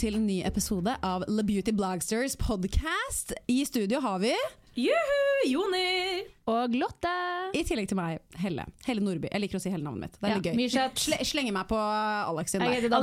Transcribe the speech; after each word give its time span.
Til 0.00 0.16
en 0.16 0.24
ny 0.26 0.38
episode 0.48 0.92
av 1.04 1.24
The 1.28 1.42
Beauty 1.44 1.72
Blogsters 1.76 2.36
podcast. 2.40 3.34
I 3.52 3.62
studio 3.68 4.00
har 4.00 4.20
vi, 4.22 4.32
Juhu, 4.80 5.18
Joni! 5.50 6.22
Og 6.50 6.72
Lotte. 6.78 7.10
i 7.54 7.60
tillegg 7.66 7.88
til 7.90 7.98
meg, 7.98 8.20
Helle. 8.40 8.64
Helle 8.86 9.02
Nordby. 9.04 9.28
Jeg 9.30 9.42
liker 9.44 9.58
å 9.58 9.62
si 9.62 9.70
hele 9.72 9.84
navnet 9.84 10.06
mitt. 10.08 10.16
Det 10.16 10.24
er 10.24 10.30
Ja, 10.30 10.38
litt 10.38 10.72
gøy. 10.72 10.94
Sle 11.02 11.18
slenger 11.26 11.52
meg 11.54 11.68
på 11.68 11.76
Alex 11.78 12.54
sin 12.54 12.62
der. 12.64 12.88
da. 12.88 13.00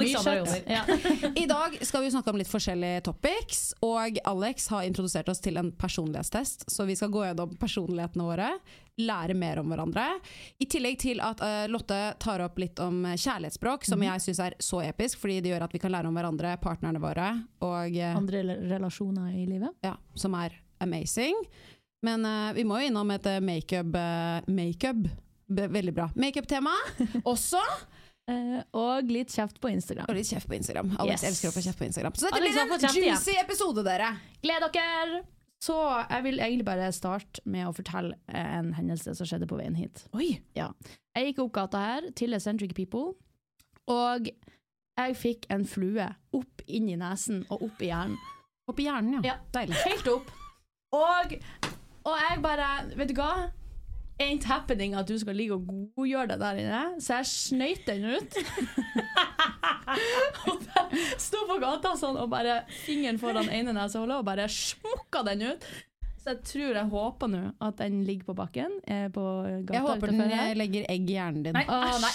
Ja. 0.74 0.84
I 1.38 1.46
dag 1.46 1.78
skal 1.86 2.04
vi 2.08 2.12
snakke 2.16 2.34
om 2.34 2.40
litt 2.42 2.50
forskjellige 2.52 3.04
topics, 3.12 3.62
og 3.86 4.18
Alex 4.26 4.68
har 4.74 4.88
introdusert 4.88 5.30
oss 5.30 5.44
til 5.44 5.58
en 5.62 5.72
personlighetstest, 5.72 6.66
så 6.72 6.88
vi 6.88 6.96
skal 6.98 7.14
gå 7.14 7.28
gjennom 7.28 7.54
personlighetene 7.62 8.26
våre, 8.26 8.50
lære 8.98 9.36
mer 9.38 9.60
om 9.62 9.70
hverandre. 9.70 10.06
I 10.60 10.66
tillegg 10.66 10.98
til 11.04 11.20
at 11.22 11.42
uh, 11.46 11.66
Lotte 11.70 12.00
tar 12.20 12.42
opp 12.46 12.58
litt 12.62 12.80
om 12.82 13.04
kjærlighetsspråk, 13.14 13.86
som 13.86 14.02
jeg 14.02 14.24
syns 14.26 14.40
er 14.48 14.56
så 14.64 14.82
episk, 14.88 15.20
fordi 15.22 15.40
det 15.46 15.52
gjør 15.54 15.68
at 15.68 15.76
vi 15.76 15.82
kan 15.84 15.94
lære 15.94 16.10
om 16.10 16.18
hverandre, 16.18 16.56
partnerne 16.64 17.02
våre, 17.04 17.28
og 17.62 17.94
uh, 17.98 18.16
Andre 18.18 18.42
relasjoner 18.72 19.36
i 19.38 19.46
livet. 19.50 19.76
ja, 19.86 19.94
som 20.18 20.34
er 20.40 20.58
amazing. 20.82 21.38
Men 22.06 22.26
uh, 22.26 22.52
vi 22.58 22.66
må 22.66 22.82
jo 22.82 22.90
innom 22.92 23.10
et 23.16 23.26
makeup 23.42 23.96
uh, 23.98 24.42
Makeup, 24.50 25.08
Be- 25.48 25.70
veldig 25.72 25.94
bra. 25.96 26.10
Makeup-tema 26.20 26.74
også. 27.24 27.62
Uh, 28.28 28.60
og 28.76 29.08
litt 29.08 29.32
kjeft 29.32 29.62
på 29.64 29.70
Instagram. 29.72 30.10
Og 30.10 30.18
litt 30.18 30.28
kjeft 30.28 30.50
på 30.52 30.58
Instagram. 30.58 30.90
Alex 31.00 31.22
Yes. 31.24 31.30
elsker 31.32 31.54
å 31.54 31.56
få 31.56 31.64
kjeft 31.64 31.80
på 31.80 31.88
Instagram. 31.88 32.18
Så 32.20 32.28
dette 32.28 32.42
Alex 32.42 32.58
blir 32.58 32.66
en 32.76 32.84
igjen. 32.92 33.14
juicy 33.16 33.38
episode, 33.46 33.86
dere. 33.88 34.12
Gled 34.44 34.68
dere! 34.76 35.24
Så 35.68 35.76
jeg 36.08 36.24
vil 36.24 36.40
egentlig 36.40 36.66
bare 36.68 36.92
starte 36.96 37.42
med 37.50 37.68
å 37.68 37.74
fortelle 37.76 38.16
en 38.32 38.72
hendelse 38.78 39.16
som 39.18 39.28
skjedde 39.28 39.50
på 39.50 39.58
veien 39.60 39.76
hit. 39.76 40.06
Oi. 40.16 40.38
Ja. 40.56 40.70
Jeg 41.18 41.32
gikk 41.32 41.42
opp 41.44 41.56
gata 41.58 41.82
her 41.84 42.08
til 42.16 42.38
Eccentric 42.38 42.72
People, 42.78 43.18
og 43.92 44.30
jeg 44.98 45.18
fikk 45.20 45.48
en 45.54 45.66
flue 45.68 46.08
opp 46.38 46.64
inn 46.68 46.88
i 46.92 46.96
nesen 47.00 47.44
og 47.52 47.68
opp 47.68 47.84
i 47.84 47.92
hjernen. 47.92 48.16
Opp 48.68 48.80
i 48.80 48.88
hjernen, 48.88 49.20
ja. 49.20 49.34
Ja. 49.34 49.36
Deilig. 49.56 49.78
Helt 49.84 50.08
opp. 50.12 50.32
Og, 50.96 51.34
og 52.08 52.14
jeg 52.16 52.40
bare 52.44 52.68
Vet 52.96 53.12
du 53.12 53.18
hva? 53.20 53.50
Ain't 54.18 54.48
happening 54.50 54.96
at 54.98 55.08
du 55.10 55.14
skal 55.22 55.36
ligge 55.38 55.54
og 55.54 55.68
godgjøre 55.96 56.32
det 56.32 56.40
der 56.42 56.62
inne. 56.64 56.84
Så 57.04 57.20
jeg 57.20 57.30
snøyt 57.32 57.84
den 57.86 58.06
ut. 58.18 58.38
og 60.50 60.64
sto 61.22 61.44
på 61.50 61.60
gata 61.62 61.94
sånn 62.00 62.18
og 62.18 62.32
bare 62.32 62.64
fingeren 62.84 63.22
foran 63.22 63.52
ene 63.54 63.76
nesehullet 63.78 64.18
og 64.18 64.26
bare 64.28 64.48
smukka 64.50 65.22
den 65.30 65.46
ut. 65.52 65.68
Så 66.28 66.34
jeg 66.34 66.42
tror 66.44 66.76
jeg 66.76 66.90
håper 66.92 67.30
nå 67.32 67.42
at 67.64 67.78
den 67.80 68.02
ligger 68.04 68.28
på 68.28 68.34
bakken. 68.36 68.74
eh, 68.84 69.06
På 69.16 69.22
Jeg 69.48 69.80
håper 69.86 70.12
den 70.12 70.26
jeg 70.28 70.50
eh, 70.52 70.58
legger 70.60 70.84
egg 70.92 71.06
i 71.08 71.14
hjernen 71.16 71.46
din. 71.46 71.56
Nei, 71.56 71.62
Å, 71.72 71.78
nei. 72.04 72.10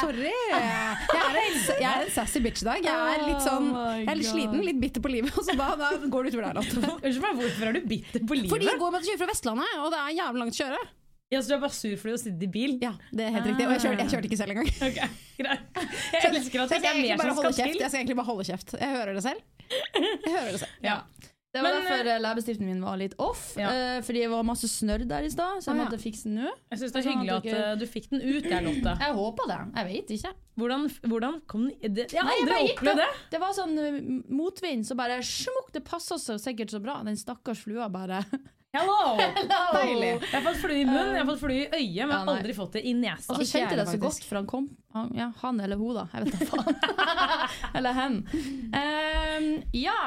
Sorry! 0.00 0.32
Jeg 0.50 0.58
er, 0.58 1.36
en, 1.38 1.60
jeg 1.70 1.86
er 1.86 2.02
en 2.02 2.10
sassy 2.16 2.42
bitch 2.42 2.64
i 2.64 2.66
dag. 2.66 2.82
Jeg 2.82 3.12
er 3.14 3.22
litt 3.28 3.44
sånn 3.44 3.68
Oh 3.70 3.92
Jeg 3.94 4.08
er 4.10 4.18
litt 4.18 4.26
sliten, 4.26 4.64
litt 4.66 4.80
bitter 4.82 5.04
på 5.04 5.12
livet, 5.12 5.30
og 5.38 5.46
så 5.46 5.54
da, 5.58 5.68
da 5.78 5.92
går 6.02 6.26
det 6.26 6.32
utover 6.34 6.48
der. 6.48 6.74
Unnskyld 7.04 7.22
meg, 7.22 7.38
hvorfor 7.44 7.70
er 7.70 7.78
du 7.78 7.86
bitter 7.94 8.26
på 8.26 8.38
livet? 8.40 8.50
Fordi 8.56 8.68
jeg 8.72 8.80
går 8.82 8.94
med 8.96 9.04
å 9.04 9.08
kjøre 9.12 9.20
fra 9.22 9.28
Vestlandet, 9.30 9.76
og 9.84 9.92
det 9.94 10.00
er 10.02 10.16
jævlig 10.18 10.42
langt 10.42 10.56
å 10.56 10.60
kjøre. 10.64 10.80
Ja, 11.32 11.40
så 11.42 11.50
du 11.50 11.54
er 11.56 11.62
bare 11.64 11.74
sur 11.78 11.94
fordi 11.98 12.10
du 12.10 12.14
har 12.16 12.22
sittet 12.24 12.42
i 12.46 12.50
bil? 12.58 12.74
Ja, 12.82 12.92
det 13.14 13.28
er 13.28 13.36
helt 13.38 13.46
riktig. 13.52 13.68
Og 13.68 13.72
jeg 13.76 13.84
kjørte, 13.86 14.02
jeg 14.04 14.12
kjørte 14.16 14.28
ikke 14.30 14.40
selv 14.42 14.54
engang. 14.54 14.72
Okay, 14.90 15.08
greit. 15.38 15.78
Jeg 16.14 16.32
elsker 16.32 16.64
at 16.64 16.74
det 16.74 16.90
er 16.90 16.98
mer 17.04 17.22
som 17.22 17.38
skal 17.38 17.56
til. 17.60 17.78
jeg 17.80 17.90
skal 17.90 18.00
egentlig 18.02 18.18
bare 18.18 18.28
holde 18.32 18.48
kjeft. 18.50 18.74
Jeg 18.82 18.98
hører 18.98 19.14
det 19.18 19.24
selv. 19.24 19.46
Jeg 19.70 20.34
hører 20.34 20.50
det 20.52 20.60
selv. 20.66 20.82
Ja. 20.84 20.98
Det 21.54 21.62
var 21.62 21.70
Men, 21.70 21.84
derfor 21.86 22.08
eh, 22.10 22.18
leppestiften 22.18 22.66
min 22.66 22.80
var 22.82 22.96
litt 22.98 23.12
off, 23.22 23.42
Ja. 23.56 23.68
eh, 23.70 24.00
fordi 24.02 24.24
det 24.24 24.30
var 24.32 24.42
masse 24.42 24.66
snørr 24.66 25.04
der 25.06 25.22
i 25.22 25.30
stad, 25.30 25.60
så 25.62 25.70
jeg 25.70 25.78
måtte 25.84 26.00
fikse 26.02 26.24
den 26.26 26.40
nå. 26.42 26.50
Jeg 26.72 26.80
syns 26.80 26.90
det 26.92 26.98
er 26.98 27.04
Sånn 27.06 27.12
hyggelig 27.20 27.34
at 27.36 27.46
dere- 27.46 27.68
eh, 27.70 27.76
du 27.78 27.84
fikk 27.86 28.08
den 28.10 28.24
ut 28.26 28.48
der, 28.50 28.64
Lotte. 28.66 28.94
Jeg 29.04 29.14
håper 29.14 29.46
det. 29.52 29.58
Jeg 29.76 29.86
vet 29.92 30.10
ikke. 30.18 30.32
Hvordan, 30.58 30.88
hvordan 31.06 31.40
kom 31.46 31.68
den 31.70 31.94
det, 31.94 32.08
Jeg 32.12 32.20
har 32.22 32.26
Nei, 32.26 32.34
jeg 32.34 32.42
aldri 32.42 32.54
bare 32.54 32.66
gikk 32.66 32.82
opplevd 32.82 32.96
det. 33.04 33.08
Det 33.30 33.40
var 33.44 33.52
sånn 33.54 33.78
uh, 33.78 34.00
motvind, 34.34 34.82
så 34.86 34.96
bare 34.98 35.20
smukk, 35.22 35.70
det 35.78 35.84
passa 35.86 36.18
så 36.18 36.36
sikkert 36.42 36.70
så 36.74 36.82
bra. 36.82 36.98
Den 37.06 37.16
stakkars 37.16 37.62
flua 37.62 37.86
bare 37.88 38.24
Hello! 38.74 39.14
Deilig. 39.14 40.18
Jeg 40.18 40.34
har 40.34 40.42
fått 40.42 40.56
flue 40.58 40.80
i 40.80 40.84
munnen, 40.84 41.12
jeg 41.14 41.22
har 41.22 41.28
fått 41.30 41.42
flue 41.44 41.54
i 41.54 41.66
øyet, 41.70 41.70
men 41.70 41.94
jeg 41.94 42.08
Ja, 42.10 42.16
har 42.18 42.26
nei. 42.26 42.34
aldri 42.40 42.54
fått 42.56 42.72
det 42.74 42.82
i 42.84 42.92
nesa. 42.98 43.30
Og 43.30 43.38
så 43.38 43.46
kjente 43.46 43.70
jeg 43.70 43.78
jeg 43.78 43.78
det 43.78 43.92
så 43.92 44.00
godt, 44.02 44.24
for 44.26 44.34
han 44.40 44.46
kom. 44.50 44.66
Han, 44.96 45.12
ja, 45.14 45.28
han 45.44 45.60
eller 45.62 45.76
hun, 45.78 45.94
da. 45.94 46.08
Jeg 46.10 46.24
vet 46.24 46.34
da 46.34 46.46
faen. 46.50 46.74
eller 47.78 47.92
hen. 47.92 48.16
Ehm, 48.74 49.62
ja. 49.78 50.00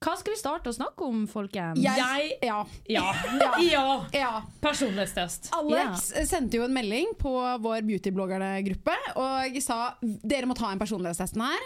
Hva 0.00 0.14
skal 0.16 0.32
vi 0.32 0.38
starte 0.40 0.70
å 0.70 0.72
snakke 0.72 1.04
om, 1.04 1.26
folkens? 1.28 1.76
Jeg 1.84 2.38
Ja. 2.40 2.62
Ja. 2.88 3.10
ja. 3.60 3.82
ja. 4.16 4.30
Personlighetstest. 4.64 5.50
Alex 5.52 6.06
sendte 6.30 6.56
jo 6.56 6.64
en 6.64 6.72
melding 6.72 7.12
på 7.20 7.28
vår 7.60 7.84
beautybloggerne-gruppe 7.84 8.94
og 9.20 9.58
sa 9.60 9.92
dere 10.00 10.48
må 10.48 10.56
ta 10.56 10.72
en 10.72 10.80
personlighetstesten 10.80 11.44
her. 11.44 11.60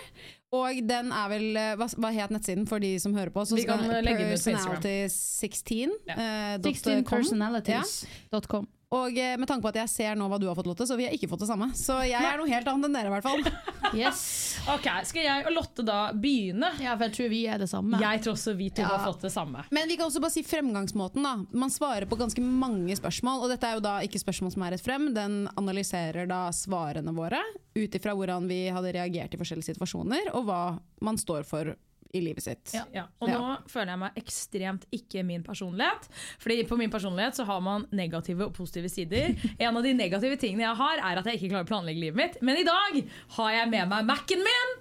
Og 0.54 0.82
den 0.86 1.10
er 1.14 1.28
vel 1.30 1.56
eh, 1.58 1.74
Hva, 1.78 1.86
hva 1.98 2.10
het 2.14 2.30
nettsiden 2.34 2.66
for 2.70 2.78
de 2.82 2.96
som 3.02 3.14
hører 3.14 3.30
på? 3.34 3.42
Så 3.46 3.54
Vi 3.58 3.64
kan 3.70 3.78
skal- 3.82 4.02
legge 4.02 4.18
den 4.26 4.34
ut 4.34 4.42
på 4.42 4.50
Instagram. 4.50 4.82
Personality16. 4.82 5.90
Ja. 6.10 6.14
eh, 6.18 6.58
16personalities.com. 6.58 8.66
Og 8.94 9.16
eh, 9.18 9.34
med 9.40 9.48
tanke 9.50 9.64
på 9.66 9.70
at 9.72 9.78
jeg 9.82 9.90
ser 9.90 10.18
nå 10.18 10.28
hva 10.30 10.38
du 10.38 10.46
har 10.46 10.54
fått, 10.58 10.68
Lotte, 10.70 10.86
så 10.86 10.96
vi 10.98 11.06
har 11.08 11.14
ikke 11.16 11.28
fått 11.32 11.42
det 11.44 11.48
samme. 11.50 11.70
Så 11.78 11.96
jeg 12.06 12.20
er 12.20 12.38
noe 12.40 12.50
helt 12.50 12.68
annet 12.70 12.88
enn 12.88 12.94
dere, 12.98 13.10
i 13.10 13.14
hvert 13.16 13.26
fall. 13.26 13.44
Yes. 13.94 14.56
Ok, 14.72 14.88
Skal 15.06 15.22
jeg 15.22 15.44
og 15.46 15.52
Lotte 15.54 15.84
da 15.86 15.98
begynne? 16.18 16.72
Ja, 16.82 16.96
for 16.96 17.04
jeg 17.06 17.14
tror 17.14 17.28
vi 17.30 17.40
er 17.46 17.60
det 17.62 17.68
samme. 17.70 18.00
Jeg 18.02 18.22
tror 18.24 18.32
også 18.34 18.54
vi 18.58 18.66
to 18.74 18.82
Ja. 18.82 18.88
har 18.90 19.04
fått 19.06 19.22
det 19.22 19.30
samme. 19.30 19.62
Men 19.70 19.86
vi 19.86 19.94
kan 20.00 20.08
også 20.08 20.22
bare 20.24 20.34
si 20.34 20.42
fremgangsmåten. 20.42 21.22
da 21.22 21.34
Man 21.52 21.70
svarer 21.70 22.08
på 22.10 22.18
ganske 22.18 22.42
mange 22.42 22.96
spørsmål. 22.98 23.44
Og 23.44 23.52
dette 23.52 23.68
er 23.68 23.76
jo 23.78 23.84
da 23.84 23.98
ikke 24.02 24.18
spørsmål 24.18 24.50
som 24.56 24.64
er 24.66 24.74
rett 24.74 24.82
frem, 24.82 25.12
den 25.14 25.36
analyserer 25.60 26.26
da 26.26 26.48
svarene 26.50 27.14
våre 27.14 27.38
ut 27.76 27.94
ifra 28.00 28.16
hvordan 28.18 28.48
vi 28.50 28.64
hadde 28.74 28.92
reagert 28.96 29.34
i 29.34 29.38
forskjellige 29.38 29.74
situasjoner, 29.74 30.32
og 30.34 30.46
hva 30.48 30.60
man 31.04 31.16
står 31.20 31.46
for 31.46 31.76
i 32.14 32.22
livet 32.24 32.44
sitt. 32.46 32.72
Ja. 32.76 32.84
Ja, 32.94 33.04
og 33.20 33.28
Ja. 33.28 33.38
nå 33.40 33.56
føler 33.70 33.92
jeg 33.94 33.98
meg 34.04 34.20
ekstremt 34.22 34.86
ikke 34.94 35.24
min 35.26 35.42
personlighet. 35.46 36.08
Fordi 36.38 36.62
på 36.70 36.78
min 36.78 36.90
personlighet 36.92 37.34
så 37.40 37.44
har 37.48 37.60
man 37.60 37.86
negative 37.92 38.46
og 38.48 38.54
positive 38.54 38.88
sider. 38.92 39.34
En 39.60 39.76
av 39.76 39.82
de 39.82 39.92
negative 39.94 40.36
tingene 40.40 40.64
jeg 40.68 40.76
har, 40.76 40.98
er 41.02 41.18
at 41.20 41.26
jeg 41.26 41.40
ikke 41.40 41.50
klarer 41.54 41.66
å 41.68 41.72
planlegge 41.72 42.00
livet 42.00 42.16
mitt. 42.22 42.40
Men 42.42 42.56
i 42.60 42.64
dag 42.66 43.02
har 43.38 43.50
jeg 43.58 43.70
med 43.74 43.88
meg 43.88 44.04
Mac-en 44.06 44.44
min. 44.46 44.74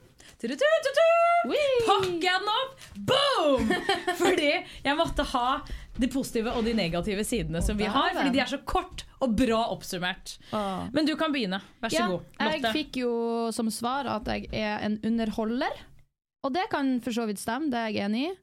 Tu-tu-tu-tu-tu! 0.44 1.54
Pakker 1.88 2.26
jeg 2.26 2.42
den 2.42 2.50
opp, 2.52 2.82
boom! 3.08 3.70
Fordi 4.22 4.50
jeg 4.84 4.98
måtte 5.00 5.24
ha 5.34 5.48
de 6.00 6.10
positive 6.12 6.52
og 6.58 6.66
de 6.66 6.74
negative 6.76 7.24
sidene 7.28 7.62
som 7.64 7.78
vi 7.80 7.86
har. 7.88 8.12
Fordi 8.18 8.32
de 8.34 8.42
er 8.44 8.50
så 8.52 8.60
kort 8.68 9.06
og 9.24 9.36
bra 9.40 9.62
oppsummert. 9.72 10.36
Men 10.96 11.08
du 11.08 11.14
kan 11.20 11.32
begynne. 11.36 11.62
Vær 11.84 11.94
så 11.94 12.00
Ja, 12.02 12.08
god, 12.12 12.28
jeg 12.40 12.74
fikk 12.76 13.00
jo 13.04 13.12
som 13.56 13.70
svar 13.72 14.09
at 14.18 14.28
jeg 14.34 14.50
er 14.52 14.84
en 14.88 14.97
underholder, 15.06 15.72
og 16.43 16.53
det 16.55 16.67
kan 16.72 16.97
for 17.03 17.16
så 17.16 17.28
vidt 17.29 17.41
stemme, 17.41 17.72
det 17.72 17.79
er 17.79 17.91
jeg 17.93 18.07
enig 18.07 18.25
i. 18.28 18.34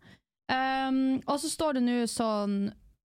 Um, 0.50 1.20
og 1.30 1.36
så 1.38 1.50
står 1.52 1.78
det 1.78 1.84
nå 1.86 1.96
sånn 2.10 2.56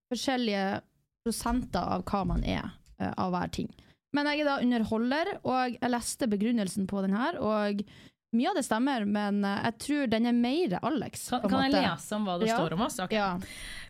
forskjellige 0.09 0.80
prosenter 1.25 1.92
av 1.97 2.06
hva 2.09 2.24
man 2.25 2.45
er 2.47 2.63
uh, 3.01 3.12
av 3.12 3.36
hver 3.36 3.51
ting. 3.53 3.69
Men 4.15 4.30
jeg 4.31 4.42
er 4.42 4.50
da 4.50 4.59
underholder, 4.63 5.31
og 5.44 5.75
jeg 5.75 5.92
leste 5.92 6.30
begrunnelsen 6.31 6.88
på 6.89 7.03
den 7.03 7.15
her, 7.18 7.38
og 7.44 7.83
mye 8.38 8.52
av 8.52 8.60
det 8.60 8.66
stemmer, 8.68 9.06
men 9.08 9.42
eh, 9.48 9.62
jeg 9.70 9.78
tror 9.86 10.12
den 10.12 10.30
er 10.30 10.36
mer 10.38 10.76
Alex. 10.86 11.28
Kan, 11.32 11.46
kan 11.50 11.66
jeg 11.66 11.74
lese 11.78 12.16
om 12.18 12.28
hva 12.28 12.38
det 12.42 12.50
Ja. 12.52 12.58
står 12.60 12.76
om 12.78 12.84
oss? 12.86 13.00
Okay. 13.06 13.18
Ja. 13.18 13.32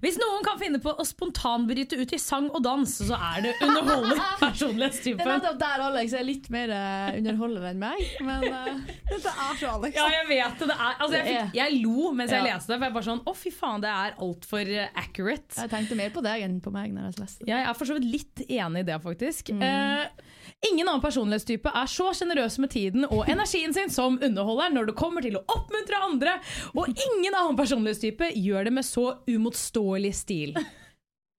Hvis 0.03 0.17
noen 0.21 0.43
kan 0.45 0.59
finne 0.61 0.77
på 0.83 0.91
å 0.93 1.05
spontanbryte 1.07 1.97
ut 1.97 2.13
i 2.13 2.19
sang 2.21 2.49
og 2.51 2.61
dans, 2.65 2.91
så 3.09 3.15
er 3.17 3.45
det 3.47 3.53
underholder 3.65 4.15
Det 4.15 4.25
er 4.25 4.41
personlighetstypen. 4.43 5.25
nettopp 5.31 5.59
der 5.61 5.83
Alex 5.87 6.13
er 6.19 6.27
litt 6.27 6.49
mer 6.53 6.73
eh, 6.75 7.17
underholder 7.19 7.69
enn 7.71 7.81
meg, 7.81 8.03
men 8.25 8.45
uh, 8.51 8.93
Dette 9.11 9.31
er 9.33 9.57
så 9.59 9.71
Alex. 9.75 9.95
Ja, 9.97 10.05
jeg 10.13 10.27
vet 10.29 10.59
det. 10.61 10.69
det 10.69 10.75
er, 10.77 10.93
altså, 10.99 11.15
jeg, 11.17 11.25
fikk, 11.31 11.57
jeg 11.61 11.79
lo 11.81 12.11
mens 12.15 12.35
jeg 12.35 12.45
leste 12.45 12.73
det, 12.73 12.77
for 12.79 12.87
jeg 12.89 12.97
bare 12.99 13.09
sånn 13.09 13.23
Å, 13.25 13.35
fy 13.39 13.53
faen, 13.55 13.83
det 13.85 13.91
er 13.93 14.15
altfor 14.27 14.71
accurate. 14.93 15.57
jeg 15.63 15.71
tenkte 15.73 15.97
mer 15.99 16.13
på 16.13 16.23
deg 16.25 16.45
enn 16.45 16.59
på 16.63 16.73
meg 16.75 16.93
når 16.93 17.09
jeg 17.09 17.21
leste 17.23 17.43
det. 17.45 17.51
Jeg 17.53 17.65
er 17.69 17.77
for 17.77 17.89
så 17.89 17.97
vidt 17.97 18.07
litt 18.11 18.45
enig 18.49 18.85
i 18.85 18.87
det, 18.91 18.99
faktisk. 19.03 19.51
Mm. 19.55 19.63
Eh, 19.65 20.24
Ingen 20.71 20.87
annen 20.87 21.03
personlighetstype 21.03 21.71
er 21.81 21.89
så 21.91 22.09
sjenerøs 22.17 22.57
med 22.63 22.71
tiden 22.73 23.05
og 23.05 23.27
energien 23.29 23.73
sin 23.75 23.91
som 23.93 24.17
underholderen 24.17 24.77
når 24.77 24.89
det 24.89 24.97
kommer 24.97 25.25
til 25.25 25.37
å 25.37 25.43
oppmuntre 25.51 26.01
andre, 26.07 26.37
og 26.73 26.89
ingen 26.89 27.33
annen 27.35 27.59
personlighetstype 27.59 28.31
gjør 28.33 28.69
det 28.69 28.75
med 28.79 28.87
så 28.87 29.07
umotståelig 29.29 30.13
stil. 30.23 30.57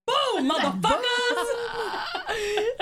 Boom, 0.06 0.46
motherfuckers! 0.46 1.25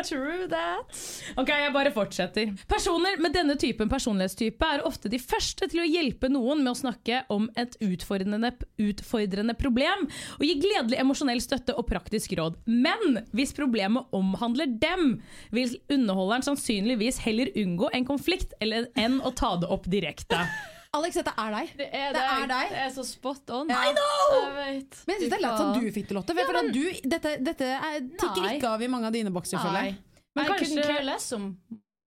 True 0.04 0.48
that. 0.52 0.98
Ok, 1.40 1.48
jeg 1.48 1.72
bare 1.74 1.92
fortsetter. 1.94 2.52
Personer 2.70 3.20
med 3.22 3.34
denne 3.36 3.56
typen 3.60 3.90
personlighetstype 3.90 4.68
er 4.76 4.84
ofte 4.86 5.10
de 5.12 5.20
første 5.22 5.68
til 5.70 5.82
å 5.82 5.88
hjelpe 5.88 6.30
noen 6.32 6.62
med 6.64 6.74
å 6.74 6.78
snakke 6.78 7.22
om 7.32 7.48
et 7.60 7.76
utfordrende, 7.84 8.52
utfordrende 8.82 9.56
problem, 9.58 10.06
og 10.38 10.44
gi 10.46 10.58
gledelig 10.60 11.00
emosjonell 11.00 11.42
støtte 11.44 11.76
og 11.78 11.88
praktisk 11.88 12.36
råd. 12.38 12.60
Men 12.68 13.24
hvis 13.34 13.56
problemet 13.56 14.12
omhandler 14.16 14.68
dem, 14.68 15.18
vil 15.54 15.76
underholderen 15.88 16.46
sannsynligvis 16.46 17.22
heller 17.24 17.52
unngå 17.64 17.90
en 17.94 18.08
konflikt 18.08 18.54
enn 18.60 19.20
å 19.24 19.34
ta 19.36 19.54
det 19.60 19.70
opp 19.72 19.88
direkte. 19.90 20.44
Alex, 20.94 21.14
dette 21.20 21.34
er 21.36 21.54
deg. 21.58 21.72
Det 21.78 21.88
er, 21.90 22.12
Det 22.14 22.24
er 22.24 22.46
deg. 22.50 22.70
Det 22.74 22.82
er 22.86 22.90
så 22.94 23.04
spot 23.08 23.50
on. 23.56 23.70
I 23.70 23.78
vet. 23.94 25.00
Men 25.06 25.14
jeg 25.16 25.22
syns 25.22 25.30
det 25.30 25.38
er 25.38 25.44
lett 25.46 25.62
at 25.64 25.78
du 25.80 25.88
fikk 25.94 26.08
det, 26.10 26.18
Lotte. 26.18 26.36
Ja, 26.38 26.50
men, 26.54 26.72
du, 26.74 26.82
dette, 27.14 27.36
dette 27.44 27.70
er, 27.76 28.02
tikker 28.20 28.50
ikke 28.54 28.74
av 28.76 28.82
i 28.86 28.90
mange 28.92 29.10
av 29.10 29.16
dine 29.16 29.32
bokser. 29.34 29.58
føler 29.62 29.88
jeg. 29.90 29.96
Men 30.34 30.44
I 30.44 30.52
kanskje- 30.54 30.82
care 30.86 31.04
less 31.06 31.32
om 31.36 31.50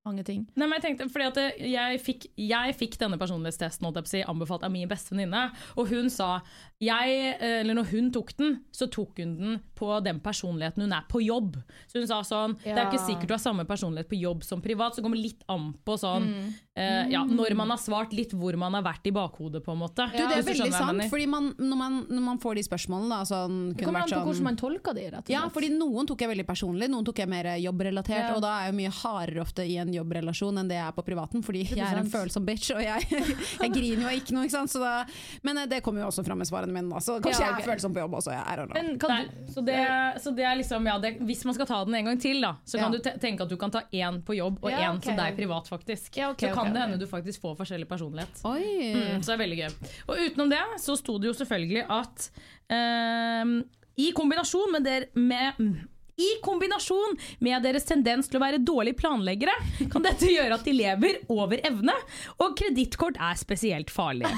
mange 0.07 0.23
ting. 0.23 0.45
Nei, 0.55 0.67
men 0.69 0.77
jeg 0.79 0.83
tenkte, 0.85 1.09
fordi 1.11 1.25
at 1.27 1.59
jeg 1.67 1.99
fikk, 1.99 2.25
jeg 2.39 2.75
fikk 2.79 2.93
denne 3.01 3.17
personlighetstesten 3.19 4.05
si, 4.07 4.21
anbefalt 4.23 4.63
av 4.63 4.71
min 4.71 4.87
beste 4.87 5.11
venninne, 5.11 5.49
og 5.75 5.89
hun 5.89 6.07
sa 6.09 6.39
jeg, 6.79 7.35
eller 7.43 7.73
når 7.75 7.89
hun 7.91 8.07
tok 8.15 8.31
den, 8.39 8.53
så 8.71 8.87
tok 8.89 9.17
hun 9.19 9.33
den 9.37 9.57
på 9.75 9.89
den 10.05 10.21
personligheten 10.23 10.85
hun 10.85 10.93
er 10.95 11.03
på 11.11 11.19
jobb. 11.25 11.57
Så 11.91 11.99
hun 11.99 12.07
sa 12.07 12.21
sånn 12.23 12.55
Det 12.63 12.71
er 12.77 12.85
ikke 12.87 13.01
Ja. 13.01 13.07
sikkert 13.07 13.27
du 13.27 13.33
har 13.33 13.43
samme 13.43 13.65
personlighet 13.67 14.07
på 14.07 14.19
jobb 14.21 14.45
som 14.47 14.61
privat, 14.61 14.93
så 14.93 15.01
det 15.01 15.03
kommer 15.03 15.19
litt 15.21 15.43
an 15.49 15.73
på 15.85 15.99
sånn 15.99 16.23
Mm. 16.23 16.53
Eh, 16.77 17.07
ja, 17.11 17.23
når 17.25 17.55
man 17.57 17.71
har 17.73 17.79
svart, 17.81 18.13
litt 18.13 18.31
hvor 18.37 18.55
man 18.61 18.75
har 18.77 18.83
vært 18.85 19.07
i 19.09 19.13
bakhodet, 19.15 19.63
på 19.65 19.73
en 19.73 19.79
måte. 19.81 20.05
Du, 20.13 20.17
det 20.21 20.37
er 20.37 20.45
veldig 20.45 20.71
sant, 20.75 21.03
fordi 21.11 21.25
man, 21.27 21.49
når, 21.57 21.77
man, 21.79 21.95
når 22.09 22.23
man 22.27 22.39
får 22.43 22.59
de 22.59 22.63
spørsmålene 22.67 23.09
da, 23.09 23.19
sånn, 23.27 23.57
Det 23.77 23.85
kommer 23.87 24.03
an 24.03 24.09
på 24.09 24.13
sånn- 24.15 24.27
hvordan 24.29 24.47
man 24.47 24.59
tolker 24.61 24.93
de, 24.97 25.05
rett 25.09 25.17
og 25.23 25.25
slett. 25.25 25.33
Ja, 25.35 25.43
fordi 25.57 25.69
noen 25.73 26.07
tok 26.09 26.21
jeg 26.25 26.31
veldig 26.33 26.45
personlig, 26.47 26.89
noen 26.93 27.05
tok 27.09 27.21
jeg 27.23 27.29
mer 27.33 27.49
jobbrelatert, 27.63 28.27
Ja. 28.29 28.35
og 28.35 28.41
da 28.45 28.53
er 28.61 28.69
jeg 28.71 28.77
mye 28.79 28.93
hardere 29.01 29.41
ofte 29.41 29.65
i 29.67 29.77
en 29.81 29.91
jobbrelasjon 29.93 30.57
enn 30.61 30.67
det 30.69 30.77
jeg 30.77 30.87
er 30.87 30.95
på 30.97 31.05
privaten, 31.07 31.43
fordi 31.43 31.65
jeg 31.75 31.79
er 31.81 31.97
en 32.03 32.11
følsom 32.13 32.45
bitch, 32.45 32.71
og 32.75 32.81
jeg, 32.83 33.07
jeg 33.63 33.71
griner 33.73 34.07
jo 34.11 34.15
ikke 34.21 34.37
noe, 34.37 34.45
ikke 34.47 34.57
sant? 34.57 34.71
Så 34.71 34.79
da, 34.83 34.93
men 35.43 35.57
eh, 35.63 35.65
det 35.71 35.81
kommer 35.85 36.01
jo 36.05 36.07
også 36.11 36.23
fram 36.27 36.37
med 36.43 36.47
svarene 36.49 36.73
mine, 36.73 36.89
da, 36.93 37.01
så 37.03 37.17
kanskje 37.23 37.41
Ja, 37.43 37.51
jeg 37.57 37.65
er 37.65 37.69
følsom 37.73 37.93
på 37.95 38.03
jobb 38.03 38.13
også, 38.21 38.31
jeg, 38.35 38.43
I. 38.47 38.67
Men 38.73 38.93
Nei, 39.07 39.23
du 39.25 39.51
så, 39.53 39.61
det, 39.65 39.77
så 40.23 40.31
det 40.35 40.45
er 40.45 40.55
liksom, 40.59 40.85
ja, 40.87 40.97
det, 40.99 41.15
Hvis 41.25 41.43
man 41.47 41.53
skal 41.57 41.65
ta 41.69 41.77
den 41.85 41.95
en 41.95 42.05
gang 42.11 42.19
til, 42.21 42.41
da, 42.43 42.53
så 42.67 42.77
kan 42.79 42.93
Ja. 42.93 42.99
du 42.99 43.19
tenke 43.19 43.41
at 43.43 43.49
du 43.49 43.57
kan 43.57 43.71
ta 43.71 43.81
én 43.91 44.21
på 44.25 44.35
jobb 44.37 44.59
og 44.63 44.69
én 44.71 44.79
Ja, 44.81 44.91
ok. 44.93 45.03
som 45.03 45.15
deg 45.17 45.35
privat. 45.37 45.67
faktisk 45.67 46.17
Ja, 46.17 46.29
okay, 46.31 46.49
Så 46.49 46.55
kan 46.55 46.66
ok, 46.67 46.75
det 46.75 46.83
hende 46.83 46.99
du 47.01 47.07
faktisk 47.09 47.43
får 47.43 47.57
forskjellig 47.59 47.89
personlighet. 47.89 48.41
Mm, 48.43 49.21
så 49.21 49.31
det 49.31 49.35
er 49.35 49.43
veldig 49.43 49.59
gøy. 49.63 49.91
Og 50.07 50.23
utenom 50.27 50.53
det 50.53 50.63
så 50.83 50.97
sto 50.99 51.17
det 51.21 51.31
jo 51.31 51.35
selvfølgelig 51.37 51.85
at 51.97 52.29
ehm, 52.73 53.59
i 53.97 54.11
kombinasjon 54.15 54.73
med, 54.75 54.85
der, 54.85 55.07
med 55.17 55.57
mm, 55.57 55.71
i 56.17 56.29
kombinasjon 56.41 57.17
med 57.45 57.65
deres 57.65 57.85
tendens 57.85 58.29
til 58.29 58.39
å 58.39 58.43
være 58.43 58.61
dårlige 58.65 58.97
planleggere, 58.97 59.53
kan 59.91 60.05
dette 60.05 60.29
gjøre 60.31 60.57
at 60.57 60.65
de 60.65 60.73
lever 60.73 61.21
over 61.33 61.61
evne, 61.67 61.93
og 62.41 62.57
kredittkort 62.57 63.19
er 63.21 63.37
spesielt 63.37 63.93
farlig. 63.93 64.29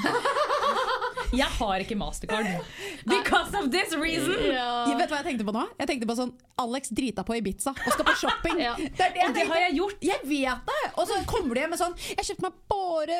Jeg 1.36 1.46
har 1.60 1.84
ikke 1.84 1.96
mastercard. 2.00 2.48
Because 3.14 3.54
of 3.60 3.70
this 3.72 3.94
reason! 3.94 4.40
Jeg 4.50 4.96
vet 4.98 5.12
hva 5.12 5.20
jeg 5.22 5.28
tenkte 5.31 5.46
på 5.48 5.54
nå? 5.56 5.66
Jeg 5.80 5.92
tenkte 5.92 6.10
på 6.10 6.16
sånn 6.18 6.31
Alex 6.62 6.90
drita 6.96 7.26
på 7.28 7.38
Ibiza 7.38 7.74
og 7.76 7.92
skal 7.94 8.08
på 8.08 8.16
shopping. 8.24 8.62
Ja. 8.70 8.74
Det 8.80 9.04
er 9.06 9.14
det 9.14 9.22
jeg 9.22 9.30
Og 9.30 9.36
det 9.38 9.46
har 9.52 9.62
jeg 9.68 9.76
gjort. 9.78 10.00
Jeg 10.10 10.24
vet 10.28 10.72
det! 10.72 10.80
Og 11.00 11.06
så 11.10 11.20
kommer 11.30 11.54
du 11.56 11.62
hjem 11.62 11.72
med 11.76 11.80
sånn 11.81 11.94
Jeg 12.16 12.26
kjøpte 12.31 12.48
meg 12.48 12.58
bare 12.74 13.20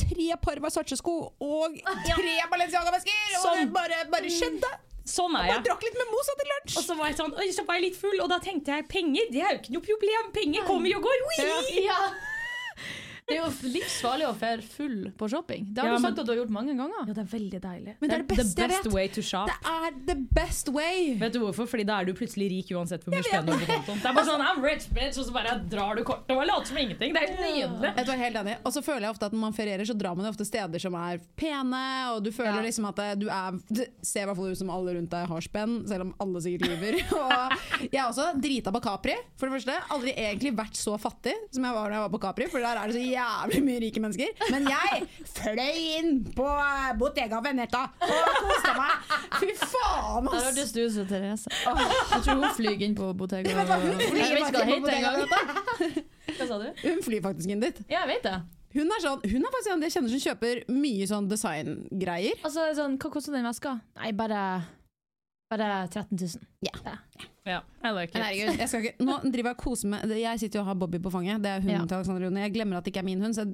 tre 0.00 0.28
par 0.40 0.60
Versace-sko 0.64 1.16
og 1.44 1.76
tre 1.84 2.36
Balenciaga-vesker! 2.50 3.18
Og 3.36 3.42
Sånn. 3.44 3.60
det 3.60 3.74
bare, 3.74 3.98
bare 4.12 4.32
skjedde. 4.32 4.70
Sånn 5.10 5.34
er 5.36 5.46
Jeg 5.48 5.54
Bare 5.58 5.66
drakk 5.68 5.84
litt 5.84 5.96
mimosa 6.00 6.34
til 6.40 6.50
lunsj. 6.54 6.74
Og 6.80 6.84
så 6.86 6.96
var 6.98 7.10
jeg 7.10 7.18
sånn, 7.20 7.36
så 7.56 7.64
var 7.68 7.78
jeg 7.78 7.86
litt 7.90 7.98
full, 8.00 8.18
og 8.24 8.28
da 8.32 8.38
tenkte 8.42 8.76
jeg 8.76 8.86
penger, 8.90 9.30
det 9.34 9.40
er 9.44 9.54
jo 9.56 9.60
ikke 9.62 9.74
noe 9.76 9.86
problem. 9.86 10.28
Penger 10.36 10.66
kommer 10.68 10.96
og 10.96 11.08
går. 11.08 11.24
Ja. 11.84 11.98
Det 13.30 13.36
er 13.38 13.44
jo 13.44 13.70
livsfarlig 13.70 14.26
å 14.26 14.32
være 14.40 14.62
full 14.66 14.98
på 15.18 15.28
shopping. 15.30 15.66
Det 15.70 15.80
har 15.82 15.88
Ja, 15.90 15.96
du 15.96 16.02
men- 16.02 16.10
sagt 16.10 16.18
at 16.20 16.26
du 16.26 16.32
har 16.32 16.38
gjort 16.42 16.50
mange 16.50 16.74
ganger. 16.76 17.06
Ja, 17.06 17.12
det 17.14 17.22
er 17.22 17.28
veldig 17.30 17.60
deilig. 17.62 17.94
Men 18.00 18.10
det 18.10 18.14
er 18.18 18.22
det 18.24 18.28
beste 18.28 18.54
the 18.56 18.62
jeg 18.66 18.70
vet. 18.84 18.92
way 18.92 19.06
to 19.08 19.22
shop. 19.22 19.46
Det 19.46 19.70
er 19.70 19.90
the 20.10 20.16
best 20.40 20.68
way. 20.68 21.14
Vet 21.20 21.32
du 21.32 21.38
hvorfor? 21.40 21.68
Fordi 21.70 21.84
da 21.86 22.00
er 22.00 22.04
du 22.10 22.12
plutselig 22.18 22.50
rik 22.50 22.72
uansett 22.74 23.04
hvor 23.04 23.14
mye 23.14 23.22
spenn 23.22 23.46
du 23.46 23.52
har 23.52 23.60
på 23.60 23.70
kontoen. 23.70 24.02
Det 24.02 24.10
er 24.10 24.14
bare 24.18 24.26
sånn, 24.26 24.42
I'm 24.42 24.62
rich, 24.64 24.88
bitch, 24.92 25.18
og 25.18 25.26
så 25.26 25.32
bare 25.32 25.54
drar 25.70 25.94
du 25.96 26.02
kortet 26.04 26.34
og 26.36 26.44
later 26.46 26.66
som 26.66 26.76
ingenting. 26.82 27.14
Det 27.14 27.22
er 27.22 27.26
helt 27.30 27.40
nydelig. 27.40 27.94
Jeg 27.96 28.08
er 28.08 28.22
helt 28.24 28.36
enig. 28.42 28.56
Og 28.64 28.72
så 28.74 28.82
føler 28.82 29.00
jeg 29.06 29.10
ofte 29.14 29.26
at 29.26 29.32
når 29.32 29.40
man 29.46 29.52
ferierer, 29.52 29.86
så 29.86 29.96
drar 29.96 30.16
man 30.16 30.26
jo 30.26 30.32
ofte 30.34 30.46
steder 30.46 30.80
som 30.80 30.94
er 30.94 31.20
pene, 31.36 31.82
og 32.14 32.22
du 32.24 32.30
føler 32.32 32.56
Ja. 32.60 32.62
liksom 32.66 32.88
at 32.88 33.18
du 33.18 33.28
er 33.28 33.50
Det 33.70 33.88
ser 34.02 34.22
i 34.22 34.26
hvert 34.26 34.36
fall 34.36 34.50
ut 34.50 34.58
som 34.58 34.70
alle 34.70 34.94
rundt 34.94 35.10
deg 35.10 35.26
har 35.28 35.40
spenn, 35.40 35.86
selv 35.86 36.00
om 36.02 36.14
alle 36.20 36.40
sikkert 36.42 36.68
lyver. 36.68 36.94
og 37.22 37.88
jeg 37.92 38.00
er 38.00 38.08
også 38.10 38.40
drita 38.40 38.70
på 38.72 38.82
Capri. 38.82 39.14
For 39.36 39.46
det 39.48 39.60
første, 39.62 39.76
aldri 39.90 40.14
egentlig 40.16 40.56
vært 40.56 40.74
så 40.76 40.98
fattig 40.98 41.34
som 41.52 41.62
jeg 41.64 41.74
var 41.74 41.88
da 41.90 41.96
jeg 42.00 42.10
var 42.10 42.18
på 42.18 42.20
Capri, 42.20 42.46
for 42.50 42.58
der 42.58 42.76
er 42.76 42.86
det 42.88 42.96
så 42.96 43.04
jævlig 43.04 43.19
mye 43.64 43.80
rike 43.84 44.00
mennesker. 44.02 44.30
Men 44.52 44.68
jeg 44.70 45.06
fløy 45.30 45.80
inn 45.98 46.12
på 46.36 46.46
Bottega 47.00 47.40
Veneta 47.44 47.82
og 48.04 48.38
koste 48.44 48.74
meg. 48.76 49.10
Fy 49.40 49.50
faen, 49.64 50.28
Der 50.30 50.36
ass! 50.38 50.46
hørtes 50.50 50.72
du 50.76 50.80
ut 50.84 50.94
som 50.96 51.10
Therese. 51.10 51.50
Jeg 51.50 52.22
tror 52.26 52.40
hun 52.44 52.54
flyr 52.56 52.86
inn 52.88 52.96
på 52.98 53.10
Bottega. 53.18 53.54
vet 53.58 53.74
hun 53.84 54.00
flyr 54.00 54.22
Jeg 54.22 54.38
vet 54.38 54.48
ikke 54.48 54.54
hva 54.54 54.64
det 54.64 54.70
faktisk 54.70 54.96
heter 54.96 56.08
Hva 56.40 56.48
sa 56.52 56.58
du? 56.62 56.66
Hun 56.86 57.04
flyr 57.06 57.22
faktisk 57.28 57.54
inn 57.56 57.62
dit. 57.64 57.82
Ja, 57.90 58.04
jeg 58.04 58.16
vet 58.16 58.26
det. 58.30 58.38
Hun 58.70 58.86
er, 58.94 59.00
sånn, 59.02 59.22
hun 59.26 59.42
er 59.48 59.50
faktisk 59.56 59.72
en 59.74 59.80
jeg 59.82 59.92
kjenner 59.96 60.12
som 60.14 60.20
kjøper 60.22 60.60
mye 60.70 61.06
sånn 61.10 61.26
designgreier. 61.30 62.36
Altså, 62.46 62.68
sånn, 62.78 62.92
hva 63.02 63.10
koster 63.10 63.34
den 63.34 63.48
veska? 63.48 63.72
Nei, 63.98 64.12
bare, 64.14 64.42
bare 65.50 65.70
13 65.90 66.14
000. 66.14 66.44
Ja, 66.68 66.94
I 67.84 67.90
like 67.96 68.14
it. 68.14 68.22
herregud, 68.22 68.58
jeg 68.62 68.68
skal 68.68 68.84
ikke, 68.84 69.04
nå 69.06 69.16
driver 69.32 69.48
jeg 69.50 69.56
og 69.56 69.62
koser 69.64 69.88
meg 69.92 70.14
Jeg 70.20 70.38
sitter 70.42 70.58
jo 70.58 70.62
og 70.62 70.68
har 70.70 70.78
Bobby 70.80 70.98
på 71.02 71.10
fanget. 71.12 71.42
Det 71.42 71.50
er 71.50 71.60
hunden 71.60 71.80
Ja. 71.80 71.86
til 71.86 71.96
Alexander 71.98 72.26
Rune. 72.26 72.40
Jeg 72.46 72.52
glemmer 72.54 72.76
at 72.78 72.84
det 72.84 72.92
ikke 72.94 73.02
er 73.02 73.08
min 73.10 73.20
hund, 73.20 73.34
så 73.34 73.44
jeg 73.44 73.52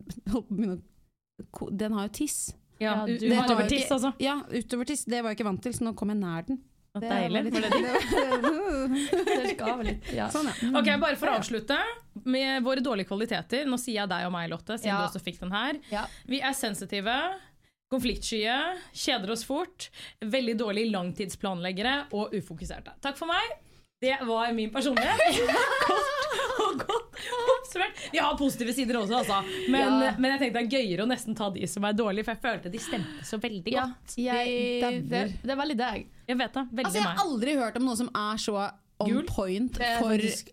Den 1.78 1.92
har 1.92 2.02
jo 2.08 2.12
tiss. 2.12 2.38
Ja, 2.78 3.06
Ja, 3.06 3.06
du 3.06 3.34
har 3.34 3.44
utover 3.46 3.68
tiss, 3.68 3.90
altså. 3.90 4.12
Ja, 4.20 4.42
utover 4.52 4.84
tiss. 4.84 5.04
Det 5.04 5.22
var 5.22 5.30
jeg 5.32 5.38
ikke 5.38 5.48
vant 5.48 5.62
til, 5.62 5.72
så 5.72 5.84
nå 5.86 5.94
kom 5.96 6.08
jeg 6.12 6.18
nær 6.20 6.46
den. 6.46 6.58
Det 6.96 7.04
er 7.12 7.28
deilig. 7.28 7.42
litt- 7.52 7.56
Det. 9.56 10.14
Ja. 10.16 10.28
sånn, 10.32 10.48
ja. 10.48 10.78
Ok, 10.80 10.88
bare 11.00 11.16
for 11.20 11.28
å 11.28 11.36
avslutte 11.40 11.76
med 12.24 12.62
våre 12.64 12.80
dårlige 12.84 13.08
kvaliteter. 13.10 13.66
Nå 13.68 13.76
sier 13.80 14.02
jeg 14.02 14.08
deg 14.12 14.26
og 14.28 14.32
meg, 14.32 14.48
Lotte, 14.52 14.78
siden 14.80 14.92
Ja. 14.94 15.02
du 15.02 15.08
også 15.10 15.22
fikk 15.24 15.40
den 15.40 15.52
her. 15.52 15.78
Ja. 15.92 16.06
Vi 16.26 16.40
er 16.40 16.52
sensitive, 16.56 17.16
konfliktskye, 17.92 18.56
kjeder 18.92 19.30
oss 19.30 19.44
fort, 19.44 19.90
veldig 20.24 20.56
dårlige 20.58 20.90
langtidsplanleggere 20.90 22.06
og 22.12 22.32
ufokuserte. 22.34 22.92
Takk 23.00 23.16
for 23.16 23.26
meg. 23.30 23.44
Det 24.00 24.16
var 24.26 24.52
min 24.52 24.70
personlighet. 24.70 25.20
Kort 25.86 26.12
og 26.60 26.80
godt 26.82 27.20
oppsummert. 27.54 28.00
Vi 28.12 28.18
har 28.20 28.36
positive 28.38 28.72
sider 28.76 28.98
også, 29.00 29.14
altså. 29.22 29.38
Men, 29.72 30.02
Ja. 30.02 30.10
men 30.18 30.30
jeg 30.34 30.40
tenkte 30.42 30.58
det 30.60 30.66
er 30.66 30.72
gøyere 30.76 31.06
å 31.06 31.08
nesten 31.10 31.36
ta 31.38 31.48
de 31.54 31.66
som 31.70 31.84
er 31.88 31.96
dårlige, 31.96 32.24
for 32.26 32.36
jeg 32.36 32.42
følte 32.44 32.72
de 32.72 32.78
stemte 32.82 33.24
så 33.24 33.38
veldig 33.40 33.72
Ja, 33.72 33.86
godt. 33.88 34.16
jeg, 34.20 35.00
det, 35.08 35.22
det 35.42 35.54
er 35.54 35.60
veldig 35.62 35.78
deg. 35.80 36.04
Jeg 36.28 36.38
vet 36.42 36.52
det. 36.58 36.66
Veldig 36.72 36.84
Altså, 36.90 36.98
jeg 37.00 37.06
har 37.08 37.16
meg. 37.16 37.24
aldri 37.24 37.56
hørt 37.56 37.76
om 37.80 37.88
noe 37.88 37.96
som 37.96 38.10
er 38.12 38.36
så 38.44 38.58
on 39.00 39.10
Gul? 39.12 39.24
point 39.28 39.76
for 39.80 40.12
Alex. 40.12 40.44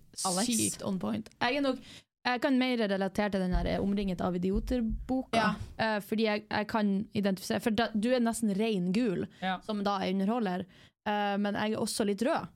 sykt 0.47 0.83
on 0.87 0.99
point. 0.99 1.29
Jeg 1.41 1.57
er 1.59 1.61
nok 1.67 1.79
jeg 2.23 2.39
kan 2.39 2.55
mer 2.57 2.77
relatere 2.87 3.29
til 3.33 3.41
den 3.41 3.51
der 3.51 3.79
'Omringet 3.83 4.21
av 4.21 4.33
idioter'-boka. 4.33 5.35
Ja. 5.35 5.49
Uh, 5.77 5.99
fordi 5.99 6.23
jeg, 6.23 6.43
jeg 6.49 6.67
kan 6.67 7.05
identifisere 7.13 7.59
For 7.59 7.69
da, 7.71 7.87
du 7.93 8.13
er 8.13 8.19
nesten 8.21 8.55
rein 8.57 8.93
gul, 8.93 9.27
Ja. 9.41 9.57
som 9.65 9.83
da 9.83 9.97
er 9.99 10.13
underholder, 10.13 10.65
Uh, 11.05 11.35
men 11.37 11.53
jeg 11.53 11.73
er 11.73 11.77
også 11.83 12.05
litt 12.05 12.21
rød. 12.23 12.47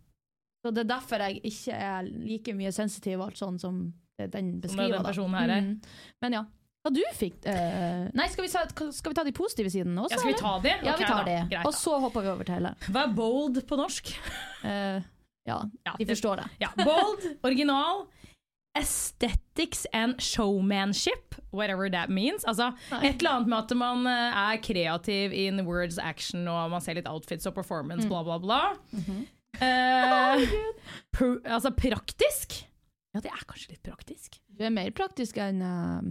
Så 0.67 0.74
det 0.75 0.83
er 0.83 0.89
derfor 0.91 1.24
jeg 1.24 1.39
ikke 1.47 1.71
er 1.79 2.03
like 2.12 2.53
mye 2.57 2.71
sensitiv 2.75 3.21
og 3.21 3.29
alt 3.29 3.39
sånn 3.39 3.57
som 3.62 3.79
den 4.19 4.59
beskriver. 4.59 5.00
den 5.00 5.36
her 5.38 5.50
er. 5.57 5.62
Mm. 5.62 5.81
Men 6.25 6.33
ja. 6.41 6.45
Hva 6.86 6.91
du 6.93 7.01
fikk 7.17 7.41
uh, 7.50 8.07
Nei, 8.15 8.27
skal 8.31 8.45
vi, 8.45 8.50
skal 8.95 9.12
vi 9.12 9.15
ta 9.17 9.24
de 9.27 9.31
positive 9.36 9.69
sidene 9.74 10.03
også? 10.05 10.13
Ja, 10.13 10.19
skal 10.21 10.29
vi 10.31 10.38
ta 10.39 10.51
ta 10.62 10.75
Okay, 10.77 10.88
Ja, 10.88 10.93
vi 11.00 11.07
tar 11.09 11.25
da. 11.25 11.39
de. 11.51 11.62
Og 11.67 11.74
så 11.75 11.97
hopper 12.00 12.21
vi 12.24 12.29
over 12.31 12.47
til 12.47 12.55
hele. 12.59 12.71
Hva 12.88 13.01
er 13.07 13.15
bold 13.17 13.57
på 13.67 13.79
norsk? 13.79 14.12
Uh, 14.63 15.00
ja, 15.50 15.57
Ja, 15.86 15.95
de 15.97 16.05
det- 16.05 16.12
forstår 16.13 16.43
det. 16.43 16.47
Ja, 16.63 16.69
bold, 16.79 17.25
original, 17.43 18.05
aesthetics 18.77 19.86
and 19.93 20.21
showmanship, 20.21 21.36
whatever 21.51 21.89
that 21.89 22.09
means. 22.09 22.43
Altså, 22.45 22.71
et 23.01 23.17
eller 23.19 23.29
annet 23.31 23.47
med 23.50 23.57
at 23.57 23.75
man 23.77 24.05
eh, 24.07 24.38
er 24.53 24.57
kreativ 24.62 25.33
in 25.33 25.65
words, 25.65 25.97
action, 25.97 26.47
og 26.47 26.69
man 26.71 26.81
ser 26.81 26.93
litt 27.00 27.07
outfits 27.09 27.47
og 27.50 27.55
performance, 27.57 28.05
Mm. 28.05 28.09
bla, 28.13 28.24
bla, 28.24 28.38
bla. 28.38 28.62
Mhm. 28.93 29.25
Eh, 29.63 30.43
pr 31.15 31.37
altså 31.45 31.71
praktisk? 31.75 32.59
Ja, 33.15 33.21
det 33.23 33.31
er 33.31 33.43
kanskje 33.49 33.73
litt 33.73 33.83
praktisk. 33.85 34.39
Du 34.47 34.63
er 34.65 34.73
mer 34.73 34.91
praktisk 34.95 35.39
enn 35.41 35.61
uh, 35.63 36.01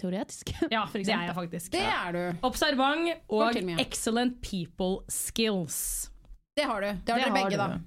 teoretisk. 0.00 0.54
Ja, 0.74 0.84
det 0.92 1.06
er 1.06 1.28
jeg 1.28 1.36
faktisk. 1.36 1.72
Det 1.74 1.84
er 1.86 2.16
du. 2.16 2.22
Observant 2.46 3.12
og 3.30 3.60
excellent 3.78 4.40
people 4.42 5.04
skills. 5.12 6.10
Det 6.56 6.66
har 6.68 6.82
du. 6.82 6.90
Det 7.06 7.14
har 7.14 7.22
dere 7.22 7.34
begge, 7.36 7.56
du. 7.56 7.62
da. 7.62 7.80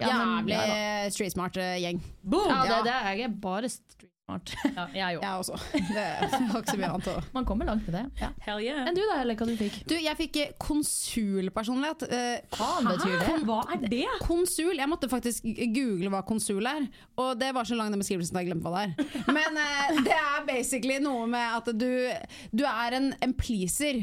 Ja, 0.00 0.10
Jævlig 0.14 1.12
street 1.12 1.34
smart 1.34 1.58
eh, 1.60 1.76
gjeng. 1.82 1.98
Boom! 2.22 2.48
Ja, 2.48 2.62
det 2.64 2.86
det 2.86 2.94
er. 2.94 3.10
Jeg 3.20 3.34
bare 3.42 3.68
street 3.68 4.09
smart. 4.30 4.52
Ja, 4.64 4.86
jeg 4.94 5.18
òg. 5.18 5.24
Jeg 5.26 5.42
også. 5.42 5.56
Det 5.94 6.04
har 6.50 6.62
ikke 6.62 6.72
så 6.72 6.78
mye 6.80 6.90
annet 6.94 7.08
å 7.10 7.14
Man 7.34 7.46
kommer 7.48 7.68
langt 7.68 7.86
med 7.88 7.96
det. 7.98 8.02
Ja. 8.22 8.30
Hell 8.46 8.62
yeah. 8.64 8.82
Enn 8.88 8.96
du 8.96 9.02
da, 9.02 9.18
Helle, 9.20 9.36
hva 9.38 9.48
du 9.48 9.54
fikk? 9.58 9.80
Du, 9.90 9.94
jeg 10.00 10.16
fikk 10.18 10.38
eh, 10.42 10.52
konsulpersonlighet. 10.62 12.04
Eh, 12.08 12.56
Hva 12.56 12.70
betyr 12.86 13.16
det? 13.20 13.36
Hva 13.48 13.58
er 13.74 13.84
det? 13.90 14.02
Konsul, 14.24 14.74
jeg 14.78 14.90
måtte 14.90 15.10
faktisk 15.10 15.46
google 15.74 16.12
hva 16.14 16.22
konsul 16.26 16.66
er, 16.70 16.86
og 17.20 17.34
det 17.40 17.50
var 17.56 17.68
så 17.68 17.78
lang 17.78 17.92
den 17.92 18.00
beskrivelsen 18.02 18.36
at 18.38 18.44
jeg 18.44 18.50
glemte 18.52 18.70
hva 18.70 18.84
det 18.86 19.08
er. 19.08 19.16
Men 19.36 19.60
eh, 19.60 20.00
det 20.06 20.16
er 20.16 20.46
basically 20.48 21.00
noe 21.02 21.26
med 21.30 21.58
at 21.60 21.72
du, 21.80 21.90
du 22.54 22.64
er 22.68 22.98
en, 23.00 23.10
en 23.24 23.34
pleaser, 23.36 24.00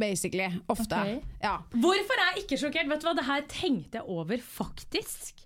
basically. 0.00 0.50
Ofte. 0.70 0.96
Okay. 1.00 1.18
Ja. 1.42 1.56
Hvorfor 1.72 2.20
er 2.20 2.34
jeg 2.34 2.44
ikke 2.44 2.60
sjokkert? 2.60 2.90
Vet 2.90 3.02
du 3.02 3.08
hva, 3.10 3.16
Det 3.18 3.26
her 3.28 3.46
tenkte 3.50 4.00
jeg 4.00 4.06
over 4.20 4.44
faktisk 4.44 5.44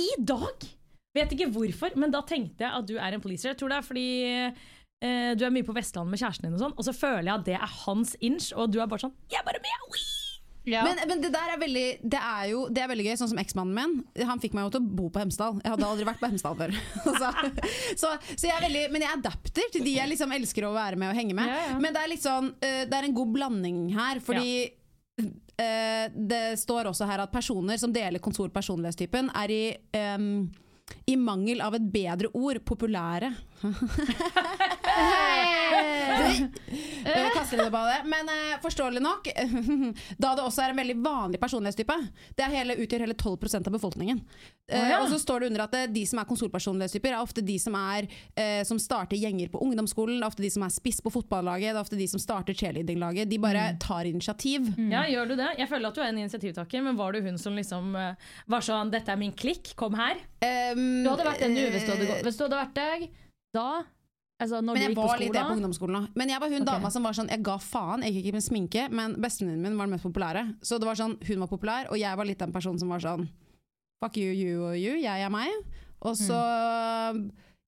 i 0.00 0.08
dag. 0.26 0.66
Vet 1.14 1.34
ikke 1.36 1.50
hvorfor, 1.54 1.94
men 2.00 2.10
da 2.14 2.24
tenkte 2.26 2.66
jeg 2.66 2.74
at 2.74 2.88
du 2.88 2.96
er 2.98 3.14
en 3.14 3.22
policer. 3.22 3.52
Jeg 3.52 3.60
tror 3.60 3.70
det 3.70 3.78
er 3.78 3.86
fordi 3.86 4.08
eh, 4.34 5.30
du 5.38 5.44
er 5.46 5.54
mye 5.54 5.66
på 5.66 5.76
Vestlandet 5.76 6.14
med 6.14 6.22
kjæresten 6.22 6.48
din, 6.48 6.58
og 6.58 6.64
sånn 6.64 6.74
Og 6.74 6.88
så 6.88 6.96
føler 6.96 7.28
jeg 7.28 7.36
at 7.36 7.48
det 7.48 7.56
er 7.60 7.78
hans 7.84 8.16
inch, 8.24 8.50
og 8.56 8.74
du 8.74 8.80
er 8.82 8.90
bare 8.90 9.06
sånn 9.06 9.14
Jeg 9.30 9.42
er 9.42 9.46
bare 9.46 9.62
med! 9.62 9.88
oui! 9.94 10.04
Ja. 10.64 10.80
Men, 10.84 10.96
men 11.08 11.20
det 11.20 11.28
der 11.34 11.50
er 11.52 11.58
veldig 11.60 11.88
Det 12.08 12.20
er 12.20 12.44
jo 12.48 12.62
det 12.72 12.80
er 12.80 12.88
veldig 12.88 13.04
gøy, 13.04 13.16
sånn 13.20 13.30
som 13.34 13.40
eksmannen 13.42 13.76
min. 13.76 14.24
Han 14.28 14.40
fikk 14.40 14.54
meg 14.56 14.64
jo 14.66 14.70
til 14.76 14.84
å 14.84 14.94
bo 15.00 15.10
på 15.12 15.20
Hemsedal. 15.20 15.58
Jeg 15.60 15.74
hadde 15.74 15.88
aldri 15.90 16.06
vært 16.08 16.22
på 16.22 16.30
Hemsedal 16.30 16.56
før. 16.56 16.72
så, 17.20 17.32
så, 18.00 18.12
så 18.32 18.48
jeg 18.48 18.54
er 18.54 18.64
veldig, 18.64 18.84
men 18.94 19.04
jeg 19.04 19.18
adapter 19.18 19.68
til 19.74 19.84
de 19.84 19.98
jeg 19.98 20.12
liksom 20.14 20.32
elsker 20.38 20.68
å 20.68 20.72
være 20.76 21.00
med 21.00 21.12
og 21.12 21.20
henge 21.20 21.36
med. 21.36 21.52
Ja, 21.52 21.60
ja. 21.68 21.76
Men 21.84 21.96
det 21.96 22.00
er 22.00 22.10
litt 22.14 22.24
sånn 22.24 22.48
eh, 22.64 22.86
Det 22.88 22.96
er 22.96 23.08
en 23.10 23.16
god 23.18 23.36
blanding 23.36 23.84
her, 23.92 24.22
fordi 24.24 24.48
eh, 25.20 26.06
det 26.32 26.44
står 26.64 26.90
også 26.94 27.08
her 27.12 27.26
at 27.26 27.34
personer 27.34 27.80
som 27.80 27.92
deler 27.92 28.24
kontorpersonlighetstypen, 28.24 29.34
er 29.36 29.52
i 29.52 29.62
em, 30.00 30.30
i 31.06 31.16
mangel 31.20 31.60
av 31.64 31.76
et 31.76 31.86
bedre 31.92 32.30
ord 32.34 32.60
populære. 32.66 33.32
Eh, 37.04 37.30
det. 37.70 38.00
Men 38.08 38.28
uh, 38.28 38.60
forståelig 38.62 39.02
nok, 39.02 39.28
da 40.22 40.30
det 40.34 40.44
også 40.44 40.64
er 40.64 40.72
en 40.72 40.80
veldig 40.80 40.96
vanlig 41.04 41.40
personlighetstype. 41.40 41.96
Det 42.36 42.48
hele, 42.52 42.76
utgjør 42.80 43.04
hele 43.04 43.16
12% 43.16 43.68
av 43.68 43.74
befolkningen. 43.76 44.22
Uh, 44.72 44.78
oh, 44.78 44.88
ja. 44.88 45.00
Og 45.02 45.10
så 45.12 45.18
står 45.20 45.44
det 45.44 45.50
under 45.52 45.64
at 45.66 45.74
det, 45.76 45.82
de 45.94 46.04
som 46.08 46.22
er 46.22 46.28
konsolpersonlighetstyper, 46.30 47.12
er 47.12 47.20
ofte 47.20 47.44
de 47.44 47.58
som, 47.60 47.76
er, 47.76 48.08
uh, 48.38 48.62
som 48.66 48.80
starter 48.80 49.20
gjenger 49.20 49.52
på 49.52 49.60
ungdomsskolen, 49.66 50.16
det 50.16 50.24
er 50.24 50.32
ofte 50.32 50.46
de 50.46 50.52
som 50.54 50.64
er 50.66 50.74
spiss 50.74 51.02
på 51.04 51.12
fotballaget, 51.14 51.70
det 51.72 51.76
er 51.76 51.82
ofte 51.82 52.00
de 52.00 52.08
som 52.10 52.22
starter 52.22 52.56
cheerleadinglaget. 52.56 53.28
De 53.30 53.40
bare 53.42 53.66
tar 53.82 54.08
initiativ. 54.08 54.72
Ja, 54.90 55.04
gjør 55.10 55.34
du 55.34 55.38
det? 55.40 55.50
Jeg 55.60 55.70
føler 55.70 55.90
at 55.90 55.98
du 55.98 56.04
er 56.04 56.12
en 56.12 56.22
initiativtaker, 56.24 56.86
men 56.88 56.98
var 57.00 57.12
du 57.12 57.20
hun 57.24 57.36
som 57.40 57.56
liksom 57.58 57.92
var 57.94 58.64
sånn 58.64 58.90
'Dette 58.94 59.12
er 59.12 59.20
min 59.20 59.32
klikk, 59.32 59.74
kom 59.76 59.94
her'? 59.98 60.20
Um, 60.44 61.04
Du 61.04 61.10
hadde 61.10 61.28
vært 61.28 61.44
den 61.44 61.56
du 61.56 61.62
hvis 61.72 61.84
du 61.84 61.92
hadde 61.92 62.08
gått 62.08 62.24
Hvis 62.26 62.36
du 62.38 62.44
hadde 62.44 62.58
vært 62.58 62.74
deg, 62.76 63.06
da 63.54 63.68
Altså 64.42 64.58
Men 64.66 64.80
jeg 64.82 64.96
var 64.96 65.20
litt 65.20 65.32
det 65.32 65.44
på 65.46 65.54
ungdomsskolen 65.54 66.00
òg. 66.00 66.06
Men 66.18 66.32
jeg 66.32 66.42
var 66.42 66.50
hun 66.50 66.58
okay. 66.58 66.66
dama 66.72 66.90
som 66.90 67.06
var 67.06 67.14
sånn 67.14 67.30
Jeg 67.30 67.44
ga 67.46 67.54
faen, 67.62 68.02
jeg 68.02 68.16
gikk 68.16 68.26
ikke 68.26 68.38
med 68.38 68.46
sminke, 68.48 68.88
men 68.90 69.14
bestevenninnen 69.22 69.62
min 69.62 69.78
var 69.78 69.86
den 69.86 69.94
mest 69.94 70.06
populære. 70.08 70.42
Så 70.64 70.80
det 70.82 70.88
var 70.88 70.98
sånn, 70.98 71.14
hun 71.28 71.44
var 71.44 71.50
populær, 71.52 71.88
og 71.92 72.00
jeg 72.00 72.18
var 72.18 72.26
litt 72.28 72.42
den 72.42 72.54
personen 72.54 72.82
som 72.82 72.90
var 72.90 73.04
sånn 73.04 73.28
Fuck 74.02 74.18
you, 74.20 74.34
you 74.34 74.66
og 74.66 74.74
you, 74.76 74.98
jeg 75.00 75.22
er 75.24 75.30
meg. 75.32 75.54
Og 76.04 76.16
så 76.18 76.36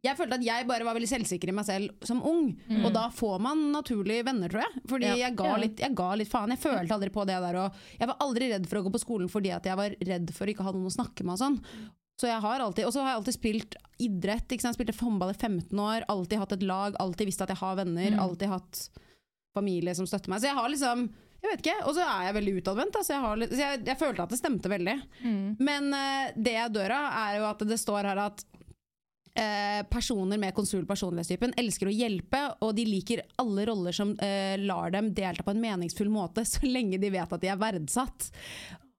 Jeg 0.04 0.14
følte 0.18 0.36
at 0.36 0.44
jeg 0.44 0.66
bare 0.68 0.84
var 0.86 0.94
veldig 0.94 1.08
selvsikker 1.08 1.50
i 1.50 1.54
meg 1.56 1.64
selv 1.66 2.04
som 2.06 2.20
ung. 2.22 2.52
Og 2.84 2.90
da 2.94 3.08
får 3.10 3.40
man 3.42 3.62
naturlig 3.72 4.20
venner, 4.26 4.50
tror 4.52 4.62
jeg. 4.62 4.82
Fordi 4.90 5.06
Ja. 5.08 5.16
jeg, 5.22 5.36
ga 5.38 5.56
litt, 5.58 5.80
jeg 5.82 5.94
ga 5.98 6.10
litt 6.14 6.30
faen. 6.30 6.52
Jeg 6.54 6.62
følte 6.62 6.94
aldri 6.94 7.10
på 7.10 7.24
det 7.26 7.38
der. 7.42 7.56
Og 7.62 7.72
jeg 7.98 8.10
var 8.10 8.16
aldri 8.20 8.50
redd 8.52 8.68
for 8.68 8.78
å 8.78 8.84
gå 8.86 8.92
på 8.94 9.02
skolen 9.02 9.30
fordi 9.32 9.54
at 9.56 9.66
jeg 9.66 9.78
var 9.78 9.96
redd 9.98 10.30
for 10.36 10.46
å 10.46 10.52
ikke 10.52 10.66
ha 10.66 10.74
noen 10.76 10.90
å 10.90 10.94
snakke 10.94 11.24
med 11.24 11.34
og 11.34 11.40
sånn. 11.40 11.58
Så 12.16 12.30
jeg 12.30 12.40
har 12.40 12.62
alltid, 12.64 12.86
og 12.88 12.94
så 12.94 13.02
har 13.04 13.10
jeg 13.12 13.18
alltid 13.20 13.36
spilt 13.36 13.74
idrett. 14.00 14.48
Ikke 14.54 14.64
sant? 14.64 14.76
Spilte 14.78 14.96
håndball 14.96 15.34
i 15.34 15.36
15 15.36 15.82
år, 15.84 16.06
alltid 16.08 16.40
hatt 16.40 16.54
et 16.56 16.64
lag, 16.64 16.96
alltid 17.02 17.28
visst 17.28 17.42
at 17.44 17.52
jeg 17.52 17.60
har 17.60 17.76
venner, 17.76 18.10
Mm. 18.14 18.18
alltid 18.24 18.48
hatt 18.48 18.82
familie 19.56 19.94
som 19.94 20.06
støtter 20.08 20.32
meg. 20.32 20.40
Så 20.40 20.48
jeg 20.50 20.56
har 20.56 20.68
liksom 20.72 21.08
jeg 21.42 21.50
vet 21.52 21.60
ikke, 21.66 21.86
Og 21.86 21.94
så 21.94 22.00
er 22.02 22.22
jeg 22.26 22.34
veldig 22.34 22.52
utadvendt. 22.62 22.96
Altså 22.96 23.12
jeg, 23.12 23.20
har 23.20 23.36
så 23.36 23.60
jeg, 23.60 23.82
jeg 23.86 23.98
følte 24.00 24.22
at 24.24 24.30
det 24.32 24.38
stemte 24.40 24.68
veldig. 24.72 24.94
Mm. 25.22 25.56
Men 25.60 25.92
uh, 25.94 26.32
det 26.34 26.54
jeg 26.56 26.72
dør 26.74 26.94
av, 26.96 27.12
er 27.28 27.36
jo 27.38 27.44
at 27.50 27.58
det 27.68 27.78
står 27.78 28.08
her 28.08 28.20
at 28.24 28.42
eh, 29.36 29.82
personer 29.92 30.40
med 30.40 30.54
konsul 30.56 30.86
personlighetstypen 30.88 31.52
elsker 31.60 31.90
å 31.90 31.94
hjelpe, 31.94 32.40
og 32.64 32.74
de 32.74 32.86
liker 32.88 33.22
alle 33.38 33.66
roller 33.68 33.92
som 33.92 34.14
eh, 34.18 34.56
lar 34.58 34.90
dem 34.94 35.12
delta 35.14 35.44
på 35.44 35.52
en 35.52 35.60
meningsfull 35.60 36.08
måte, 36.08 36.44
så 36.48 36.64
lenge 36.66 36.98
de 36.98 37.10
vet 37.12 37.32
at 37.36 37.44
de 37.44 37.52
er 37.52 37.60
verdsatt. 37.60 38.30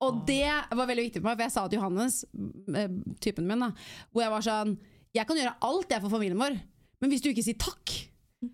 Og 0.06 0.20
det 0.28 0.44
var 0.78 0.86
veldig 0.86 1.08
viktig 1.08 1.22
for 1.24 1.30
meg, 1.32 1.38
for 1.40 1.48
jeg 1.48 1.54
sa 1.56 1.64
til 1.68 1.80
Johannes, 1.80 2.20
eh, 2.76 2.92
typen 3.24 3.48
min, 3.50 3.64
da, 3.66 3.72
hvor 4.14 4.22
jeg 4.28 4.32
var 4.36 4.46
sånn 4.46 4.76
Jeg 5.16 5.26
kan 5.26 5.38
gjøre 5.40 5.56
alt 5.66 5.90
jeg 5.96 6.04
for 6.04 6.14
familien 6.14 6.38
vår, 6.38 6.60
men 7.02 7.10
hvis 7.10 7.24
du 7.24 7.32
ikke 7.32 7.44
sier 7.48 7.58
takk 7.58 7.96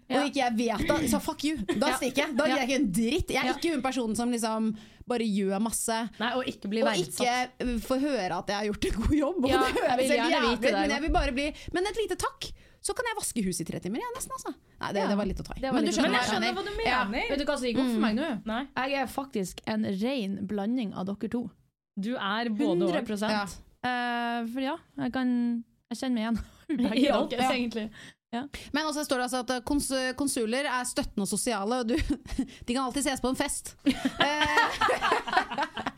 Ja. 0.07 0.21
og 0.21 0.29
ikke 0.29 0.39
jeg 0.39 0.55
vet 0.55 0.87
da, 0.87 0.95
så 1.11 1.19
fuck 1.19 1.43
you. 1.43 1.57
Da 1.75 1.89
stikker 1.97 2.21
jeg. 2.23 2.35
Da 2.39 2.45
gir 2.47 2.55
jeg 2.61 2.69
ikke 2.69 2.77
en 2.79 2.91
dritt. 2.95 3.31
Jeg 3.35 3.43
er 3.43 3.57
ikke 3.57 3.73
hun 3.73 3.81
personen 3.83 4.15
som 4.15 4.31
liksom 4.31 4.69
bare 5.11 5.25
gjør 5.27 5.59
masse. 5.59 5.97
Nei, 6.21 6.29
Og 6.39 6.47
ikke 6.47 6.69
blir 6.71 6.85
verdsatt. 6.87 7.51
Og 7.59 7.67
ikke 7.67 7.81
får 7.89 7.99
høre 8.05 8.37
at 8.37 8.47
jeg 8.47 8.55
har 8.55 8.69
gjort 8.69 8.85
en 8.87 8.95
god 9.01 9.15
jobb. 9.17 9.41
Og 9.43 9.49
Ja, 9.51 9.59
det 9.59 9.73
høres 9.81 10.13
helt 10.13 10.31
jævlig 10.31 10.53
ut, 10.53 10.61
men 10.71 10.93
jeg 10.95 11.01
vil 11.03 11.11
bare 11.11 11.33
bli 11.35 11.47
Men 11.75 11.87
et 11.91 11.99
lite 11.99 12.15
takk, 12.15 12.47
så 12.83 12.93
kan 12.97 13.07
jeg 13.07 13.15
vaske 13.15 13.43
huset 13.45 13.63
i 13.63 13.67
tre 13.71 13.79
timer. 13.79 14.01
Ja, 14.03 14.09
nesten, 14.17 14.33
altså. 14.35 14.51
Nei, 14.81 14.89
det, 14.91 14.99
Ja, 15.03 15.07
det 15.07 15.17
var 15.17 15.27
litt 15.29 15.39
å 15.39 15.45
ta 15.47 15.53
i. 15.55 15.61
Men 15.63 15.85
du 15.87 15.91
skjønner 15.95 16.09
Men 16.11 16.17
jeg 16.19 16.29
skjønner 16.29 16.55
hva 16.57 16.63
du 16.67 16.71
Ja. 16.83 17.03
mener. 17.07 17.29
Vet 17.31 17.39
du 17.39 17.45
hva 17.47 17.55
som 17.57 17.67
gikk 17.69 17.79
opp 17.79 17.91
for 17.93 18.03
meg 18.03 18.15
nå? 18.17 18.29
Nei, 18.45 18.61
Jeg 18.75 19.01
er 19.01 19.07
faktisk 19.07 19.61
en 19.71 19.85
ren 20.03 20.33
blanding 20.47 20.93
av 20.93 21.05
dere 21.07 21.29
to. 21.31 21.43
du 21.99 22.15
er 22.15 22.49
både 22.49 22.89
100 22.91 23.23
og. 23.23 23.31
Ja. 23.31 23.45
Uh, 23.83 24.47
For 24.51 24.59
ja, 24.63 24.77
jeg 24.97 25.13
kan 25.13 25.63
Jeg 25.91 25.97
kjenner 25.99 26.15
meg 26.15 26.23
igjen 26.23 26.37
i 26.69 26.89
begge 26.89 27.13
alt, 27.13 27.29
deres, 27.31 27.89
ja. 28.33 28.43
Men 28.75 28.89
også 28.89 29.05
står 29.07 29.21
det 29.21 29.27
altså 29.29 29.43
at 29.43 29.65
kons 29.67 29.91
konsuler 30.17 30.65
er 30.65 30.89
støttende 30.89 31.27
og 31.27 31.29
sosiale, 31.29 31.81
og 31.83 31.93
du, 31.93 31.95
de 32.65 32.73
kan 32.73 32.83
alltid 32.85 33.07
ses 33.07 33.23
på 33.23 33.33
en 33.33 33.39
fest. 33.39 33.75
Eh, 34.23 34.69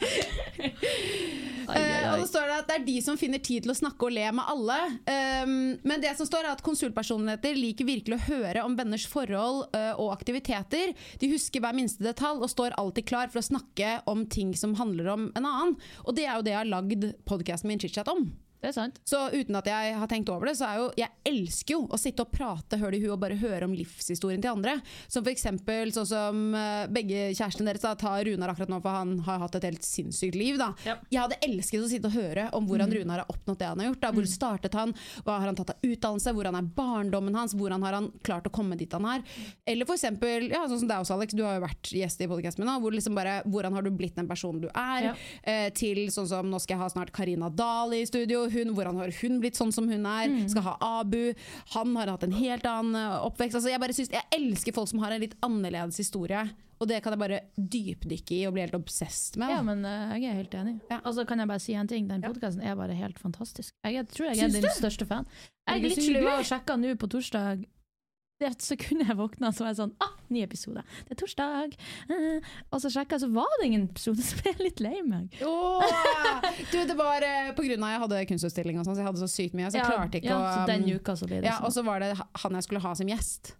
Eh, 1.66 2.14
og 2.14 2.22
så 2.22 2.28
står 2.30 2.46
det 2.46 2.58
at 2.60 2.68
det 2.70 2.76
er 2.78 2.86
de 2.86 2.96
som 3.02 3.18
finner 3.20 3.42
tid 3.44 3.66
til 3.66 3.74
å 3.74 3.78
snakke 3.78 4.08
og 4.08 4.14
le 4.14 4.26
med 4.38 4.52
alle. 4.52 4.78
Um, 5.10 5.56
men 5.82 6.04
det 6.04 6.14
som 6.18 6.28
står 6.30 6.46
er 6.46 6.54
at 6.54 6.64
konsulpersonligheter 6.66 7.58
liker 7.58 7.90
virkelig 7.90 8.20
å 8.20 8.26
høre 8.28 8.66
om 8.68 8.78
venners 8.78 9.08
forhold 9.10 9.66
uh, 9.74 9.94
og 9.98 10.14
aktiviteter. 10.14 10.94
De 11.22 11.32
husker 11.34 11.64
hver 11.64 11.76
minste 11.78 12.06
detalj 12.06 12.46
og 12.46 12.54
står 12.54 12.78
alltid 12.78 13.10
klar 13.10 13.34
for 13.34 13.42
å 13.42 13.48
snakke 13.50 14.00
om 14.12 14.28
ting 14.30 14.54
som 14.58 14.78
handler 14.80 15.10
om 15.16 15.30
en 15.34 15.46
annen. 15.46 15.78
Og 16.06 16.18
det 16.18 16.28
er 16.28 16.38
jo 16.38 16.46
det 16.46 16.54
jeg 16.54 16.62
har 16.62 16.74
lagd 16.76 17.12
podkasten 17.26 17.72
min 17.72 17.82
Chitchat 17.82 18.14
om. 18.14 18.28
Det 18.66 18.72
er 18.72 18.76
sant. 18.76 18.98
Så 19.06 19.20
uten 19.36 19.58
at 19.60 19.70
jeg 19.70 19.94
har 20.00 20.10
tenkt 20.10 20.32
over 20.34 20.50
det, 20.50 20.56
så 20.58 20.66
er 20.68 20.80
jo 20.82 20.88
Jeg 20.98 21.12
elsker 21.30 21.76
jo 21.76 21.82
å 21.94 22.00
sitte 22.02 22.26
og 22.26 22.32
prate 22.34 22.80
høl 22.82 22.98
i 22.98 23.02
huet 23.04 23.14
og 23.14 23.22
bare 23.22 23.38
høre 23.38 23.68
om 23.68 23.74
livshistorien 23.78 24.42
til 24.42 24.56
andre. 24.56 24.80
Som 25.12 25.28
eksempel 25.30 25.92
sånn 25.94 26.08
som 26.10 26.42
eh, 26.58 26.86
begge 26.94 27.28
kjærestene 27.36 27.70
deres 27.70 27.86
da, 27.86 27.94
tar 28.00 28.24
Runar 28.26 28.54
akkurat 28.54 28.72
nå, 28.72 28.80
for 28.82 28.96
han 28.96 29.18
har 29.28 29.42
hatt 29.44 29.58
et 29.60 29.68
helt 29.70 29.86
sinnssykt 29.86 30.38
liv. 30.40 30.58
da 30.62 30.72
Ja. 30.88 30.98
Jeg 31.12 31.22
hadde 31.22 31.40
elsket 31.46 31.84
å 31.84 31.90
sitte 31.92 32.10
og 32.10 32.18
høre 32.18 32.48
om 32.58 32.66
hvordan 32.70 32.94
Runar 32.94 33.22
har 33.24 33.32
oppnådd 33.32 33.60
det 33.62 33.70
han 33.70 33.84
har 33.84 33.90
gjort. 33.92 34.02
Da. 34.02 34.12
Hvor 34.16 34.30
startet 34.30 34.78
han, 34.78 34.96
hva 35.26 35.38
har 35.40 35.50
han 35.52 35.60
tatt 35.60 35.76
av 35.76 35.86
utdannelse, 35.86 36.34
hvordan 36.36 36.58
er 36.60 36.72
barndommen 36.78 37.36
hans, 37.38 37.54
hvordan 37.58 37.84
har 37.86 38.00
han 38.00 38.10
klart 38.26 38.48
å 38.50 38.54
komme 38.54 38.78
dit 38.80 38.92
han 38.96 39.06
er. 39.10 39.24
Eller 39.70 39.86
eksempel, 39.96 40.50
ja, 40.52 40.66
sånn 40.70 40.82
som 40.84 40.90
deg 40.90 41.04
også, 41.04 41.16
Alex, 41.16 41.36
du 41.38 41.44
har 41.46 41.58
jo 41.60 41.66
vært 41.66 41.92
gjest 41.96 42.22
i 42.24 42.30
podkasten 42.30 42.64
min 42.64 42.72
nå. 42.72 42.78
Hvor 42.84 42.96
liksom 42.96 43.16
bare, 43.18 43.40
hvordan 43.46 43.76
har 43.78 43.86
du 43.86 43.92
blitt 43.96 44.18
den 44.18 44.28
personen 44.30 44.62
du 44.64 44.70
er? 44.72 45.10
Ja. 45.10 45.14
eh, 45.44 45.70
til 45.76 46.06
sånn 46.14 46.28
som 46.30 46.50
nå 46.52 46.60
skal 46.62 46.76
jeg 46.76 46.84
ha 46.84 46.90
snart 46.92 47.14
Karina 47.16 47.50
Dahl 47.50 47.94
i 47.98 48.04
studio. 48.08 48.46
Hun, 48.56 48.74
hvordan 48.78 49.00
har 49.02 49.14
hun 49.22 49.40
blitt 49.44 49.60
sånn 49.60 49.74
som 49.76 49.90
hun 49.92 50.06
er? 50.10 50.36
Skal 50.52 50.66
ha 50.66 50.76
Abu. 51.02 51.34
Han 51.76 51.96
har 52.00 52.14
hatt 52.16 52.26
en 52.28 52.36
helt 52.36 52.68
annen 52.70 52.98
eh, 53.00 53.18
oppvekst. 53.28 53.60
Altså, 53.60 53.72
jeg 53.74 53.82
bare 53.84 53.96
synes, 53.98 54.14
jeg 54.16 54.30
elsker 54.36 54.76
folk 54.76 54.92
som 54.92 55.04
har 55.04 55.16
en 55.16 55.24
litt 55.24 55.36
annerledes 55.46 56.00
historie. 56.02 56.46
Og 56.76 56.90
det 56.90 56.98
kan 57.04 57.16
jeg 57.16 57.22
bare 57.22 57.38
dypdykke 57.56 58.36
i 58.36 58.42
og 58.50 58.56
bli 58.56 58.66
helt 58.66 58.76
obsessed 58.76 59.38
med. 59.40 59.54
Ja, 59.54 59.62
men 59.64 59.86
uh, 59.88 60.16
jeg 60.20 60.28
er 60.32 60.40
helt 60.42 60.58
enig. 60.60 60.76
Ja. 60.90 61.00
Altså 61.08 61.24
Kan 61.28 61.40
jeg 61.40 61.48
bare 61.48 61.64
si 61.64 61.76
en 61.78 61.88
ting? 61.88 62.10
Den 62.10 62.26
podkasten 62.26 62.66
er 62.66 62.76
bare 62.76 62.98
helt 62.98 63.20
fantastisk. 63.22 63.72
Jeg 63.86 64.08
tror 64.12 64.28
jeg 64.28 64.36
er 64.36 64.52
Syns 64.52 64.60
din 64.60 64.76
største 64.76 65.08
fan. 65.08 65.30
Jeg 65.66 65.80
er 65.80 65.86
litt 65.86 65.96
literally 65.96 66.26
var 66.28 66.44
og 66.44 66.50
sjekka 66.50 66.76
nå 66.82 66.92
på 67.00 67.10
torsdag. 67.16 67.64
Det 68.36 68.50
sekundet 68.60 69.08
jeg 69.08 69.16
våkna, 69.16 69.48
så 69.56 69.64
var 69.64 69.72
jeg 69.72 69.78
sånn 69.78 69.92
ah, 70.04 70.16
ny 70.34 70.42
episode. 70.44 70.82
Det 71.08 71.14
er 71.16 71.20
torsdag. 71.22 71.76
Eh, 72.12 72.48
og 72.68 72.82
så 72.84 72.90
sjekka 72.92 73.16
jeg, 73.16 73.24
så 73.24 73.30
var 73.32 73.54
det 73.62 73.70
ingen 73.70 73.86
episode, 73.88 74.24
så 74.28 74.40
ble 74.42 74.52
jeg 74.52 74.60
litt 74.60 74.82
lei 74.84 74.98
meg. 75.08 75.38
Oh, 75.48 75.84
Du, 76.74 76.82
det 76.84 76.98
var 77.00 77.24
eh, 77.24 77.54
på 77.56 77.64
grunn 77.64 77.86
av 77.88 77.94
jeg 77.94 78.02
hadde 78.04 78.24
kunstutstilling 78.34 78.82
og 78.82 78.88
sånn, 78.88 78.98
så 78.98 79.06
jeg 79.06 79.08
hadde 79.08 79.24
så 79.24 79.32
sykt 79.32 79.56
mye. 79.56 79.72
Så 79.72 79.80
jeg 79.80 79.88
klarte 79.88 80.20
ikke 80.20 80.34
ja, 80.34 80.42
å 80.42 80.52
Så 80.52 80.68
den 80.68 80.84
um, 80.84 81.00
uka 81.00 81.16
så 81.16 81.30
blir 81.32 81.46
det 81.46 81.48
Ja, 81.48 81.62
og 81.62 81.72
sånn. 81.72 81.78
så 81.80 81.88
var 81.88 82.04
det 82.04 82.12
han 82.20 82.60
jeg 82.60 82.68
skulle 82.68 82.84
ha 82.84 82.94
som 83.00 83.16
gjest. 83.16 83.56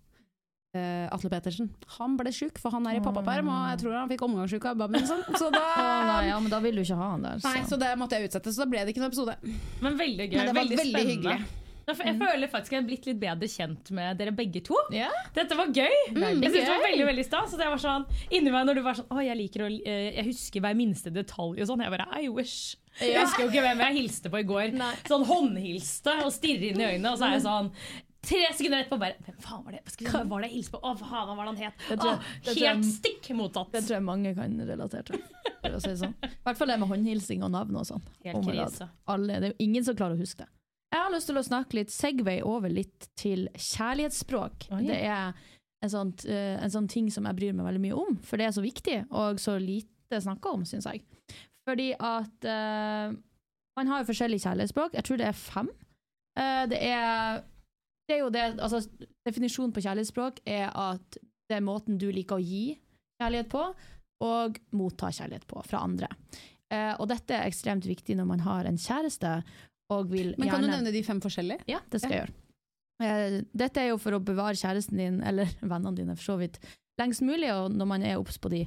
Uh, 0.76 1.08
Atle 1.16 1.32
Pettersen. 1.32 1.72
Han 1.96 2.20
ble 2.20 2.36
sjuk, 2.36 2.60
for 2.60 2.76
han 2.76 2.92
er 2.92 3.00
i 3.00 3.04
pappaperm, 3.04 3.48
og 3.48 3.70
jeg 3.72 3.86
tror 3.86 3.96
han 3.96 4.12
fikk 4.12 4.28
omgangssjuke 4.28 4.74
av 4.76 4.82
babyen. 4.84 5.08
Så 5.08 5.54
da 5.56 5.68
oh, 5.80 6.00
nei, 6.12 6.24
ja, 6.34 6.40
men 6.44 6.52
da 6.52 6.60
vil 6.60 6.76
du 6.76 6.84
ikke 6.84 7.00
ha 7.00 7.14
han 7.16 7.24
der. 7.24 7.40
Nei, 7.48 7.62
så 7.70 7.80
det 7.80 7.96
måtte 7.96 8.20
jeg 8.20 8.28
utsette, 8.28 8.52
så 8.52 8.66
da 8.66 8.74
ble 8.76 8.84
det 8.84 8.92
ikke 8.92 9.06
noen 9.06 9.14
episode. 9.14 9.38
Men 9.80 9.96
veldig 10.04 10.34
gøy. 10.34 10.36
Men 10.36 10.50
det 10.50 10.52
var 10.52 10.66
veldig, 10.66 10.82
spennende. 10.84 11.14
hyggelig. 11.14 11.64
Jeg 11.88 11.96
f- 12.00 12.06
Jeg 12.06 12.16
føler 12.18 12.50
faktisk 12.50 12.72
jeg 12.74 12.82
har 12.82 12.88
blitt 12.88 13.06
litt 13.06 13.20
bedre 13.22 13.48
kjent 13.48 13.92
med 13.92 14.18
dere 14.18 14.32
begge 14.34 14.62
to. 14.66 14.76
Ja. 14.92 15.10
Dette 15.36 15.56
var 15.58 15.68
gøy. 15.68 15.94
jeg 16.16 16.40
synes 16.42 16.54
det 16.54 16.70
var 16.72 16.82
veldig 16.88 17.06
veldig 17.12 17.26
stas. 17.28 17.52
Så 17.52 17.58
det 17.62 17.68
var 17.70 17.78
sånn, 17.78 18.08
inni 18.32 18.50
meg 18.52 18.66
når 18.66 18.76
du 18.76 18.82
var 18.82 18.94
sånn 18.98 19.08
Å, 19.14 19.20
jeg 19.26 19.38
liker 19.38 19.66
å 19.68 19.70
eh, 19.86 20.16
Jeg 20.18 20.26
husker 20.32 20.62
hver 20.66 20.76
minste 20.76 21.14
detalj 21.14 21.62
og 21.62 21.68
sånn. 21.70 21.84
Jeg 21.86 21.94
bare 21.94 22.08
I 22.24 22.28
wish. 22.30 22.76
Jeg 23.00 23.22
husker 23.22 23.44
jo 23.46 23.50
ikke 23.52 23.62
hvem 23.68 23.80
jeg 23.86 23.96
hilste 24.00 24.30
på 24.32 24.40
i 24.40 24.48
går. 24.48 24.74
Nei. 24.74 24.94
Sånn 25.06 25.26
håndhilste 25.28 26.14
og 26.26 26.32
stirre 26.34 26.72
inn 26.72 26.80
i 26.82 26.86
øynene, 26.96 27.12
og 27.14 27.20
så 27.20 27.28
er 27.30 27.38
jeg 27.38 27.46
sånn 27.46 27.72
Tre 28.26 28.40
sekunder 28.58 28.80
etterpå 28.82 28.98
bare 28.98 29.20
Hvem 29.22 29.36
faen 29.44 29.60
var 29.68 29.76
det 29.76 29.82
Hvem 30.02 30.30
var 30.32 30.42
det 30.42 30.48
jeg 30.50 30.56
hilste 30.58 30.72
på? 30.74 30.80
Å, 30.82 30.94
faen, 30.98 31.28
hva 31.30 31.36
var 31.38 31.46
det 31.46 31.52
han 31.52 31.60
het? 31.68 31.84
Det 31.92 31.98
tror 32.02 32.16
Å, 32.16 32.22
helt 32.48 32.58
jeg- 32.64 32.88
stikk 32.96 33.30
motsatt. 33.38 33.70
Det 33.76 33.84
tror 33.86 33.98
jeg 34.00 34.06
mange 34.08 34.32
kan 34.34 34.56
relatere 34.66 35.04
til. 35.12 35.22
For 35.62 35.76
å 35.78 35.82
si 35.84 35.94
sånn. 36.02 36.16
I 36.26 36.32
hvert 36.48 36.58
fall 36.58 36.68
det 36.74 36.80
med 36.82 36.90
håndhilsing 36.90 37.44
og 37.46 37.52
navn 37.54 37.78
og 37.78 37.86
sånn. 37.86 38.02
Helt 38.26 38.40
Oh 38.40 38.48
krise. 38.50 38.90
Alle, 39.14 39.38
det 39.40 39.52
er 39.52 39.54
jo 39.54 39.60
ingen 39.68 39.86
som 39.86 39.96
klarer 39.96 40.18
å 40.18 40.24
huske 40.26 40.42
det. 40.42 40.50
Jeg 40.94 41.02
har 41.02 41.12
lyst 41.12 41.30
til 41.30 41.40
å 41.40 41.46
snakke 41.46 41.80
litt 41.80 41.92
Segway 41.92 42.44
over 42.46 42.72
litt 42.72 43.10
til 43.20 43.48
kjærlighetsspråk. 43.52 44.70
Oi. 44.78 44.84
Det 44.88 45.00
er 45.02 45.34
en 45.84 45.92
sånn, 45.92 46.14
eh, 46.30 46.56
en 46.64 46.72
sånn 46.72 46.88
ting 46.92 47.10
som 47.12 47.28
jeg 47.28 47.38
bryr 47.38 47.56
meg 47.56 47.68
veldig 47.68 47.84
mye 47.84 47.98
om, 48.06 48.18
for 48.26 48.42
det 48.42 48.48
er 48.48 48.56
så 48.56 48.64
viktig, 48.64 49.00
og 49.12 49.42
så 49.42 49.58
lite 49.62 50.22
snakka 50.24 50.54
om, 50.56 50.64
syns 50.68 50.88
jeg. 50.90 51.04
Fordi 51.66 51.90
at 51.98 52.46
uh, 52.46 53.16
man 53.76 53.90
har 53.90 54.02
jo 54.02 54.10
forskjellige 54.12 54.46
kjærlighetsspråk. 54.46 54.94
Jeg 54.94 55.08
tror 55.08 55.18
det 55.20 55.28
er 55.32 55.38
fem. 55.40 55.70
Uh, 56.38 56.64
det 56.70 56.80
er 56.86 57.44
det 58.06 58.20
er 58.20 58.22
jo 58.22 58.30
det, 58.30 58.44
altså 58.62 58.84
Definisjonen 59.26 59.74
på 59.74 59.82
kjærlighetsspråk 59.82 60.44
er 60.46 60.68
at 60.70 61.18
det 61.50 61.58
er 61.58 61.66
måten 61.66 61.98
du 62.02 62.12
liker 62.14 62.38
å 62.38 62.44
gi 62.44 62.76
kjærlighet 63.22 63.50
på, 63.50 63.64
og 64.26 64.60
motta 64.78 65.10
kjærlighet 65.14 65.48
på 65.50 65.64
fra 65.66 65.82
andre. 65.86 66.10
Uh, 66.70 66.94
og 67.02 67.10
dette 67.10 67.34
er 67.34 67.50
ekstremt 67.50 67.88
viktig 67.90 68.18
når 68.18 68.30
man 68.30 68.46
har 68.46 68.70
en 68.70 68.78
kjæreste 68.80 69.40
og 69.94 70.10
vil 70.10 70.34
Men 70.38 70.50
kan 70.50 70.64
du 70.64 70.70
nevne 70.72 70.94
de 70.94 71.04
fem 71.06 71.22
forskjellige? 71.22 71.66
Ja, 71.70 71.82
det 71.92 72.02
skal 72.02 72.12
jeg 72.16 72.26
gjøre. 72.26 72.36
Eh, 73.04 73.42
dette 73.52 73.82
er 73.82 73.92
jo 73.92 74.00
for 74.00 74.16
å 74.16 74.24
bevare 74.24 74.58
kjæresten 74.58 75.00
din, 75.00 75.22
eller 75.28 75.52
vennene 75.62 75.96
dine 75.98 76.16
for 76.18 76.32
så 76.32 76.40
vidt, 76.42 76.60
lengst 77.02 77.26
mulig, 77.26 77.52
og 77.54 77.74
når 77.76 77.90
man 77.92 78.06
er 78.08 78.20
obs 78.22 78.40
på 78.40 78.52
de, 78.54 78.64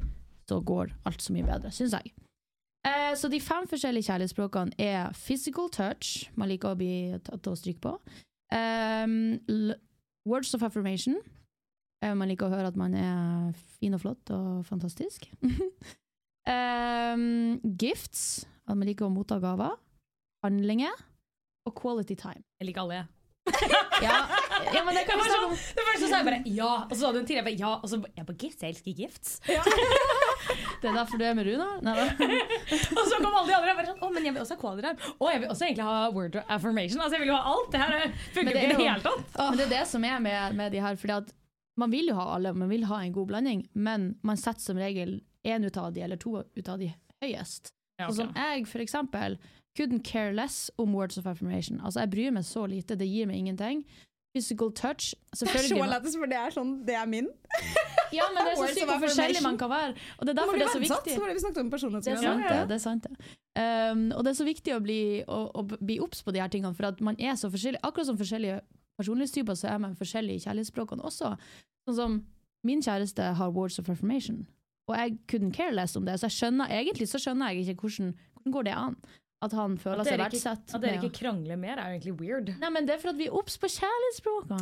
så 0.48 0.60
går 0.64 0.92
alt 1.08 1.24
så 1.24 1.34
mye 1.34 1.46
bedre, 1.48 1.72
syns 1.74 1.96
jeg. 1.96 2.12
Eh, 2.86 3.12
så 3.18 3.30
de 3.32 3.40
fem 3.42 3.66
forskjellige 3.68 4.08
kjærlighetsspråkene 4.08 4.76
er 4.80 5.16
physical 5.16 5.70
touch, 5.72 6.28
man 6.38 6.50
liker 6.52 6.72
å 6.72 6.78
bli 6.78 7.18
tatt 7.24 7.50
og 7.50 7.58
stryke 7.58 7.82
på. 7.84 7.96
Um, 8.54 9.40
words 10.28 10.54
of 10.56 10.62
affirmation, 10.64 11.18
eh, 12.04 12.14
man 12.14 12.30
liker 12.30 12.48
å 12.48 12.52
høre 12.52 12.70
at 12.70 12.78
man 12.80 12.94
er 12.96 13.50
fin 13.80 13.96
og 13.96 14.04
flott 14.04 14.32
og 14.36 14.62
fantastisk. 14.68 15.26
um, 16.48 17.58
gifts, 17.82 18.46
at 18.68 18.76
man 18.76 18.88
liker 18.88 19.08
å 19.08 19.12
motta 19.12 19.40
gaver. 19.42 19.76
Handlinger. 20.44 21.06
Og 21.68 21.74
quality 21.76 22.16
time. 22.18 22.44
Jeg 22.60 22.70
liker 22.70 22.86
alle, 22.86 23.02
jeg. 23.02 23.14
Ja, 23.98 24.14
ja 24.74 24.84
men 24.84 24.94
det 24.94 25.02
kan 25.08 25.18
vi 25.18 25.24
snakke 25.26 25.46
om. 25.48 25.54
det 25.76 25.84
første 25.86 26.08
sa 26.08 26.18
jeg 26.20 26.26
bare 26.28 26.40
ja, 26.46 26.68
og 26.84 26.92
så 26.92 26.98
sa 27.00 27.08
du 27.12 27.18
en 27.18 27.26
til. 27.26 27.38
Jeg 27.40 27.46
bare 27.48 27.58
ja, 27.58 27.70
og 27.82 27.88
så 27.90 27.98
jeg 28.04 28.26
bare 28.28 28.38
gifts. 28.38 28.62
Jeg 28.62 28.74
elsker 28.74 28.98
gifts. 29.02 29.38
Det 30.78 30.86
er 30.88 30.94
derfor 30.94 31.18
du 31.18 31.24
er 31.26 31.34
med 31.34 31.48
Runa. 31.48 31.66
Nei, 31.82 31.94
da. 31.98 32.28
Og 32.94 33.00
så 33.10 33.18
kom 33.18 33.34
alle 33.34 33.48
de 33.50 33.56
andre 33.56 33.72
og 33.72 33.80
bare 33.80 33.88
sånn 33.88 34.04
Å, 34.04 34.10
men 34.14 34.28
jeg 34.28 34.34
vil 34.36 34.44
også 34.44 34.54
ha 34.54 34.60
quality 34.60 34.84
time. 34.86 35.10
Å, 35.18 35.30
jeg 35.32 35.42
vil 35.42 35.50
også 35.52 35.66
egentlig 35.66 35.88
ha 35.88 35.96
word 36.14 36.38
affirmation. 36.44 37.02
Altså, 37.02 37.18
jeg 37.18 37.24
vil 37.24 37.32
jo 37.32 37.38
ha 37.40 37.54
alt. 37.54 37.72
Det 37.74 37.80
her 37.82 37.96
eh, 37.96 38.22
funker 38.36 38.52
ikke 38.52 38.62
i 38.62 38.70
det 38.70 38.78
hele 38.78 39.02
tatt. 39.04 39.34
Men 39.40 39.58
det 39.58 39.66
er 39.66 39.72
det 39.74 39.82
som 39.90 40.06
er 40.06 40.22
med, 40.24 40.56
med 40.60 40.72
de 40.76 40.84
her. 40.84 41.00
Fordi 41.02 41.16
at 41.16 41.34
man 41.82 41.92
vil 41.94 42.12
jo 42.12 42.16
ha 42.18 42.28
alle, 42.36 42.54
man 42.54 42.70
vil 42.70 42.86
ha 42.90 43.02
en 43.02 43.14
god 43.14 43.32
blanding, 43.32 43.66
men 43.74 44.12
man 44.26 44.40
setter 44.40 44.62
som 44.62 44.80
regel 44.80 45.18
én 45.46 45.66
ut 45.66 45.76
av 45.78 45.92
de, 45.94 46.02
eller 46.06 46.18
to 46.22 46.38
ut 46.42 46.70
av 46.70 46.80
de 46.80 46.92
høyest. 47.22 47.72
Ja, 47.98 48.08
Sånn 48.08 48.28
som 48.28 48.32
jeg, 48.38 48.64
for 48.70 48.82
eksempel, 48.82 49.36
couldn't 49.78 50.04
care 50.04 50.32
less 50.32 50.70
om 50.78 50.92
words 50.94 51.18
of 51.18 51.26
affirmation. 51.26 51.80
Altså, 51.84 52.00
jeg 52.00 52.10
bryr 52.10 52.30
meg 52.34 52.44
så 52.44 52.66
lite, 52.66 52.96
det 52.98 53.08
gir 53.08 53.26
meg 53.30 53.36
ingenting. 53.38 53.84
Physical 54.34 54.72
touch, 54.72 55.14
Det 55.32 55.48
er 55.48 55.62
så 55.68 55.86
lættis, 55.88 56.16
for 56.20 56.28
det 56.28 56.36
er 56.36 56.52
sånn 56.52 56.72
Det 56.86 56.94
er 56.94 57.06
min. 57.06 57.30
Ja, 58.12 58.24
men 58.32 58.40
det 58.40 58.52
er 58.54 58.56
så 58.56 58.66
sykt 58.72 58.88
hvor 58.88 59.02
forskjellig 59.02 59.40
man 59.44 59.58
kan 59.60 59.68
være. 59.68 59.94
Og 60.16 60.26
det 60.26 60.32
er 60.32 60.36
derfor 60.38 60.56
det 60.56 60.64
er 60.64 60.72
så 60.72 60.80
viktig. 60.80 61.16
var 61.20 61.28
det 61.28 61.34
vi 61.36 61.42
snakket 61.42 61.58
om 61.60 61.96
er 61.98 62.22
ja. 62.24 62.34
det. 62.40 62.60
det 62.70 62.76
er 62.78 62.80
sant 62.80 63.04
det. 63.04 63.32
Um, 63.58 64.06
og 64.16 64.24
det 64.24 64.30
er 64.30 64.38
så 64.38 64.46
viktig 64.46 64.72
å 64.72 64.78
bli, 64.80 65.00
å, 65.28 65.40
å 65.52 65.64
bli 65.68 65.98
obs 66.00 66.22
på 66.24 66.32
de 66.32 66.40
her 66.40 66.48
tingene, 66.48 66.72
for 66.78 66.88
at 66.88 67.02
man 67.04 67.18
er 67.20 67.36
så 67.36 67.50
forskjellig. 67.52 67.82
Akkurat 67.84 68.08
som 68.08 68.16
forskjellige 68.16 68.62
personlighetstyper, 68.96 69.58
så 69.60 69.68
er 69.74 69.82
man 69.84 69.98
forskjellige 69.98 70.40
i 70.40 70.44
kjærlighetsspråkene 70.46 71.04
også. 71.04 71.34
Sånn 71.88 71.98
som 72.00 72.16
min 72.64 72.80
kjæreste 72.84 73.28
har 73.42 73.52
words 73.52 73.76
of 73.82 73.92
affirmation, 73.92 74.46
og 74.88 74.96
jeg 74.96 75.18
couldn't 75.28 75.52
care 75.52 75.76
less 75.76 75.96
om 76.00 76.08
det. 76.08 76.16
Så 76.16 76.30
jeg 76.30 76.38
skjønner, 76.38 76.72
egentlig 76.80 77.10
så 77.12 77.20
skjønner 77.20 77.52
jeg 77.52 77.68
ikke 77.68 77.84
hvordan, 77.84 78.14
hvordan 78.38 78.56
går 78.56 78.70
det 78.70 78.76
an 78.86 78.96
at 79.38 79.52
han 79.54 79.76
føler 79.78 80.02
At 80.02 80.08
seg 80.08 80.18
verdsatt. 80.18 80.74
at 80.74 80.82
dere 80.82 80.98
ikke 80.98 81.20
krangler 81.20 81.58
mer, 81.60 81.78
er 81.78 81.92
jo 81.92 81.98
egentlig 81.98 82.14
weird. 82.18 82.48
Nei, 82.58 82.70
men 82.74 82.88
det 82.88 82.96
er 82.96 83.02
for 83.02 83.12
at 83.12 83.18
vi 83.20 83.28
er 83.30 83.36
obs 83.38 83.54
på 83.62 83.70
kjærlighetsspråkene. 83.70 84.58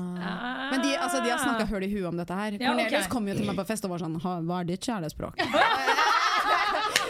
Men 0.72 0.84
de, 0.84 0.90
altså, 1.00 1.22
de 1.24 1.32
har 1.32 1.40
snakka 1.40 1.64
høl 1.70 1.86
i 1.86 1.90
huet 1.94 2.08
om 2.10 2.20
dette 2.20 2.36
her. 2.36 2.58
Ja, 2.58 2.68
Cornelius 2.68 3.06
okay. 3.06 3.12
kom 3.14 3.30
jo 3.30 3.38
til 3.38 3.48
meg 3.48 3.56
på 3.56 3.64
fest 3.70 3.88
og 3.88 3.94
var 3.94 4.04
sånn 4.04 4.18
Hva 4.20 4.60
er 4.60 4.68
ditt 4.68 4.84
kjærlighetsspråk? 4.84 5.40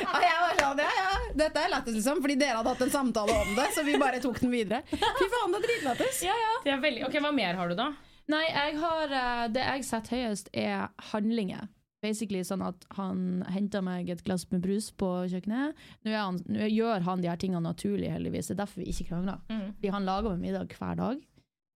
og 0.06 0.22
jeg 0.22 0.38
var 0.44 0.54
sånn, 0.60 0.82
ja, 0.84 0.92
ja, 1.00 1.10
dette 1.42 1.64
er 1.64 1.72
lættis, 1.74 1.98
liksom. 1.98 2.22
Fordi 2.22 2.38
dere 2.38 2.60
hadde 2.60 2.74
hatt 2.76 2.84
en 2.86 2.94
samtale 2.94 3.38
om 3.42 3.54
det, 3.58 3.68
så 3.74 3.86
vi 3.86 3.98
bare 3.98 4.22
tok 4.22 4.38
den 4.44 4.54
videre. 4.54 4.82
Fy 4.92 5.26
faen, 5.34 5.50
det 5.50 5.58
er 5.58 5.66
dritlættis. 5.66 6.22
Det 6.62 6.74
er 6.76 6.82
veldig, 6.82 7.06
ok, 7.08 7.18
Hva 7.26 7.32
mer 7.34 7.58
har 7.58 7.72
du, 7.72 7.78
da? 7.78 7.90
Nei, 8.30 8.44
jeg 8.46 8.78
har, 8.82 9.12
eh, 9.14 9.48
det 9.54 9.62
jeg 9.62 9.84
setter 9.86 10.22
høyest, 10.22 10.48
er 10.54 10.88
handlinger. 11.12 11.68
Basically 12.06 12.42
sånn 12.46 12.64
at 12.66 12.86
han 12.96 13.44
henter 13.52 13.84
meg 13.84 14.10
et 14.14 14.24
glass 14.26 14.46
med 14.52 14.62
brus 14.64 14.92
på 14.94 15.12
kjøkkenet. 15.32 15.86
Nå, 16.06 16.14
han, 16.14 16.38
nå 16.46 16.70
gjør 16.70 17.06
han 17.08 17.24
de 17.24 17.30
her 17.32 17.40
tingene 17.42 17.64
naturlig, 17.66 18.12
heldigvis. 18.14 18.52
Det 18.52 18.56
er 18.56 18.62
derfor 18.64 18.84
vi 18.84 18.92
ikke 18.92 19.10
krangler. 19.10 19.42
Mm. 19.50 19.72
Fordi 19.78 19.96
han 19.96 20.06
lager 20.08 20.36
meg 20.36 20.46
middag 20.46 20.76
hver 20.78 21.00
dag. 21.02 21.24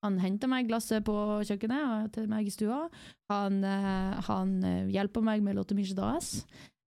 Han 0.01 0.17
henter 0.17 0.49
meg 0.49 0.69
glasset 0.69 1.05
på 1.05 1.13
kjøkkenet 1.45 2.09
til 2.15 2.25
meg 2.29 2.47
i 2.49 2.53
stua. 2.53 2.87
Han, 3.29 3.61
eh, 3.67 4.19
han 4.25 4.53
eh, 4.65 4.91
hjelper 4.95 5.25
meg 5.25 5.43
med 5.45 5.59
Lotte 5.59 5.77
Michet 5.77 5.99
AS. 6.01 6.39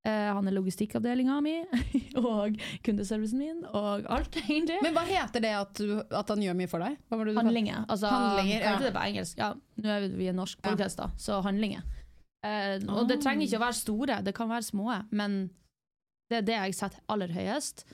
Eh, 0.05 0.31
han 0.35 0.49
er 0.51 0.53
logistikkavdelinga 0.53 1.39
mi 1.41 1.55
og 2.21 2.59
kundeservicen 2.85 3.41
min 3.41 3.63
og 3.71 4.05
alt, 4.13 4.37
egentlig. 4.43 4.81
Men 4.85 4.97
hva 4.97 5.07
heter 5.09 5.45
det 5.47 5.53
at, 5.57 5.79
du, 5.79 5.95
at 6.03 6.33
han 6.35 6.43
gjør 6.45 6.59
mye 6.59 6.71
for 6.71 6.85
deg? 6.85 6.99
Hva 7.07 7.21
var 7.21 7.31
det 7.31 7.37
du 7.37 7.41
Handlinger. 7.41 7.87
Altså, 7.87 8.11
Handlinger, 8.13 8.67
ja. 8.67 8.75
det 8.83 8.93
på 8.97 9.05
engelsk? 9.07 9.41
Ja, 9.41 9.53
nå 9.55 9.95
er 9.95 10.05
vi 10.05 10.11
vi 10.19 10.29
er 10.33 10.37
norsk 10.37 10.61
podcast, 10.67 11.01
da, 11.01 11.09
så 11.21 11.39
handlinger. 11.47 11.87
Eh, 12.45 12.79
og 12.93 13.09
det 13.09 13.21
trenger 13.25 13.47
ikke 13.47 13.61
å 13.61 13.65
være 13.65 13.81
store, 13.81 14.23
det 14.25 14.35
kan 14.37 14.51
være 14.51 14.67
små, 14.67 14.89
men 15.17 15.45
det 16.31 16.43
er 16.43 16.49
det 16.49 16.57
jeg 16.59 16.81
setter 16.81 17.05
aller 17.09 17.33
høyest. 17.33 17.87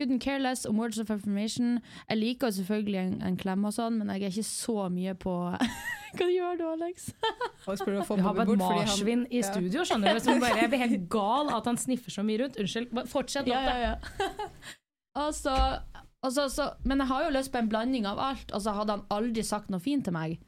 Couldn't 0.00 0.22
care 0.24 0.38
less 0.40 0.64
om 0.64 0.78
words 0.80 0.98
of 0.98 1.10
affirmation. 1.10 1.80
Jeg 2.08 2.16
liker 2.16 2.50
selvfølgelig 2.56 3.00
en, 3.00 3.16
en 3.22 3.36
klem 3.36 3.66
og 3.68 3.74
sånn, 3.76 3.98
men 4.00 4.08
jeg 4.14 4.22
er 4.22 4.32
ikke 4.32 4.48
så 4.48 4.86
mye 4.88 5.12
på 5.20 5.34
Hva 6.16 6.26
gjør 6.26 6.56
du, 6.56 6.64
Alex? 6.70 7.10
Og 7.68 7.82
Vi 7.84 8.22
har 8.24 8.34
bare 8.34 8.46
et 8.48 8.62
marsvin 8.62 9.26
i 9.28 9.42
studio. 9.46 9.84
skjønner 9.84 10.16
du 10.16 10.24
som 10.24 10.40
bare, 10.42 10.56
Jeg 10.58 10.72
blir 10.72 10.82
helt 10.82 11.04
gal 11.12 11.52
at 11.54 11.68
han 11.68 11.78
sniffer 11.78 12.16
så 12.16 12.24
mye 12.26 12.40
rundt. 12.40 12.56
Unnskyld. 12.58 12.96
Fortsett. 13.12 13.46
Ja, 13.46 13.60
ja, 13.68 13.76
ja. 13.84 13.92
altså, 15.26 15.52
altså, 15.52 16.00
og 16.24 16.32
så, 16.32 16.48
så, 16.48 16.70
men 16.88 17.04
jeg 17.04 17.12
har 17.12 17.28
jo 17.28 17.36
lyst 17.36 17.52
på 17.52 17.60
en 17.60 17.68
blanding 17.70 18.08
av 18.08 18.18
alt. 18.24 18.50
Altså, 18.56 18.74
hadde 18.80 18.96
han 18.96 19.06
aldri 19.12 19.44
sagt 19.46 19.70
noe 19.70 19.84
fint 19.84 20.08
til 20.08 20.16
meg, 20.16 20.40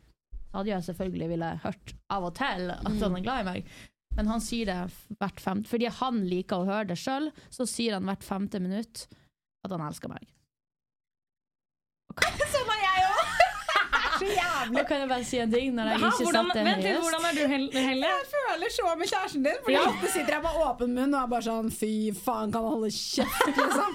hadde 0.52 0.70
jeg 0.72 0.84
selvfølgelig 0.88 1.28
ville 1.32 1.50
hørt 1.64 1.94
av 2.12 2.24
og 2.28 2.34
til 2.38 2.70
at 2.74 2.92
han 3.02 3.16
er 3.18 3.24
glad 3.24 3.40
i 3.42 3.48
meg. 3.48 3.72
Men 4.16 4.28
han 4.28 4.42
sier 4.44 4.68
det 4.68 4.76
hvert 5.16 5.38
femte 5.40 5.70
Fordi 5.70 5.86
han 5.88 6.18
liker 6.28 6.60
å 6.60 6.66
høre 6.68 6.84
det 6.90 6.98
sjøl, 7.00 7.30
så 7.48 7.64
sier 7.64 7.94
han 7.96 8.04
hvert 8.04 8.24
femte 8.26 8.60
minutt 8.60 9.06
at 9.64 9.70
han 9.72 9.80
elsker 9.86 10.12
meg. 10.12 10.26
Sånn 12.52 12.72
er 12.76 12.82
jeg 12.84 13.06
òg! 13.08 13.30
Så 14.22 14.26
jævlig. 14.28 14.74
Nå 14.76 14.82
kan 14.86 15.00
jeg 15.02 15.08
bare 15.10 15.24
si 15.26 15.38
en 15.42 15.50
ting 15.52 15.72
når 15.74 15.88
jeg 15.94 15.98
Hæ, 16.02 16.08
ikke 16.12 16.26
hvordan, 16.28 16.50
satte 16.52 16.64
vent 16.66 16.84
litt, 16.84 16.98
hvordan 17.02 17.24
er 17.26 17.32
du, 17.38 17.40
Hel- 17.50 17.72
Helle? 17.88 18.10
Jeg 18.12 18.26
føler 18.34 18.74
så 18.76 18.92
med 19.00 19.08
kjæresten 19.10 19.46
din. 19.48 19.56
Fordi 19.64 19.74
Ja. 19.78 19.86
ofte 19.88 20.10
sitter 20.12 20.32
jeg 20.36 20.42
med 20.44 20.58
åpen 20.66 20.92
munn 20.98 21.14
og 21.16 21.22
er 21.24 21.30
bare 21.32 21.46
sånn 21.48 21.70
Fy 21.74 21.90
faen, 22.14 22.52
kan 22.54 22.62
han 22.68 22.76
holde 22.76 22.92
kjeft, 22.92 23.56
liksom? 23.56 23.92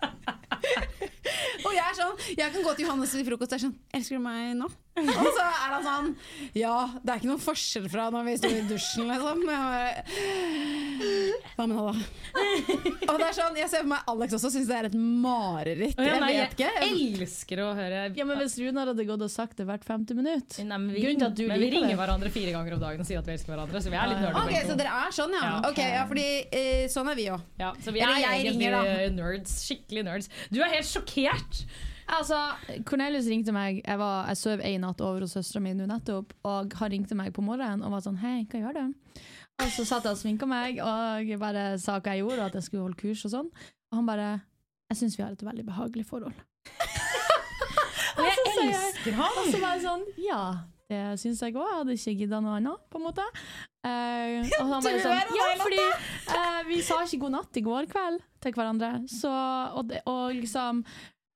og 1.70 1.76
jeg 1.78 1.86
er 1.86 1.98
sånn 2.02 2.20
Jeg 2.36 2.52
kan 2.54 2.64
gå 2.66 2.76
til 2.76 2.86
Johannes 2.88 3.14
til 3.14 3.26
frokost 3.30 3.52
og 3.54 3.58
er 3.60 3.64
sånn 3.68 3.76
Elsker 3.96 4.18
du 4.18 4.24
meg 4.26 4.54
nå? 4.60 4.68
Og 5.00 5.28
så 5.32 5.44
er 5.46 5.70
han 5.76 5.84
sånn 5.86 6.08
Ja, 6.58 6.74
det 7.00 7.12
er 7.14 7.20
ikke 7.22 7.30
noen 7.30 7.40
forskjell 7.44 7.86
fra 7.92 8.08
når 8.12 8.26
vi 8.26 8.34
sto 8.40 8.50
i 8.50 8.62
dusjen, 8.68 9.06
liksom. 9.08 9.44
Hva 11.56 11.66
med 11.66 11.70
nå, 11.70 11.84
da? 11.86 11.94
og 13.10 13.16
det 13.20 13.26
er 13.30 13.34
sånn, 13.36 13.56
Jeg 13.60 13.70
ser 13.72 13.84
for 13.84 13.90
meg 13.92 14.10
Alex 14.10 14.34
også 14.36 14.50
syns 14.52 14.68
det 14.70 14.76
er 14.76 14.88
et 14.90 14.96
mareritt. 14.98 15.94
Ja, 16.00 16.18
Jeg 16.18 16.42
vet 16.42 16.56
ikke. 16.56 16.70
Jeg 16.80 17.06
elsker 17.22 17.62
å 17.64 17.68
høre 17.78 18.02
Ja, 18.18 18.26
men 18.28 18.40
Hvis 18.42 18.56
Runar 18.60 18.90
hadde 18.92 19.06
gått 19.08 19.24
og 19.26 19.32
sagt 19.32 19.60
det 19.60 19.66
hvert 19.70 19.86
femte 19.86 20.16
minutt 20.18 20.58
Nei, 20.60 20.66
men 20.76 20.90
vi, 20.94 21.04
Grunnen 21.06 21.22
til 21.22 21.28
at 21.30 21.38
du 21.38 21.44
men 21.48 21.62
vi 21.62 21.70
ringer 21.76 21.94
det. 21.94 21.98
hverandre 22.02 22.32
fire 22.34 22.54
ganger 22.56 22.76
om 22.76 22.82
dagen 22.84 23.04
og 23.04 23.08
sier 23.08 23.22
at 23.22 23.28
vi 23.30 23.34
elsker 23.36 23.54
hverandre. 23.54 23.82
Så 23.84 23.92
vi 23.92 23.98
er 24.00 24.10
litt 24.12 24.22
nerder 24.24 24.40
Okay, 24.44 24.62
Så 24.68 24.76
dere 24.80 25.00
er 25.06 25.16
sånn, 25.16 25.36
ja? 25.38 25.46
Ja. 25.50 25.56
Ok, 25.70 25.80
ja, 25.84 26.04
fordi 26.10 26.26
eh, 26.60 26.84
Sånn 26.92 27.10
er 27.12 27.18
vi 27.18 27.28
òg. 27.32 27.44
Ja, 27.60 27.72
så 27.84 27.94
vi 27.94 28.02
er 28.04 28.10
Eller 28.10 28.36
egentlig 28.40 28.70
ringer, 28.72 29.14
nerds. 29.16 29.56
Skikkelig 29.68 30.06
nerds. 30.10 30.30
Du 30.52 30.60
er 30.64 30.72
helt 30.74 30.88
sjokkert! 30.88 31.59
Altså, 32.10 32.38
Cornelius 32.88 33.28
ringte 33.30 33.52
meg 33.54 33.84
Jeg, 33.84 33.98
var, 34.00 34.26
jeg 34.32 34.40
sov 34.40 34.62
en 34.66 34.82
natt 34.82 35.02
over 35.06 35.22
hos 35.24 35.36
søstera 35.36 35.62
mi 35.62 35.74
nå 35.78 35.86
nettopp, 35.86 36.32
og 36.48 36.74
han 36.80 36.90
ringte 36.94 37.18
meg 37.18 37.30
på 37.36 37.44
morgenen 37.46 37.84
og 37.86 37.94
var 37.94 38.02
sånn 38.06 38.18
Hei, 38.22 38.40
hva 38.50 38.62
gjør 38.64 38.80
du? 38.80 39.20
Og 39.60 39.68
så 39.74 39.84
satt 39.84 40.08
jeg 40.08 40.16
og 40.16 40.20
sminka 40.20 40.48
meg 40.48 40.80
og 40.82 41.30
bare 41.40 41.74
sa 41.78 41.98
hva 42.00 42.16
jeg 42.16 42.24
gjorde, 42.24 42.40
og 42.40 42.46
at 42.48 42.58
jeg 42.58 42.66
skulle 42.66 42.86
holde 42.86 42.98
kurs 43.00 43.26
og 43.28 43.34
sånn. 43.34 43.50
Og 43.92 43.98
han 44.00 44.08
bare 44.08 44.30
Jeg 44.90 45.02
syns 45.02 45.18
vi 45.18 45.24
har 45.26 45.36
et 45.36 45.46
veldig 45.46 45.66
behagelig 45.68 46.06
forhold. 46.08 46.34
Og 48.20 48.26
jeg 48.26 48.40
elsker 48.66 49.16
han! 49.16 49.38
Og 49.38 49.48
så 49.48 49.60
var 49.62 49.76
jeg 49.76 49.84
sånn 49.84 50.02
Ja, 50.20 50.42
det 50.90 51.02
syns 51.22 51.42
jeg 51.44 51.54
òg. 51.54 51.62
Jeg 51.62 51.78
hadde 51.78 51.96
ikke 51.96 52.16
gidda 52.18 52.40
noe 52.42 52.56
annet, 52.58 52.82
på 52.90 52.98
en 52.98 53.06
måte. 53.06 53.26
Uh, 53.86 54.42
og 54.58 54.72
han 54.72 54.84
bare 54.84 55.02
sånn 55.04 55.36
Ja, 55.38 55.46
fordi 55.60 55.84
uh, 55.86 56.60
vi 56.68 56.80
sa 56.84 56.98
ikke 57.06 57.22
god 57.22 57.36
natt 57.38 57.60
i 57.60 57.64
går 57.64 57.88
kveld 57.92 58.20
til 58.42 58.56
hverandre. 58.56 58.90
Så, 59.08 59.30
og, 59.30 59.86
det, 59.92 60.02
og 60.10 60.34
liksom 60.36 60.82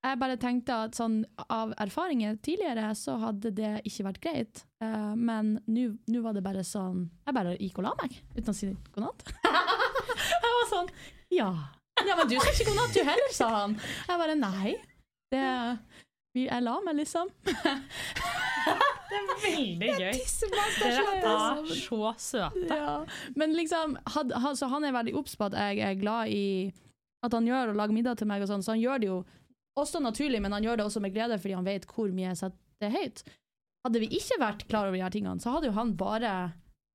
Jeg 0.04 0.20
bare 0.20 0.36
tenkte 0.36 0.74
at 0.84 0.96
sånn 0.98 1.22
av 1.48 1.70
erfaringer 1.80 2.36
tidligere 2.44 2.90
så 2.98 3.16
hadde 3.22 3.54
det 3.56 3.72
ikke 3.88 4.04
vært 4.04 4.20
greit. 4.24 4.64
Uh, 4.84 5.14
men 5.16 5.54
nå 5.70 6.20
var 6.24 6.36
det 6.36 6.42
bare 6.44 6.64
sånn 6.66 7.06
Jeg 7.24 7.36
bare 7.36 7.54
gikk 7.56 7.78
og 7.80 7.86
la 7.86 7.94
meg 8.02 8.18
uten 8.34 8.52
å 8.52 8.56
si 8.56 8.68
god 8.92 9.06
natt. 9.06 9.24
jeg 10.44 10.52
var 10.58 10.68
sånn 10.72 10.90
Ja. 11.32 11.50
Ja, 12.04 12.18
men 12.18 12.28
du 12.28 12.34
sa 12.36 12.50
ikke 12.50 12.66
god 12.68 12.80
natt, 12.82 12.92
du 12.92 13.06
heller, 13.06 13.32
sa 13.32 13.48
han. 13.54 13.76
Jeg 14.10 14.20
bare 14.20 14.34
nei. 14.36 14.74
Det 15.32 15.44
Jeg 16.36 16.64
la 16.66 16.74
meg, 16.84 16.98
liksom. 17.00 17.30
det 17.48 19.18
er 19.20 19.28
Veldig 19.44 19.90
gøy. 20.02 20.18
Dere 20.82 21.14
er 21.20 21.70
så 21.78 22.12
søte. 22.18 22.76
Ja. 22.76 22.96
Men 23.38 23.54
liksom, 23.56 23.96
had, 24.16 24.34
så 24.58 24.68
han 24.72 24.84
er 24.84 24.96
veldig 24.96 25.14
obs 25.16 25.38
på 25.38 25.48
at 25.48 25.56
jeg 25.56 25.80
er 25.86 25.96
glad 26.00 26.34
i 26.34 26.44
at 27.24 27.32
han 27.32 27.46
gjør 27.48 27.72
og 27.72 27.78
lager 27.78 27.96
middag 27.96 28.18
til 28.20 28.28
meg, 28.28 28.42
og 28.44 28.50
sånn, 28.50 28.64
så 28.66 28.74
han 28.74 28.82
gjør 28.82 29.00
det 29.00 29.08
jo 29.08 29.22
også 29.80 30.00
naturlig, 30.02 30.40
men 30.42 30.54
han 30.54 30.64
gjør 30.64 30.80
det 30.80 30.86
også 30.88 31.02
med 31.02 31.14
glede 31.14 31.38
fordi 31.40 31.56
han 31.58 31.66
vet 31.66 31.86
hvor 31.90 32.12
mye 32.14 32.30
jeg 32.30 32.40
setter 32.44 32.92
høyt. 32.94 33.24
Hadde 33.84 34.00
vi 34.00 34.10
ikke 34.16 34.38
vært 34.40 34.66
klar 34.68 34.88
over 34.88 34.96
de 34.96 35.02
her 35.04 35.12
tingene, 35.12 35.42
så 35.42 35.52
hadde 35.54 35.68
jo 35.68 35.76
han 35.76 35.96
bare 36.00 36.30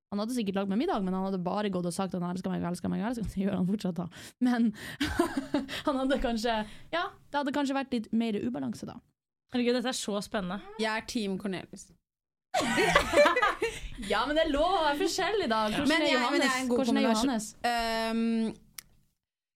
Han 0.10 0.18
hadde 0.24 0.34
sikkert 0.34 0.56
lagd 0.58 0.72
meg 0.72 0.80
middag, 0.82 1.04
men 1.06 1.13
han 1.13 1.28
hadde 1.28 1.38
bare 1.46 1.70
gått 1.70 1.86
og 1.86 1.94
sagt 1.94 2.15
at 2.18 2.24
han 2.24 2.32
elsker 2.34 2.50
meg, 2.50 2.63
elsker 2.65 2.89
meg, 2.89 3.04
elsker 3.06 3.28
meg. 3.28 3.32
Det 3.36 3.44
gjør 3.44 3.60
han 3.60 3.68
fortsatt, 3.68 4.00
da. 4.00 4.08
Men 4.42 4.72
han 5.86 6.00
hadde 6.02 6.18
kanskje 6.24 6.56
Ja, 6.96 7.04
det 7.30 7.38
hadde 7.44 7.54
kanskje 7.54 7.78
vært 7.78 7.94
litt 7.94 8.10
mer 8.12 8.39
ubalanse, 8.42 8.89
da. 8.89 8.98
Herregud, 9.54 9.78
dette 9.78 9.92
er 9.94 9.98
så 9.98 10.18
spennende. 10.26 10.60
Jeg 10.82 10.89
er 10.89 11.06
Team 11.10 11.38
Cornelius. 11.42 11.89
Ja, 14.08 14.24
men 14.26 14.38
det 14.38 14.46
er 14.46 14.52
lov 14.54 14.72
å 14.72 14.84
være 14.86 14.98
forskjellig, 15.02 15.50
da. 15.52 15.65
Hvordan 15.74 16.04
er 16.06 16.13
Johannes? 16.13 16.54
Hvordan 16.70 16.98
er. 16.98 17.04
Johannes? 17.04 17.48
Um, 17.68 18.22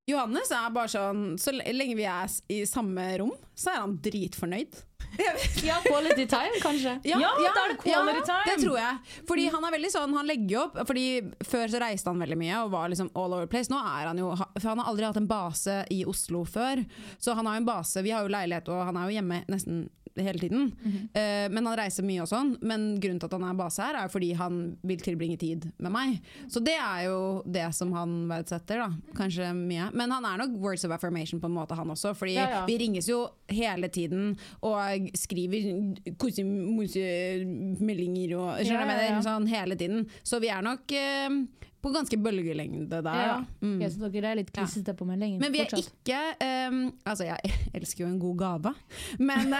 Johannes 0.09 0.49
er 0.51 0.71
bare 0.75 0.91
sånn 0.91 1.37
Så 1.39 1.53
lenge 1.55 1.95
vi 1.95 2.03
er 2.09 2.31
i 2.51 2.63
samme 2.67 3.05
rom, 3.21 3.31
så 3.55 3.71
er 3.71 3.85
han 3.85 3.99
dritfornøyd. 4.03 4.81
Ja, 5.63 5.75
quality 5.85 6.23
time, 6.25 6.57
kanskje. 6.57 6.95
Ja, 7.05 7.19
da 7.21 7.49
er 7.51 7.73
det 7.73 7.75
quality 7.83 8.23
time. 8.25 8.45
Det 8.47 8.55
tror 8.63 8.77
jeg. 8.79 9.19
Fordi 9.29 9.43
han 9.53 9.67
er 9.67 9.75
veldig 9.75 9.91
sånn, 9.93 10.15
han 10.17 10.25
legger 10.25 10.63
opp 10.63 10.79
Fordi 10.89 11.03
Før 11.45 11.69
så 11.69 11.81
reiste 11.83 12.09
han 12.09 12.23
veldig 12.23 12.37
mye 12.39 12.63
og 12.63 12.71
var 12.73 12.89
liksom 12.89 13.11
all 13.13 13.35
over 13.37 13.45
place. 13.51 13.69
Nå 13.69 13.77
er 13.77 14.09
han 14.09 14.17
jo 14.17 14.31
For 14.33 14.71
han 14.71 14.81
har 14.81 14.89
aldri 14.89 15.05
hatt 15.05 15.19
en 15.21 15.29
base 15.29 15.75
i 15.93 16.01
Oslo 16.09 16.41
før. 16.49 16.81
Så 17.21 17.35
han 17.37 17.45
har 17.45 17.59
jo 17.59 17.61
en 17.61 17.69
base, 17.69 18.01
vi 18.01 18.15
har 18.15 18.25
jo 18.25 18.33
leilighet, 18.33 18.73
og 18.73 18.87
han 18.89 18.97
er 18.97 19.05
jo 19.11 19.19
hjemme 19.19 19.43
nesten 19.53 19.85
hele 20.15 20.37
tiden. 20.39 20.71
Eh, 21.13 21.49
men 21.49 21.65
han 21.65 21.77
reiser 21.79 22.05
mye 22.05 22.21
og 22.21 22.29
sånn. 22.29 22.51
Men 22.61 22.99
grunnen 23.01 23.19
til 23.21 23.29
at 23.29 23.33
han 23.37 23.47
er 23.49 23.57
base 23.57 23.81
her, 23.81 23.97
er 24.03 24.11
fordi 24.13 24.31
han 24.37 24.59
vil 24.85 25.01
tilbringe 25.01 25.37
tid 25.41 25.65
med 25.81 25.91
meg. 25.95 26.19
Så 26.51 26.61
det 26.63 26.75
er 26.77 27.07
jo 27.07 27.17
det 27.49 27.65
som 27.73 27.93
han 27.97 28.13
verdsetter, 28.29 28.83
da. 28.83 28.89
Kanskje 29.17 29.49
mye. 29.57 29.89
Men 29.97 30.13
han 30.13 30.25
er 30.29 30.37
nok 30.43 30.57
words 30.61 30.85
of 30.85 30.93
affirmation 30.95 31.41
på 31.41 31.49
en 31.49 31.57
måte, 31.57 31.75
han 31.79 31.89
også. 31.89 32.13
Fordi 32.17 32.35
Ja, 32.37 32.47
ja. 32.49 32.65
vi 32.65 32.77
ringes 32.77 33.07
jo 33.09 33.23
hele 33.49 33.89
tiden 33.89 34.35
og 34.61 35.09
skriver 35.17 35.97
kose-meldinger 36.21 38.33
og 38.37 38.61
Skjønner 38.63 38.85
du 38.85 38.89
hva 38.89 38.97
jeg 38.97 39.13
mener? 39.13 39.25
Sånn 39.25 39.47
hele 39.51 39.77
tiden. 39.79 40.05
Så 40.25 40.39
vi 40.43 40.49
er 40.53 40.63
nok 40.65 40.93
eh, 40.97 41.37
på 41.83 41.91
ganske 41.93 42.17
bølgelengde 42.23 42.87
der, 43.03 43.19
Ja. 43.27 43.35
Mm. 43.61 43.75
Ok, 43.81 43.89
så 43.91 44.09
dere 44.13 44.31
er 44.31 44.39
litt 44.39 44.51
klissete 44.55 44.93
på 44.95 45.05
meldingen 45.09 45.41
Men 45.43 45.51
vi 45.51 45.59
er 45.61 45.67
fortsatt? 45.67 45.91
ikke 46.01 46.71
um, 46.71 46.79
Altså, 47.05 47.27
jeg 47.27 47.53
elsker 47.81 48.05
jo 48.05 48.09
en 48.13 48.19
god 48.23 48.37
gave, 48.39 48.73
men 49.19 49.53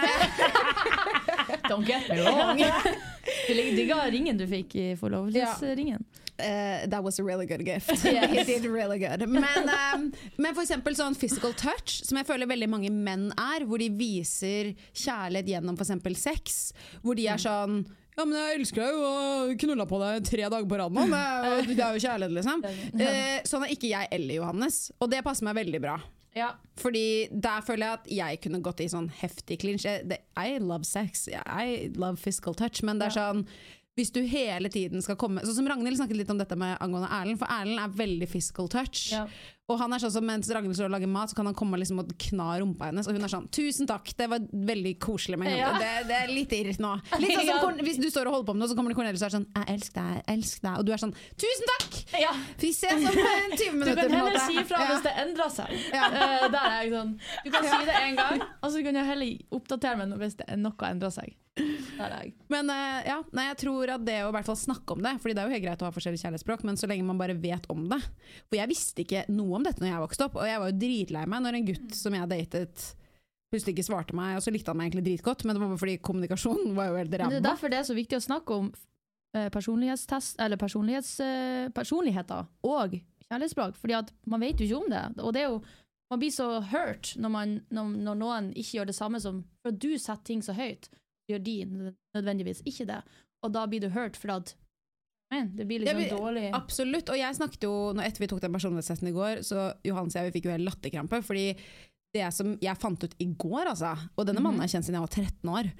Don't 1.68 1.84
get 1.86 2.08
me 2.08 2.20
wrong. 2.24 2.58
Du 3.48 3.54
digga 3.54 4.04
ringen 4.10 4.38
du 4.40 4.46
fikk 4.48 4.74
i 4.80 4.86
forlovelsesringen. 5.00 6.04
eh, 6.38 6.86
That 6.90 7.02
was 7.04 7.18
a 7.20 7.24
really 7.24 7.46
good 7.46 7.64
gift. 7.64 7.90
Yes. 8.04 8.48
It 8.48 8.62
did 8.62 8.64
really 8.70 8.98
good. 8.98 9.26
Men, 9.28 9.44
ehm, 9.68 10.12
men 10.36 10.54
for 10.54 10.62
eksempel 10.64 10.94
sånn 10.96 11.16
physical 11.18 11.52
touch, 11.56 12.00
som 12.04 12.18
jeg 12.20 12.26
føler 12.28 12.48
veldig 12.50 12.68
mange 12.70 12.90
menn 12.92 13.30
er, 13.38 13.64
hvor 13.68 13.78
de 13.82 13.88
viser 13.90 14.72
kjærlighet 14.94 15.52
gjennom 15.54 15.76
eksempel 15.78 16.16
sex, 16.18 16.72
hvor 17.02 17.16
de 17.18 17.28
er 17.28 17.40
sånn 17.42 17.84
ja, 18.16 18.24
men 18.24 18.34
jeg 18.38 18.58
elsker 18.60 18.82
deg 18.84 18.94
jo 18.94 19.04
og 19.10 19.54
knulla 19.58 19.86
på 19.90 19.98
deg 20.02 20.24
tre 20.28 20.42
dager 20.48 20.66
på 20.70 20.78
rad 20.78 20.92
nå. 20.94 21.06
Det 21.10 21.20
er 21.20 21.44
jo- 21.44 21.74
det 21.74 21.84
er 21.84 21.94
jo 21.98 22.02
kjærlighet, 22.08 22.34
liksom. 22.38 22.64
Eh, 23.00 23.40
sånn 23.44 23.64
er 23.66 23.72
ikke 23.74 23.88
jeg 23.90 24.08
eller 24.12 24.34
Johannes, 24.34 24.92
og 25.00 25.10
det 25.10 25.24
passer 25.24 25.44
meg 25.44 25.56
veldig 25.56 25.80
bra. 25.82 25.96
Ja. 26.34 26.52
Fordi 26.76 27.28
der 27.30 27.60
føler 27.62 27.86
jeg 27.86 27.92
at 27.92 28.06
jeg 28.10 28.40
kunne 28.42 28.60
gått 28.62 28.80
i 28.80 28.88
sånn 28.90 29.08
heftig 29.20 29.60
clinch. 29.60 29.84
I 29.86 30.58
love 30.58 30.84
sex, 30.84 31.28
I 31.28 31.90
love 31.94 32.18
physical 32.18 32.54
touch, 32.54 32.82
men 32.82 32.98
det 32.98 33.06
er 33.12 33.20
sånn 33.20 33.46
hvis 33.96 34.10
du 34.10 34.24
hele 34.26 34.66
tiden 34.68 35.00
skal 35.00 35.14
komme 35.14 35.38
Sånn 35.46 35.54
som 35.54 35.68
Ragnhild 35.68 35.96
snakket 35.96 36.16
litt 36.16 36.30
om 36.30 36.36
dette 36.40 36.56
med 36.58 36.76
angående 36.82 37.06
Erlend, 37.14 37.38
for 37.38 37.46
Erlend 37.46 37.78
er 37.78 37.92
veldig 37.94 38.28
physical 38.28 38.66
touch. 38.66 39.12
Ja. 39.12 39.28
Og 39.72 39.78
han 39.80 39.94
er 39.96 40.00
sånn 40.02 40.12
som 40.12 40.26
mens 40.28 40.50
Ragnhild 40.52 40.76
står 40.76 40.90
og 40.90 40.92
lager 40.92 41.08
mat, 41.08 41.30
så 41.32 41.36
kan 41.38 41.46
han 41.48 41.54
komme 41.56 41.78
liksom 41.80 42.02
og 42.02 42.10
kna 42.20 42.50
rumpa 42.60 42.90
hennes, 42.90 43.06
og 43.08 43.16
hun 43.16 43.24
er 43.24 43.32
sånn 43.32 43.46
'tusen 43.48 43.88
takk, 43.88 44.10
det 44.18 44.26
var 44.28 44.42
veldig 44.52 44.98
koselig', 45.00 45.38
men 45.40 45.56
Ja. 45.56 45.70
det, 45.80 46.04
det 46.10 46.16
er 46.20 46.28
litt 46.28 46.52
irr 46.52 46.76
nå. 46.84 46.90
Litt 47.18 47.32
sånn 47.32 47.60
som 47.62 47.78
Hvis 47.80 47.96
du 47.96 48.10
står 48.12 48.28
og 48.28 48.32
holder 48.34 48.46
på 48.50 48.54
med 48.54 48.60
noe, 48.60 48.68
så 48.68 48.76
kommer 48.76 48.92
det 48.92 48.96
Cornelius 48.98 49.22
og 49.22 49.30
er 49.30 49.36
sånn 49.38 49.46
'jeg 49.54 49.66
elsker 49.74 50.00
deg, 50.02 50.12
jeg 50.20 50.36
elsker 50.36 50.68
deg', 50.68 50.78
og 50.78 50.84
du 50.84 50.92
er 50.92 51.00
sånn 51.00 51.14
'tusen 51.40 51.66
takk'! 51.72 52.20
ja. 52.20 52.32
Vi 52.60 52.72
ses 52.72 52.92
om 52.92 53.16
20 53.56 53.72
minutter'. 53.72 54.04
Du 54.04 54.08
kan 54.08 54.18
heller 54.20 54.38
si 54.44 54.54
ifra 54.60 54.78
Ja. 54.84 54.88
hvis 54.92 55.02
det 55.08 55.14
endrer 55.24 55.50
seg. 55.50 55.72
Ja. 55.94 56.04
Uh, 56.12 56.48
der 56.52 56.64
er 56.68 56.82
jeg 56.84 56.92
sånn 56.92 57.18
Du 57.44 57.50
kan 57.50 57.64
si 57.64 57.84
det 57.88 57.94
én 58.04 58.16
gang, 58.16 58.42
og 58.62 58.68
så 58.70 58.84
kan 58.84 58.94
jeg 58.94 59.06
heller 59.06 59.38
oppdatere 59.50 59.96
meg 59.96 60.18
hvis 60.20 60.36
det 60.36 60.58
noe 60.58 60.76
endrer 60.92 61.10
seg. 61.10 61.32
Men 62.50 62.66
uh, 62.68 62.98
ja, 63.06 63.22
nei, 63.32 63.44
jeg 63.52 63.58
tror 63.62 63.88
at 63.94 64.02
det 64.04 64.16
å 64.24 64.30
i 64.32 64.34
hvert 64.34 64.48
fall 64.48 64.56
snakke 64.58 64.96
om 64.96 65.02
det 65.04 65.12
Fordi 65.22 65.34
det 65.36 65.42
er 65.44 65.46
jo 65.46 65.54
helt 65.54 65.62
greit 65.64 65.82
å 65.84 65.86
ha 65.86 65.94
forskjellige 65.94 66.24
kjærlighetsspråk, 66.24 66.64
men 66.66 66.74
så 66.80 66.88
lenge 66.90 67.06
man 67.06 67.20
bare 67.20 67.36
vet 67.38 67.68
om 67.70 67.84
det. 67.88 68.00
For 68.48 68.58
jeg 68.58 68.70
visste 68.72 69.04
ikke 69.04 69.22
noe 69.30 69.53
om 69.58 69.64
dette 69.66 69.82
når 69.82 69.90
jeg 69.90 70.04
vokste 70.04 70.26
opp, 70.28 70.36
og 70.40 70.48
jeg 70.48 70.60
var 70.62 70.70
jo 70.70 70.78
dritlei 70.82 71.24
meg 71.30 71.44
når 71.44 71.58
en 71.58 71.68
gutt 71.70 71.96
som 71.98 72.16
jeg 72.16 72.30
datet 72.30 72.88
plutselig 73.54 73.76
ikke 73.76 73.86
svarte 73.86 74.16
meg, 74.18 74.34
og 74.38 74.42
så 74.42 74.50
likte 74.54 74.72
han 74.72 74.80
meg 74.80 74.90
egentlig 74.90 75.06
dritgodt, 75.06 75.44
men 75.44 75.54
det 75.54 75.62
var 75.62 75.70
bare 75.70 75.82
fordi 75.84 75.94
kommunikasjonen 76.02 76.74
var 76.74 76.90
jo 76.90 76.98
helt 76.98 77.14
Men 77.14 77.36
det 77.36 77.40
er 77.42 77.46
derfor 77.46 77.70
det 77.70 77.78
er 77.78 77.86
så 77.86 77.96
viktig 77.96 78.18
å 78.18 78.24
snakke 78.24 78.58
om 78.58 78.72
eh, 79.36 79.48
personlighetstest, 79.54 80.40
eller 80.42 80.60
personlighets, 80.60 81.12
eh, 81.22 81.68
personligheter 81.76 82.48
og 82.66 82.96
kjærlighetsspråk, 83.28 83.78
fordi 83.78 83.98
at 84.00 84.10
man 84.30 84.42
vet 84.42 84.60
jo 84.60 84.66
ikke 84.66 84.80
om 84.82 84.90
det. 84.90 85.04
Og 85.22 85.36
det 85.36 85.44
er 85.44 85.50
jo 85.52 85.62
man 86.12 86.20
blir 86.20 86.34
så 86.34 86.60
hurt 86.60 87.14
når, 87.16 87.30
man, 87.32 87.54
når, 87.74 87.94
når 88.06 88.18
noen 88.20 88.50
ikke 88.52 88.78
gjør 88.78 88.90
det 88.90 88.94
samme 88.94 89.18
som 89.22 89.40
For 89.62 89.72
at 89.72 89.80
du 89.80 89.94
setter 89.96 90.26
ting 90.28 90.42
så 90.44 90.52
høyt, 90.54 90.90
gjør 91.30 91.40
de 91.42 91.54
nødvendigvis 92.14 92.60
ikke 92.68 92.86
det. 92.90 93.00
Og 93.42 93.54
da 93.54 93.64
blir 93.66 93.80
du 93.80 93.88
hurt 93.94 94.18
for 94.20 94.34
at 94.34 94.52
men, 95.34 95.50
Det 95.56 95.66
blir 95.68 95.80
liksom 95.82 96.00
Ja, 96.00 96.04
vi- 96.04 96.10
dårlig 96.16 96.44
Absolutt. 96.54 97.08
Og 97.10 97.16
jeg 97.20 97.34
snakket 97.36 97.66
jo, 97.66 97.72
etter 98.00 98.22
vi 98.24 98.28
tok 98.30 98.40
den 98.44 98.52
personlighetstesten 98.54 99.08
i 99.10 99.16
går, 99.16 99.42
så 99.46 99.72
Johannes 99.84 100.16
og 100.16 100.22
jeg 100.24 100.32
fikk 100.38 100.46
jo 100.48 100.54
helt 100.54 100.68
latterkrampe. 100.68 101.20
Fordi 101.26 101.46
det 102.14 102.28
som 102.32 102.52
jeg 102.62 102.78
fant 102.78 103.02
ut 103.02 103.14
i 103.18 103.26
går, 103.26 103.66
altså, 103.72 103.90
og 104.16 104.26
denne 104.28 104.38
mannen 104.40 104.60
har 104.62 104.68
jeg 104.68 104.76
kjent 104.78 104.86
siden 104.86 105.00
jeg 105.00 105.06
var 105.08 105.16
13 105.18 105.50
år, 105.50 105.70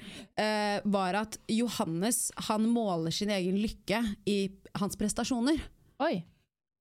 uh, 0.43 0.81
var 0.91 1.15
at 1.23 1.39
Johannes 1.49 2.33
han 2.49 2.67
måler 2.67 3.13
sin 3.15 3.31
egen 3.31 3.55
lykke 3.63 4.01
i 4.27 4.39
hans 4.81 4.97
prestasjoner. 4.99 5.61
Oi. 6.03 6.25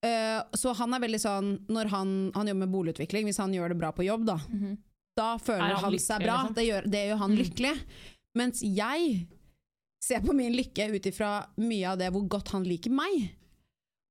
Eh, 0.04 0.42
så 0.58 0.74
han 0.76 0.92
er 0.92 1.00
veldig 1.00 1.16
sånn 1.22 1.46
Når 1.72 1.88
han, 1.88 2.08
han 2.34 2.46
jobber 2.50 2.66
med 2.66 2.72
boligutvikling, 2.74 3.24
hvis 3.24 3.38
han 3.40 3.54
gjør 3.54 3.70
det 3.72 3.78
bra 3.78 3.90
på 3.96 4.04
jobb, 4.04 4.26
da, 4.26 4.36
Mhm. 4.36 4.76
da 5.16 5.38
føler 5.38 5.70
Er 5.70 5.74
han 5.76 5.84
han, 5.84 5.92
seg 5.98 6.18
bra. 6.20 6.42
liksom? 6.42 6.54
Det, 6.54 6.64
gjør, 6.68 6.90
det 6.90 7.02
gjør 7.08 7.18
han 7.22 7.36
lykkelig. 7.38 7.80
Mens 8.36 8.60
jeg 8.60 9.28
ser 10.04 10.20
på 10.24 10.34
min 10.36 10.52
lykke 10.56 10.90
ut 10.94 11.06
ifra 11.08 11.30
mye 11.64 11.88
av 11.94 11.98
det 12.02 12.10
hvor 12.12 12.26
godt 12.36 12.52
han 12.56 12.64
liker 12.68 12.92
meg. 12.92 13.30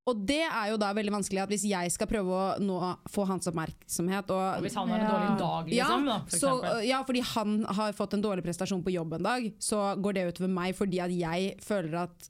Og 0.04 0.18
det 0.28 0.42
er 0.44 0.66
jo 0.68 0.76
da 0.76 0.90
veldig 0.92 1.14
vanskelig 1.14 1.40
at 1.40 1.48
hvis 1.48 1.62
jeg 1.64 1.92
skal 1.94 2.08
prøve 2.10 2.28
å 2.36 2.58
nå 2.60 2.74
få 3.08 3.24
hans 3.30 3.46
oppmerksomhet 3.48 4.28
og 4.34 4.42
Og 4.58 4.66
hvis 4.66 4.74
han 4.76 4.90
har 4.92 5.00
en 5.00 5.06
Ja. 5.06 5.12
dårlig 5.14 5.38
dag, 5.40 5.70
liksom, 5.72 6.04
da, 6.10 6.18
for 6.28 6.36
så, 6.42 6.50
ja, 6.84 6.98
fordi 7.08 7.22
han 7.30 7.54
har 7.78 7.92
fått 7.96 8.12
en 8.18 8.20
dårlig 8.26 8.44
prestasjon 8.44 8.82
på 8.84 8.92
jobb 8.92 9.14
en 9.16 9.22
dag, 9.30 9.46
så 9.64 9.94
går 9.96 10.12
det 10.18 10.26
utover 10.34 10.52
meg 10.52 10.76
fordi 10.76 11.00
at 11.00 11.10
jeg 11.16 11.54
føler 11.64 12.02
at 12.02 12.28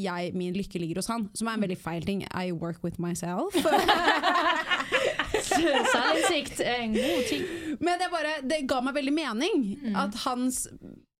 jeg, 0.00 0.32
min 0.32 0.54
lykke 0.56 0.80
ligger 0.80 0.96
hos 1.02 1.10
han, 1.12 1.28
som 1.36 1.48
er 1.50 1.58
en 1.58 1.60
veldig 1.66 1.76
feil 1.76 2.02
ting. 2.08 2.22
I 2.32 2.52
work 2.56 2.80
with 2.82 2.96
myself. 2.98 3.52
Selvinnsikt 5.40 6.60
er 6.64 6.80
en 6.86 6.94
god 6.96 7.24
ting. 7.28 7.44
Men 7.84 8.00
det, 8.00 8.08
bare, 8.12 8.32
det 8.48 8.62
ga 8.70 8.80
meg 8.84 8.96
veldig 8.96 9.12
mening 9.16 9.60
Mm. 9.80 9.96
at 9.96 10.14
hans 10.24 10.66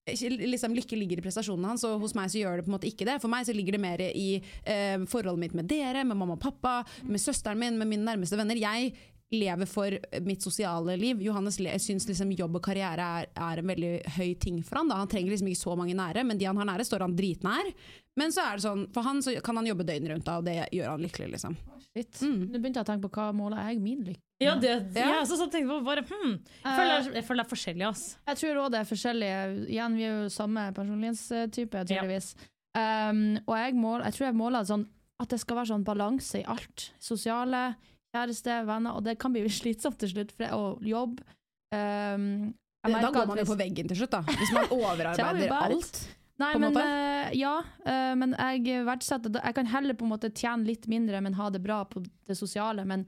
liksom, 0.07 0.75
lykke 0.75 0.97
ligger 0.97 1.21
i 1.21 1.25
prestasjonene 1.25 1.75
hans, 1.75 1.85
og 1.85 2.01
hos 2.03 2.17
meg 2.19 2.31
så 2.33 2.41
gjør 2.41 2.61
det 2.61 2.67
på 2.67 2.73
en 2.73 2.77
måte 2.79 2.91
ikke 2.91 3.07
det. 3.09 3.21
For 3.23 3.33
meg 3.33 3.47
så 3.47 3.55
ligger 3.57 3.77
det 3.77 3.83
mer 3.83 4.03
i 4.09 4.29
eh, 4.41 4.99
forholdet 5.11 5.45
mitt 5.45 5.57
med 5.57 5.71
dere, 5.71 6.05
med 6.05 6.19
mamma 6.19 6.39
og 6.39 6.43
pappa, 6.43 6.81
med 7.07 7.23
søsteren 7.23 7.61
min, 7.61 7.79
med 7.79 7.91
mine 7.91 8.07
nærmeste 8.09 8.39
venner. 8.41 8.59
Jeg 8.61 8.95
lever 9.31 9.69
for 9.71 9.95
mitt 10.27 10.43
sosiale 10.43 10.97
liv. 10.99 11.21
Johannes 11.23 11.61
syns 11.79 12.09
liksom 12.09 12.33
jobb 12.35 12.59
og 12.59 12.65
karriere 12.67 13.11
er, 13.21 13.29
er 13.31 13.61
en 13.61 13.71
veldig 13.71 13.93
høy 14.17 14.33
ting 14.43 14.59
for 14.67 14.81
han. 14.81 14.91
Da. 14.91 14.99
Han 14.99 15.11
trenger 15.11 15.31
liksom 15.31 15.51
ikke 15.53 15.63
så 15.63 15.77
mange 15.79 15.95
nære, 15.95 16.25
men 16.27 16.41
de 16.41 16.49
han 16.49 16.59
har 16.59 16.67
nære, 16.73 16.87
står 16.89 17.07
han 17.07 17.15
dritnær. 17.19 17.71
Men 18.19 18.35
så 18.35 18.49
er 18.49 18.59
det 18.59 18.67
sånn, 18.67 18.89
for 18.95 19.07
han 19.07 19.23
så 19.23 19.37
kan 19.45 19.61
han 19.61 19.71
jobbe 19.71 19.87
døgnet 19.87 20.15
rundt, 20.15 20.27
da, 20.27 20.41
og 20.41 20.49
det 20.49 20.57
gjør 20.75 20.91
han 20.97 21.07
lykkelig. 21.07 21.31
liksom. 21.37 21.55
Shit. 21.91 22.19
Mm. 22.25 22.51
Nå 22.51 22.59
begynte 22.59 22.83
jeg 22.83 22.89
å 22.89 22.91
tenke 22.91 23.07
på 23.07 23.21
hva 23.21 23.31
måler 23.37 23.71
jeg 23.71 23.81
min 23.85 24.03
lykke 24.09 24.30
Ja, 24.41 24.55
det, 24.57 24.71
Ja. 24.97 25.09
jeg 25.19 25.27
så, 25.29 25.37
så 25.37 25.47
tenkte 25.53 25.67
jeg 25.67 25.69
på 25.69 25.81
bare, 25.85 26.05
hmm. 26.09 26.39
jeg, 26.65 26.77
føler, 26.77 27.11
jeg 27.19 27.25
føler 27.27 27.43
det 27.43 27.47
er 27.47 27.51
forskjellig, 27.51 27.85
ass. 27.91 28.05
Jeg 28.31 28.41
tror 28.41 28.63
òg 28.63 28.71
det 28.73 28.79
er 28.81 28.89
forskjellig. 28.89 29.29
Igjen, 29.69 29.99
vi 29.99 30.07
er 30.07 30.15
jo 30.15 30.31
samme 30.33 30.65
personlighetstype, 30.77 31.83
tydeligvis. 31.91 32.33
Um, 32.79 33.21
og 33.45 33.55
jeg, 33.59 33.75
mål, 33.77 34.05
jeg 34.07 34.17
tror 34.17 34.27
jeg 34.29 34.39
måler 34.39 34.67
sånn 34.69 34.87
at 35.21 35.33
det 35.35 35.41
skal 35.43 35.59
være 35.59 35.73
sånn 35.75 35.85
balanse 35.85 36.41
i 36.41 36.47
alt. 36.49 36.87
Sosiale, 37.03 37.75
kjæreste, 38.15 38.63
venner. 38.69 38.97
Og 38.97 39.05
det 39.05 39.19
kan 39.21 39.35
bli 39.35 39.45
slitsomt 39.61 40.01
til 40.01 40.15
slutt, 40.15 40.33
for 40.33 40.47
det, 40.47 40.51
og 40.57 40.89
jobb. 40.89 41.21
Um, 41.75 42.55
Da 42.81 43.13
går 43.13 43.29
man 43.29 43.43
jo 43.43 43.45
på 43.51 43.59
veggen 43.61 43.91
til 43.91 44.01
slutt, 44.01 44.17
da. 44.17 44.25
Hvis 44.25 44.55
man 44.57 44.73
overarbeider 44.79 45.53
alt. 45.59 46.03
Nei, 46.41 46.55
men 46.57 46.77
eh, 46.81 47.35
ja, 47.37 47.59
uh, 47.85 48.15
men 48.17 48.33
jeg 48.33 48.85
verdsetter. 48.87 49.35
Jeg 49.37 49.57
kan 49.59 49.69
heller 49.69 49.93
på 49.93 50.07
en 50.07 50.15
måte 50.15 50.31
tjene 50.33 50.65
litt 50.65 50.89
mindre, 50.89 51.21
men 51.21 51.37
ha 51.37 51.51
det 51.53 51.61
bra 51.61 51.83
på 51.85 52.01
det 52.01 52.39
sosiale. 52.39 52.87
Men 52.89 53.05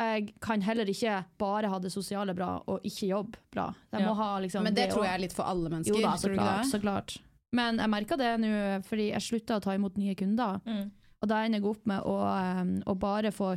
jeg 0.00 0.32
kan 0.42 0.60
heller 0.62 0.84
ikke 0.90 1.24
bare 1.38 1.68
ha 1.70 1.78
det 1.78 1.92
sosiale 1.92 2.34
bra 2.34 2.56
og 2.66 2.80
ikke 2.84 3.06
jobbe 3.12 3.38
bra. 3.54 3.68
Jeg 3.92 4.00
Ja. 4.00 4.06
må 4.08 4.14
ha 4.16 4.38
liksom 4.40 4.62
Men 4.64 4.74
det 4.74 4.90
tror 4.90 5.04
jeg 5.04 5.14
er 5.14 5.18
litt 5.22 5.32
for 5.32 5.44
alle 5.44 5.70
mennesker. 5.70 5.94
Jo 5.94 6.02
da, 6.02 6.16
så 6.16 6.32
klart, 6.34 6.64
så 6.66 6.80
klart. 6.82 7.18
Men 7.52 7.78
jeg 7.78 7.90
merker 7.90 8.16
det 8.18 8.40
nå, 8.40 8.82
fordi 8.84 9.10
jeg 9.12 9.22
slutta 9.22 9.56
å 9.60 9.62
ta 9.62 9.70
imot 9.76 9.96
nye 9.96 10.14
kunder. 10.16 10.60
Mm. 10.66 10.90
Og 11.22 11.28
da 11.28 11.44
ender 11.44 11.60
jeg 11.60 11.64
opp 11.70 11.86
med 11.86 12.02
å, 12.02 12.16
eh, 12.26 12.82
å 12.90 12.98
bare 12.98 13.30
få 13.30 13.56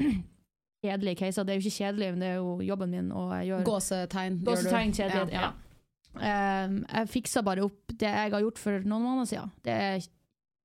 kjedelige 0.84 1.16
caser. 1.18 1.44
Det 1.44 1.54
er 1.54 1.58
jo 1.60 1.64
ikke 1.66 1.78
kjedelig, 1.80 2.10
men 2.12 2.20
det 2.20 2.28
er 2.28 2.38
jo 2.40 2.52
jobben 2.64 2.90
min. 2.90 3.10
Og 3.12 3.32
jeg 3.38 3.48
gjør 3.50 3.64
Gåsetegn. 3.68 4.38
Gåsetegn 4.44 4.92
kjedelig. 4.96 5.32
Ja. 5.32 5.40
Ja. 5.48 5.52
Um, 6.66 6.80
jeg 6.90 7.08
fiksa 7.08 7.42
bare 7.46 7.62
opp 7.64 7.92
det 7.94 8.08
jeg 8.08 8.32
har 8.34 8.40
gjort 8.42 8.58
for 8.58 8.80
noen 8.82 9.04
måneder 9.06 9.28
siden. 9.30 9.52
Det 9.62 9.72
er, 9.72 9.98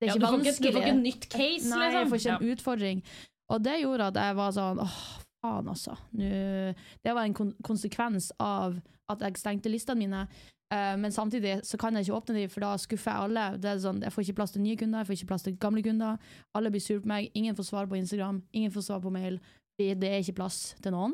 det 0.01 0.07
er 0.07 0.07
Ja, 0.07 0.13
ikke 0.15 0.19
du, 0.19 0.25
får 0.25 0.39
ikke, 0.41 0.55
du 0.63 0.71
får 0.71 0.81
ikke 0.81 1.01
nytt 1.03 1.27
case, 1.29 1.69
Nei, 1.69 1.81
jeg 1.91 1.93
liksom. 1.93 2.09
får 2.09 2.17
ikke 2.19 2.35
en 2.35 2.47
Ja. 2.47 2.55
utfordring. 2.55 3.03
Og 3.53 3.61
det 3.63 3.79
gjorde 3.81 4.09
at 4.09 4.17
jeg 4.17 4.35
var 4.37 4.51
sånn 4.55 4.81
åh, 4.81 4.99
faen, 5.43 5.69
altså. 5.69 5.95
Det 6.15 7.13
var 7.13 7.23
en 7.23 7.37
kon 7.37 7.53
konsekvens 7.65 8.31
av 8.41 8.79
at 9.11 9.21
jeg 9.21 9.37
stengte 9.37 9.69
listene 9.69 10.01
mine. 10.01 10.25
Uh, 10.73 10.95
men 10.97 11.13
samtidig 11.13 11.59
så 11.63 11.77
kan 11.77 11.93
jeg 11.93 12.07
ikke 12.07 12.17
åpne 12.17 12.39
dem, 12.39 12.49
for 12.49 12.65
da 12.65 12.71
skuffer 12.81 13.11
jeg 13.11 13.27
alle. 13.27 13.43
Det 13.61 13.69
er 13.69 13.83
sånn, 13.83 14.01
jeg 14.01 14.13
får 14.15 14.25
ikke 14.25 14.37
plass 14.39 14.55
til 14.55 14.63
nye 14.65 14.79
kunder, 14.79 15.03
jeg 15.03 15.09
får 15.11 15.17
ikke 15.19 15.29
plass 15.29 15.45
til 15.45 15.57
gamle 15.61 15.83
kunder. 15.85 16.17
Alle 16.57 16.71
blir 16.73 16.81
sur 16.81 17.03
på 17.03 17.11
meg. 17.11 17.29
Ingen 17.37 17.57
får 17.57 17.69
svar 17.69 17.89
på 17.91 17.99
Instagram, 17.99 18.41
ingen 18.51 18.73
får 18.73 18.87
svar 18.87 19.03
på 19.03 19.13
mail. 19.13 19.37
fordi 19.75 19.93
Det 20.01 20.09
er 20.09 20.23
ikke 20.23 20.39
plass 20.41 20.75
til 20.81 20.95
noen. 20.95 21.13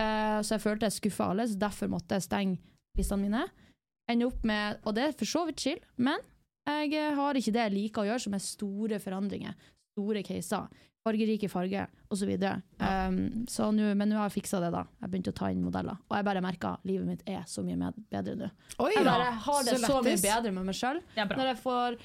Eh, 0.00 0.40
så 0.42 0.56
jeg 0.56 0.64
følte 0.64 0.88
jeg 0.88 0.96
skuffa 0.98 1.30
alle, 1.30 1.46
så 1.50 1.58
derfor 1.60 1.90
måtte 1.92 2.16
jeg 2.16 2.26
stenge 2.26 2.58
listene 2.98 3.26
mine. 3.28 3.44
Ender 4.10 4.26
opp 4.32 4.44
med, 4.48 4.78
Og 4.84 4.94
det 4.96 5.04
er 5.08 5.12
for 5.16 5.28
så 5.28 5.44
vidt 5.46 5.60
chill, 5.60 5.80
men 6.00 6.18
jeg 6.66 6.94
eh, 6.96 7.14
har 7.14 7.34
ikke 7.38 7.52
det 7.54 7.66
jeg 7.68 7.76
liker 7.76 8.02
å 8.02 8.08
gjøre, 8.10 8.20
som 8.26 8.34
er 8.34 8.44
store 8.44 8.98
forandringer. 9.02 9.54
Store 9.94 10.22
caser. 10.26 10.68
Fargerike 11.00 11.48
farger, 11.48 11.86
osv. 12.12 12.28
Så 12.36 12.48
um, 12.84 13.46
så 13.48 13.70
nå- 13.72 13.94
men 13.96 14.10
nå 14.10 14.18
har 14.18 14.26
jeg 14.28 14.42
fiksa 14.42 14.58
det, 14.60 14.68
da. 14.74 14.82
Jeg 15.00 15.08
begynte 15.08 15.32
å 15.32 15.36
ta 15.38 15.48
inn 15.48 15.62
modeller. 15.64 15.96
Og 16.10 16.16
jeg 16.18 16.26
bare 16.26 16.42
merka 16.44 16.74
livet 16.84 17.06
mitt 17.08 17.22
er 17.26 17.46
så 17.48 17.62
mye 17.64 17.78
med, 17.80 17.96
bedre 18.12 18.34
nå. 18.36 18.50
Jeg 18.92 19.06
bare 19.06 19.30
har 19.46 19.64
det 19.64 19.78
så 19.80 19.86
så, 19.88 20.02
mye 20.04 20.20
bedre 20.20 20.52
med 20.52 20.68
meg 20.68 20.76
sjøl. 20.76 21.00
For 21.62 21.96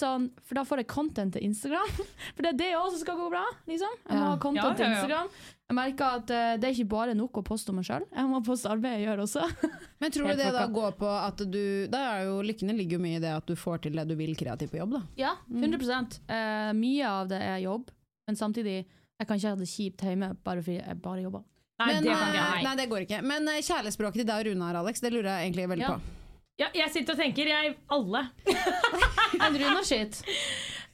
sånn 0.00 0.30
For 0.48 0.54
da 0.56 0.64
får 0.64 0.80
jeg 0.80 0.88
content 0.94 1.36
til 1.36 1.44
Instagram. 1.44 1.92
For 2.34 2.40
det 2.46 2.54
er 2.54 2.58
det 2.62 2.70
òg 2.80 2.88
som 2.94 3.02
skal 3.04 3.20
gå 3.20 3.28
bra, 3.36 3.44
liksom. 3.68 4.00
Jeg 4.08 4.16
må 4.16 4.22
Ja. 4.24 4.30
ha 4.32 4.38
content 4.40 4.64
Ja, 4.64 4.70
ja, 4.70 4.80
til. 4.80 4.96
Instagram. 4.96 5.28
Jeg 5.72 5.78
merker 5.78 6.18
at 6.20 6.28
uh, 6.28 6.54
det 6.60 6.68
er 6.68 6.74
ikke 6.76 6.90
bare 6.92 7.12
nok 7.16 7.38
å 7.40 7.42
poste 7.46 7.72
om 7.72 7.78
meg 7.80 7.86
sjøl, 7.88 8.04
jeg 8.12 8.28
må 8.28 8.42
poste 8.44 8.68
arbeidet 8.68 9.00
jeg 9.00 9.06
gjør 9.08 9.22
også. 9.24 9.46
Men 10.04 10.12
tror 10.12 10.28
du 10.28 10.42
det 10.42 10.50
da 10.52 10.66
går 10.68 10.96
på 11.00 11.08
at 11.08 11.40
du 11.48 11.62
Da 11.88 12.02
er 12.10 12.26
jo 12.26 12.42
lykkene 12.44 12.76
ligger 12.76 12.98
jo 12.98 13.04
mye 13.06 13.16
i 13.16 13.22
det 13.22 13.30
at 13.32 13.48
du 13.48 13.56
får 13.56 13.86
til 13.86 13.96
det 13.96 14.04
du 14.10 14.12
vil 14.18 14.34
kreativt 14.36 14.74
på 14.74 14.82
jobb, 14.82 14.98
da. 14.98 15.02
Ja, 15.16 15.32
100 15.48 15.88
uh, 16.28 16.74
Mye 16.76 17.08
av 17.08 17.32
det 17.32 17.40
er 17.40 17.62
jobb, 17.64 17.88
men 18.28 18.36
samtidig 18.36 18.82
jeg 18.82 19.28
kan 19.28 19.40
ikke 19.40 19.54
ha 19.54 19.60
det 19.62 19.70
kjipt 19.70 20.04
hjemme 20.04 20.32
bare 20.44 20.62
fordi 20.66 20.80
jeg 20.82 21.00
bare 21.00 21.24
jobber. 21.24 21.44
Nei, 21.80 21.88
Men, 21.88 22.04
det 22.04 22.12
kan 22.12 22.22
ikke 22.28 22.38
eh, 22.38 22.52
jeg. 22.52 22.64
nei, 22.66 22.72
det 22.78 22.86
går 22.90 23.04
ikke. 23.06 23.20
Men 23.32 23.48
uh, 23.48 23.58
kjærlighetsspråket 23.58 24.20
til 24.20 24.28
deg 24.28 24.42
og 24.42 24.48
Runar, 24.50 24.78
Alex, 24.82 25.00
det 25.00 25.12
lurer 25.14 25.30
jeg 25.30 25.48
egentlig 25.48 25.68
veldig 25.72 25.86
Ja. 25.86 25.94
på. 25.94 26.18
Ja, 26.60 26.68
jeg 26.76 26.92
sitter 26.92 27.16
og 27.16 27.22
tenker, 27.22 27.48
jeg 27.48 27.76
alle. 27.96 28.26
En 29.46 29.56
Runar-shit. 29.56 30.20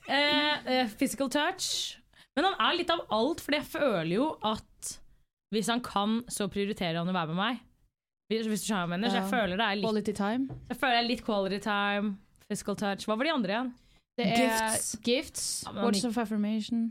Uh, 0.07 0.15
eh, 0.15 0.93
physical 1.01 1.29
touch. 1.33 1.99
Men 2.39 2.47
han 2.53 2.61
er 2.69 2.77
litt 2.79 2.93
av 2.95 3.03
alt, 3.11 3.43
for 3.43 3.57
jeg 3.57 3.67
føler 3.67 4.13
jo 4.15 4.29
at 4.47 4.68
hvis 5.55 5.71
han 5.73 5.81
kan, 5.85 6.21
så 6.29 6.49
prioriterer 6.53 6.99
han 7.01 7.09
å 7.09 7.15
være 7.17 7.33
med 7.33 7.41
meg. 7.41 7.61
Hvis, 8.29 8.47
hvis 8.51 8.61
du 8.65 8.69
skjønner 8.69 8.85
hva 8.85 8.89
jeg 8.89 8.95
mener. 8.99 9.09
Så 9.15 9.21
jeg 9.23 9.31
føler 9.33 9.57
det 9.57 9.67
er 9.67 9.77
litt, 9.81 9.89
Quality 9.89 10.13
time. 10.19 10.59
jeg 10.69 10.77
føler 10.83 10.95
det 10.99 11.03
er 11.05 11.09
litt 11.09 11.25
quality 11.25 11.59
time, 11.65 12.15
physical 12.49 12.77
touch. 12.77 13.07
Hva 13.09 13.17
var 13.17 13.25
de 13.31 13.33
andre 13.39 13.55
igjen? 13.57 13.71
Det 14.19 14.27
er 14.27 14.41
Gifts. 14.43 14.89
gifts. 15.07 15.45
Ja, 15.65 15.77
words 15.85 16.05
of 16.05 16.19
affirmation. 16.19 16.91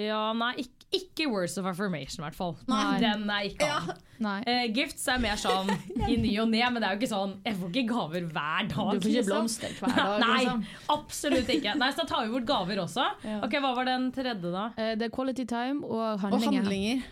Ja, 0.00 0.32
nei, 0.34 0.54
ikke, 0.64 0.86
ikke 0.96 1.26
words 1.30 1.54
of 1.60 1.66
affirmation, 1.68 2.22
i 2.22 2.26
hvert 2.26 2.34
fall. 2.34 2.56
Nei. 2.66 2.96
Den 3.04 3.28
er 3.30 3.44
ikke 3.46 3.68
an. 3.68 3.92
Ja. 4.22 4.32
Uh, 4.46 4.64
gifts 4.74 5.04
er 5.12 5.18
mer 5.22 5.36
sånn 5.38 5.68
i 6.10 6.16
ny 6.18 6.32
og 6.42 6.48
ne, 6.50 6.62
men 6.72 6.78
det 6.82 6.86
er 6.88 6.94
jo 6.94 7.00
ikke 7.02 7.08
sånn 7.10 7.32
Jeg 7.42 7.56
får 7.58 7.70
ikke 7.72 7.82
gaver 7.90 8.26
hver 8.30 8.68
dag. 8.70 8.90
Du 8.96 9.02
får 9.02 9.08
ikke 9.10 9.16
liksom. 9.18 9.30
blomster 9.36 9.72
hver 9.78 9.96
dag. 9.98 10.12
Nei, 10.24 10.36
Liksom. 10.42 10.62
absolutt 10.96 11.50
ikke. 11.56 11.74
Nei, 11.78 11.88
Så 11.94 12.02
da 12.02 12.06
tar 12.10 12.26
vi 12.26 12.34
bort 12.34 12.46
gaver 12.50 12.82
også. 12.88 13.06
Ja. 13.26 13.38
Ok, 13.46 13.56
Hva 13.62 13.72
var 13.78 13.90
den 13.92 14.10
tredje, 14.14 14.50
da? 14.54 14.64
Uh, 14.78 14.92
det 14.98 15.06
er 15.10 15.14
quality 15.14 15.46
time 15.50 15.82
og 15.86 16.24
Og 16.24 16.24
handlinger. 16.40 17.02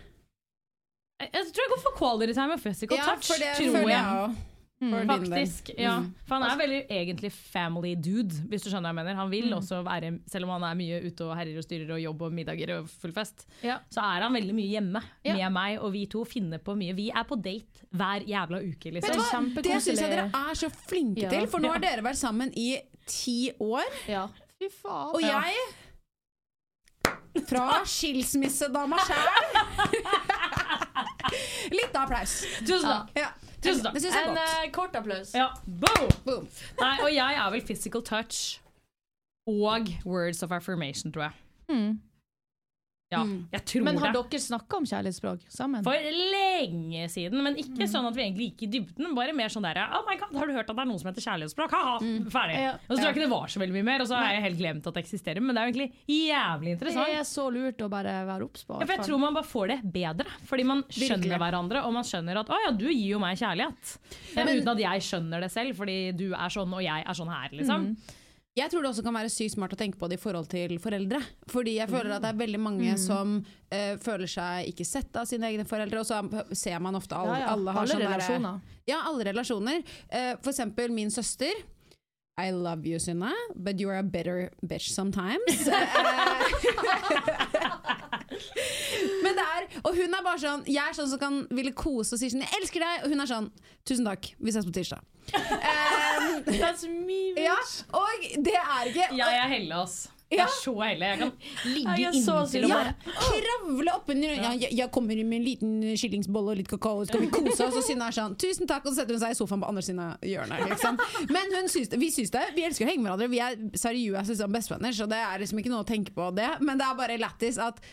Jeg, 1.21 1.49
tror 1.53 1.65
jeg 1.65 1.73
går 1.75 1.83
for 1.87 1.97
quality 1.99 2.33
time 2.37 2.53
og 2.57 2.63
physical 2.63 2.97
Ja, 2.97 3.03
touch. 3.11 3.27
for 3.29 3.37
det 3.43 3.51
tror 3.57 3.75
føler 3.77 3.93
jeg. 3.95 4.31
Mm. 4.81 4.93
Faktisk, 5.05 5.67
ja. 5.77 5.99
Mm. 6.01 6.07
For 6.25 6.33
han 6.41 6.43
er 6.49 6.57
veldig 6.57 6.77
egentlig 6.89 7.29
family 7.31 7.91
dude, 8.01 8.33
hvis 8.49 8.63
du 8.65 8.69
skjønner 8.71 8.89
hva 8.89 8.95
jeg 8.95 8.97
mener. 8.97 9.13
Han 9.19 9.29
vil 9.29 9.53
også 9.53 9.83
være, 9.85 10.09
selv 10.31 10.47
om 10.47 10.55
han 10.55 10.63
er 10.71 10.79
mye 10.79 10.97
ute 11.05 11.21
og 11.27 11.35
herjer 11.37 11.59
og 11.61 11.65
styrer 11.67 11.91
og 11.93 11.99
jobb 12.01 12.23
og 12.25 12.33
middager 12.33 12.73
og 12.79 12.87
full 12.89 13.13
fest, 13.13 13.45
Ja. 13.61 13.75
så 13.93 14.01
er 14.01 14.25
han 14.25 14.33
veldig 14.33 14.55
mye 14.57 14.71
hjemme 14.71 15.03
Ja. 15.23 15.35
med 15.37 15.51
meg, 15.53 15.77
og 15.85 15.91
vi 15.93 16.07
to 16.07 16.23
finner 16.25 16.57
på 16.57 16.73
mye. 16.75 16.95
Vi 16.97 17.11
er 17.13 17.23
på 17.29 17.37
date 17.37 17.85
hver 17.93 18.25
jævla 18.25 18.57
uke, 18.57 18.89
Vet 18.91 19.03
liksom. 19.05 19.53
du 19.53 19.61
hva? 19.61 19.61
Det 19.69 19.81
syns 19.85 20.01
jeg 20.01 20.09
dere 20.09 20.25
er 20.33 20.53
så 20.57 20.69
flinke 20.73 21.29
til, 21.29 21.45
for 21.47 21.59
nå 21.61 21.69
har 21.75 21.79
dere 21.85 22.01
vært 22.01 22.17
sammen 22.17 22.49
i 22.57 22.79
ti 23.05 23.51
år. 23.61 23.85
Ja. 24.09 24.25
Fy 24.57 24.65
faen. 24.81 25.13
Og 25.13 25.21
jeg 25.21 25.53
Fra 27.47 27.83
skilsmissedama 27.85 28.97
sjæl. 29.05 29.29
Litt 31.79 31.95
applaus. 31.95 32.41
Tusen 32.67 32.87
takk! 32.89 33.09
Ja. 33.15 33.29
Tusen 33.61 33.83
takk. 33.85 33.93
Det 33.93 34.03
jeg 34.03 34.23
En 34.27 34.35
godt. 34.35 34.39
eh, 34.65 34.71
kort 34.71 34.95
applaus. 34.95 35.33
Ja, 35.37 35.47
boom! 35.65 36.09
Boom. 36.25 36.47
Nei, 36.79 36.95
og 37.05 37.11
jeg 37.13 37.35
er 37.43 37.49
vel 37.53 37.61
physical 37.67 38.01
touch 38.03 38.59
og 39.47 39.87
words 40.05 40.43
of 40.43 40.51
affirmation, 40.51 41.11
tror 41.13 41.23
jeg. 41.29 41.31
Mm. 41.69 41.99
Ja, 43.11 43.23
Mm. 43.25 43.47
jeg 43.51 43.65
tror 43.67 43.83
Men 43.83 43.97
har 43.99 44.13
det. 44.13 44.21
dere 44.31 44.39
snakka 44.39 44.77
om 44.77 44.85
kjærlighetsspråk 44.87 45.41
sammen? 45.51 45.83
For 45.83 45.91
lenge 45.91 47.09
siden, 47.11 47.41
men 47.43 47.57
ikke 47.59 47.83
sånn 47.91 48.05
at 48.07 48.15
vi 48.15 48.21
egentlig 48.23 48.45
gikk 48.53 48.63
i 48.63 48.69
dybden. 48.71 49.13
Bare 49.17 49.33
mer 49.35 49.49
sånn 49.51 49.63
der 49.67 49.79
Oh 49.91 50.05
my 50.07 50.15
god, 50.15 50.31
har 50.39 50.47
du 50.47 50.53
hørt 50.53 50.69
at 50.69 50.75
det 50.77 50.79
er 50.79 50.87
noe 50.87 50.97
som 51.01 51.11
heter 51.11 51.25
kjærlighetsspråk? 51.25 51.71
Ha-ha, 51.75 51.97
ferdig. 52.31 52.55
Ja. 52.55 52.71
Og 52.87 52.95
så 52.95 53.01
tror 53.01 53.07
jeg 53.09 53.15
ikke 53.17 53.25
det 53.25 53.29
var 53.33 53.47
så 53.51 53.59
veldig 53.59 53.75
mye 53.75 53.83
mer, 53.83 53.99
og 53.99 54.07
så 54.07 54.15
har 54.15 54.31
jeg 54.31 54.43
helt 54.45 54.59
glemt 54.61 54.87
at 54.87 54.93
det 54.95 55.03
eksisterer. 55.03 55.41
Men 55.43 55.55
det 55.55 55.61
er 55.61 55.67
jo 55.67 55.73
egentlig 55.73 55.91
jævlig 56.07 56.71
interessant. 56.77 57.05
Det 57.11 57.19
er 57.19 57.27
så 57.27 57.45
lurt 57.51 57.77
å 57.83 57.89
bare 57.91 58.15
være 58.31 58.43
obs 58.47 58.63
på. 58.63 58.79
Ja, 58.79 58.85
for 58.87 58.95
jeg 58.95 59.05
tror 59.09 59.19
man 59.19 59.33
bare 59.33 59.49
får 59.51 59.67
det 59.67 59.79
bedre, 59.91 60.27
fordi 60.47 60.63
man 60.71 60.83
skjønner 60.83 61.27
Virkelig. 61.27 61.41
hverandre. 61.43 61.83
Og 61.85 61.93
man 61.93 62.03
skjønner 62.03 62.39
at 62.39 62.47
'å 62.47 62.57
ja, 62.65 62.71
du 62.71 62.87
gir 62.87 63.09
jo 63.11 63.19
meg 63.19 63.37
kjærlighet'. 63.37 63.97
Men, 64.35 64.47
uten 64.47 64.67
at 64.71 64.77
jeg 64.79 65.01
skjønner 65.03 65.41
det 65.41 65.51
selv, 65.51 65.75
fordi 65.75 66.15
du 66.15 66.31
er 66.33 66.47
sånn 66.47 66.71
og 66.73 66.81
jeg 66.81 67.03
er 67.05 67.13
sånn 67.13 67.27
her, 67.27 67.49
liksom. 67.51 67.97
Jeg 68.59 68.67
tror 68.67 68.83
det 68.83 68.89
også 68.91 69.03
kan 69.05 69.15
være 69.15 69.29
sykt 69.31 69.53
smart 69.53 69.71
å 69.71 69.77
tenke 69.79 69.95
på 69.99 70.09
det 70.11 70.17
i 70.19 70.21
forhold 70.21 70.49
til 70.51 70.73
foreldre. 70.83 71.21
Fordi 71.47 71.77
jeg 71.77 71.87
føler 71.87 72.17
at 72.17 72.25
det 72.25 72.31
er 72.33 72.39
veldig 72.41 72.59
mange 72.59 72.97
som 72.99 73.37
uh, 73.39 73.93
føler 74.03 74.27
seg 74.27 74.67
ikke 74.73 74.83
sett 74.89 75.15
av 75.15 75.23
sine 75.29 75.47
egne 75.47 75.63
foreldre, 75.69 76.01
og 76.03 76.07
så 76.09 76.19
ser 76.59 76.75
man 76.83 76.99
ofte 76.99 77.15
alle, 77.15 77.37
Ja, 77.39 77.45
ja. 77.45 77.53
alle 77.55 77.71
har 77.71 77.79
Alle 77.85 77.93
sånne 77.95 78.09
relasjoner. 78.11 78.59
relasjoner. 78.59 78.83
Ja, 78.91 78.99
alle 79.07 79.23
relasjoner. 79.29 79.79
Uh, 80.11 80.33
for 80.43 80.51
eksempel 80.51 80.91
min 80.91 81.11
søster. 81.15 81.63
I 82.41 82.49
love 82.51 82.87
you, 82.87 82.97
Synne, 82.99 83.31
but 83.55 83.79
you 83.79 83.87
are 83.89 83.99
a 83.99 84.03
better 84.03 84.49
bitch 84.65 84.89
sometimes. 84.91 85.67
Men 89.23 89.37
det 89.37 89.45
er, 89.45 89.67
og 89.83 89.95
hun 89.95 90.13
er 90.17 90.23
bare 90.25 90.39
sånn 90.41 90.63
Jeg 90.69 90.81
er 90.83 90.95
sånn 90.97 91.09
som 91.11 91.19
kan 91.21 91.41
ville 91.51 91.73
kose 91.77 92.15
og 92.15 92.21
si 92.21 92.29
sånn 92.31 92.43
'jeg 92.45 92.61
elsker 92.61 92.83
deg', 92.83 93.03
og 93.03 93.09
hun 93.13 93.21
er 93.21 93.29
sånn 93.29 93.51
'tusen 93.85 94.07
takk, 94.07 94.33
vi 94.39 94.51
ses 94.51 94.65
på 94.65 94.73
tirsdag'. 94.77 95.03
Um, 95.31 96.43
That's 96.61 96.87
me, 96.87 97.33
ja, 97.37 97.59
og 97.93 98.25
det 98.43 98.57
er 98.57 98.89
ikke 98.89 99.11
Jeg 99.15 99.37
er 99.37 99.47
heldig, 99.47 99.77
ass. 99.83 100.09
Jeg 100.31 100.39
er 100.45 100.51
så 100.63 100.71
heldig. 100.79 101.07
Jeg 101.07 101.17
kan 101.19 101.31
ligge 101.67 101.95
inntil 102.07 102.63
og 102.65 102.69
ja, 102.69 102.75
bare 102.77 102.91
kravle 103.03 103.95
oppunder 103.97 104.35
ja, 104.37 104.51
jeg, 104.55 104.69
jeg 104.79 104.91
kommer 104.95 105.19
med 105.27 105.37
en 105.41 105.43
liten 105.43 105.73
skillingsbolle 105.99 106.53
og 106.53 106.61
litt 106.61 106.69
kakao, 106.71 107.03
skal 107.07 107.25
vi 107.25 107.27
kose 107.33 107.65
oss. 107.65 107.75
Og 107.75 107.83
Synne 107.83 108.07
er 108.07 108.15
sånn 108.15 108.37
'tusen 108.39 108.69
takk', 108.69 108.85
og 108.87 108.93
så 108.93 109.01
setter 109.01 109.17
hun 109.17 109.23
seg 109.25 109.35
i 109.35 109.39
sofaen 109.41 109.63
på 109.63 109.71
andre 109.73 109.83
siden 109.83 109.99
av 110.05 110.23
hjørnet. 110.23 110.63
Liksom. 110.71 111.01
Men 111.35 111.51
hun 111.57 111.67
syns 111.73 111.91
det, 111.91 111.99
vi 111.99 112.11
syns 112.15 112.31
det. 112.31 112.45
Vi 112.55 112.63
elsker 112.63 112.87
å 112.87 112.91
henge 112.93 113.03
med 113.03 113.11
hverandre. 113.11 113.31
Vi 113.33 113.43
er 113.43 113.59
seriøse 113.83 114.37
som 114.39 114.55
bestevenner, 114.55 114.95
så 114.95 115.09
det 115.11 115.19
er 115.19 115.43
liksom 115.43 115.59
ikke 115.59 115.73
noe 115.73 115.83
å 115.83 115.89
tenke 115.91 116.15
på 116.15 116.31
det. 116.37 116.47
Men 116.63 116.79
det 116.79 116.87
er 116.87 116.95
bare 117.01 117.19
lættis 117.19 117.59
at 117.59 117.83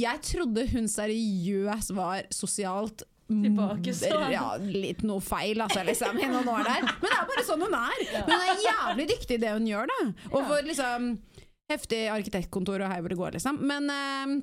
jeg 0.00 0.20
trodde 0.24 0.66
hun 0.72 0.88
seriøst 0.90 1.94
var 1.98 2.28
sosialt 2.34 3.04
Tilbakestående. 3.28 4.30
Ja, 4.32 4.54
litt 4.56 5.02
noe 5.04 5.20
feil, 5.20 5.60
altså, 5.60 5.82
liksom, 5.84 6.16
i 6.16 6.28
noen 6.30 6.46
år 6.48 6.62
der. 6.64 6.86
Men 7.02 7.10
det 7.12 7.16
er 7.18 7.26
bare 7.28 7.42
sånn 7.44 7.60
hun 7.66 7.74
er. 7.76 8.04
Hun 8.24 8.32
er 8.38 8.62
jævlig 8.64 9.04
dyktig 9.10 9.36
i 9.36 9.42
det 9.42 9.50
hun 9.52 9.66
gjør, 9.68 9.90
da. 9.90 9.98
Og 10.30 10.46
for 10.48 10.64
liksom 10.64 11.10
heftig 11.68 12.06
arkitektkontor 12.08 12.86
og 12.86 12.88
hei 12.94 13.02
hvor 13.04 13.12
det 13.12 13.18
går, 13.20 13.36
liksom. 13.36 13.60
Men 13.68 13.92
uh, 13.92 14.38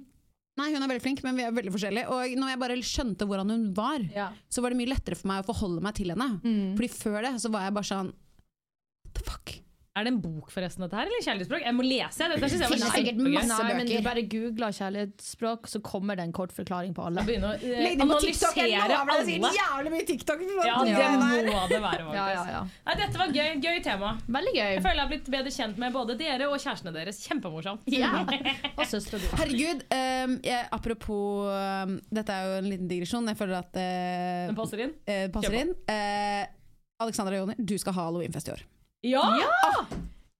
Nei, 0.55 0.69
hun 0.71 0.79
er 0.85 0.87
veldig 0.87 1.03
flink, 1.03 1.19
men 1.25 1.35
vi 1.35 1.43
er 1.43 1.51
veldig 1.51 1.71
forskjellige. 1.73 2.07
Og 2.15 2.37
når 2.39 2.53
jeg 2.53 2.59
bare 2.61 2.75
skjønte 2.87 3.25
hvordan 3.27 3.49
hun 3.51 3.63
var, 3.75 4.05
Ja. 4.15 4.29
så 4.47 4.61
var 4.63 4.71
det 4.71 4.77
mye 4.79 4.93
lettere 4.93 5.17
for 5.19 5.27
meg 5.33 5.41
å 5.41 5.47
forholde 5.49 5.81
meg 5.83 5.97
til 5.97 6.13
henne. 6.13 6.29
Mm. 6.45 6.77
Fordi 6.77 6.91
før 6.93 7.17
det 7.25 7.33
så 7.43 7.51
var 7.51 7.65
jeg 7.65 7.75
bare 7.75 7.89
sånn 7.89 8.13
What 8.13 9.17
the 9.17 9.25
fuck? 9.27 9.51
Er 9.95 10.03
det 10.03 10.11
en 10.11 10.17
bok 10.19 10.49
forresten, 10.51 10.83
dette 10.83 10.97
her? 10.99 11.07
Eller 11.07 11.21
kjærlighetsspråk? 11.23 11.61
Jeg 11.63 11.75
må 11.77 11.83
lese. 11.87 12.25
Dette 12.27 12.47
synes 12.51 12.63
jeg 12.65 12.71
var 12.73 12.79
sikkert 12.97 13.19
masse 13.23 13.45
masse 13.47 13.63
Nei, 13.63 13.75
men 13.77 13.87
du 13.87 13.93
bare 14.03 14.23
googler 14.27 14.73
kjærlighetsspråk, 14.75 15.69
så 15.71 15.79
kommer 15.87 16.17
det 16.19 16.25
en 16.27 16.33
kort 16.35 16.51
forklaring 16.51 16.91
på 16.97 17.05
alle. 17.07 17.23
Jeg 17.23 17.29
begynner 17.29 17.53
å 17.53 17.69
eh, 17.69 17.79
Legg 17.85 18.01
det 18.01 18.07
på 18.09 18.17
TikTok! 18.25 18.59
eller 18.59 18.91
deg, 18.91 19.05
det 19.07 19.15
er 19.15 19.29
sikkert 19.29 19.59
jævlig 19.61 19.93
mye 19.93 20.07
TikTok. 20.09 20.43
Ja, 20.67 20.75
det 20.83 21.07
må 21.21 21.61
det 21.71 21.79
være, 21.79 22.03
faktisk. 22.09 22.11
Ja, 22.19 22.25
ja, 22.33 22.43
ja. 22.57 22.59
Nei, 22.89 22.97
dette 22.99 23.21
var 23.21 23.31
gøy. 23.37 23.53
Gøy 23.63 23.79
tema. 23.87 24.11
Veldig 24.35 24.53
gøy. 24.57 24.67
Jeg 24.75 24.83
føler 24.83 24.99
jeg 24.99 25.05
har 25.05 25.13
blitt 25.13 25.31
bedre 25.37 25.55
kjent 25.59 25.81
med 25.85 25.95
både 25.95 26.17
dere 26.19 26.51
og 26.51 26.59
kjærestene 26.59 26.95
deres. 26.99 27.23
Kjempemorsomt. 27.29 27.87
Ja. 27.95 28.11
Og 28.79 28.83
søstera 28.91 29.21
di. 29.23 29.31
Herregud, 29.39 29.87
ehm, 29.95 30.35
jeg, 30.43 30.67
apropos 30.75 31.47
ehm, 31.55 31.97
Dette 32.11 32.35
er 32.35 32.51
jo 32.51 32.59
en 32.59 32.67
liten 32.73 32.91
digresjon. 32.91 33.31
Jeg 33.31 33.39
føler 33.39 33.61
at 33.63 33.71
det 33.79 33.89
Den 34.51 34.59
passer 34.59 34.83
inn. 34.89 34.93
eh, 35.07 35.25
passer 35.31 35.55
Kjør 35.55 35.55
på. 35.55 35.63
inn. 35.63 35.75
Eh, 35.95 36.45
Alexandra 37.05 37.39
Joni, 37.39 37.55
du 37.59 37.77
skal 37.79 37.95
ha 37.95 38.09
halloweenfest 38.09 38.51
i 38.51 38.57
år. 38.59 38.63
Ja! 39.05 39.21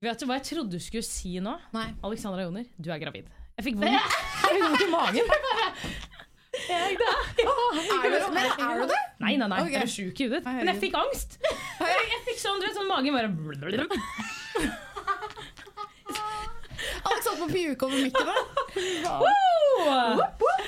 Vet 0.06 0.20
du 0.22 0.26
hva 0.30 0.38
jeg 0.40 0.46
trodde 0.50 0.74
du 0.76 0.82
skulle 0.82 1.06
si 1.06 1.38
nå? 1.44 1.54
Nei. 1.76 1.88
Alexandra 2.06 2.46
Joner, 2.46 2.66
du 2.78 2.90
er 2.94 3.00
gravid. 3.02 3.30
Jeg 3.56 3.66
fikk 3.70 3.78
vondt 3.82 3.94
Jeg 3.94 4.02
fikk 4.50 4.64
vondt 4.66 4.84
i 4.86 4.90
magen. 4.92 5.26
Er 6.66 6.96
du, 6.96 7.04
men 8.34 8.46
er 8.48 8.80
du 8.80 8.86
det? 8.90 9.00
Nei, 9.20 9.34
nei, 9.36 9.48
nei, 9.52 9.60
Okay. 9.66 9.74
jeg 9.76 9.82
er 9.84 9.92
sjuk 9.92 10.20
i 10.22 10.28
hodet. 10.30 10.42
Men 10.48 10.72
jeg 10.72 10.82
fikk 10.86 10.96
angst. 11.00 11.38
Jeg, 11.44 12.06
jeg 12.14 12.22
fikk 12.30 12.40
sånn, 12.42 12.62
du 12.62 12.68
vet, 12.68 12.78
sånn 12.78 12.90
magen 12.90 13.16
bare 13.16 13.30
Alex 17.06 17.28
holdt 17.28 17.42
på 17.44 17.48
puke 17.52 17.86
over 17.86 18.00
mikken. 18.02 18.28
Wow! 19.06 20.22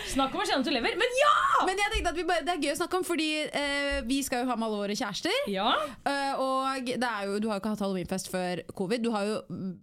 Snakk 0.07 0.33
om 0.35 0.41
å 0.41 0.45
kjenne 0.47 0.63
at 0.63 0.67
du 0.67 0.71
lever. 0.73 0.95
Men 0.99 1.15
ja! 1.19 1.33
Men 1.67 1.79
jeg 1.81 1.91
tenkte 1.93 2.11
at 2.13 2.17
vi 2.17 2.23
bare, 2.29 2.43
det 2.47 2.53
er 2.53 2.61
gøy 2.63 2.71
å 2.73 2.77
snakke 2.79 2.99
om, 2.99 3.05
fordi 3.07 3.27
eh, 3.45 3.97
vi 4.07 4.19
skal 4.25 4.43
jo 4.43 4.49
ha 4.51 4.55
med 4.59 4.67
alle 4.69 4.79
våre 4.85 4.95
kjærester. 4.97 5.35
Ja, 5.51 5.71
Eh, 6.07 6.39
og 6.39 6.85
det 6.87 7.03
er 7.07 7.25
jo, 7.27 7.39
du 7.43 7.47
har 7.49 7.57
jo 7.57 7.61
ikke 7.61 7.71
hatt 7.73 7.81
halloweenfest 7.83 8.29
før 8.31 8.61
covid. 8.77 9.01
Du 9.03 9.09
har 9.11 9.25
jo 9.27 9.35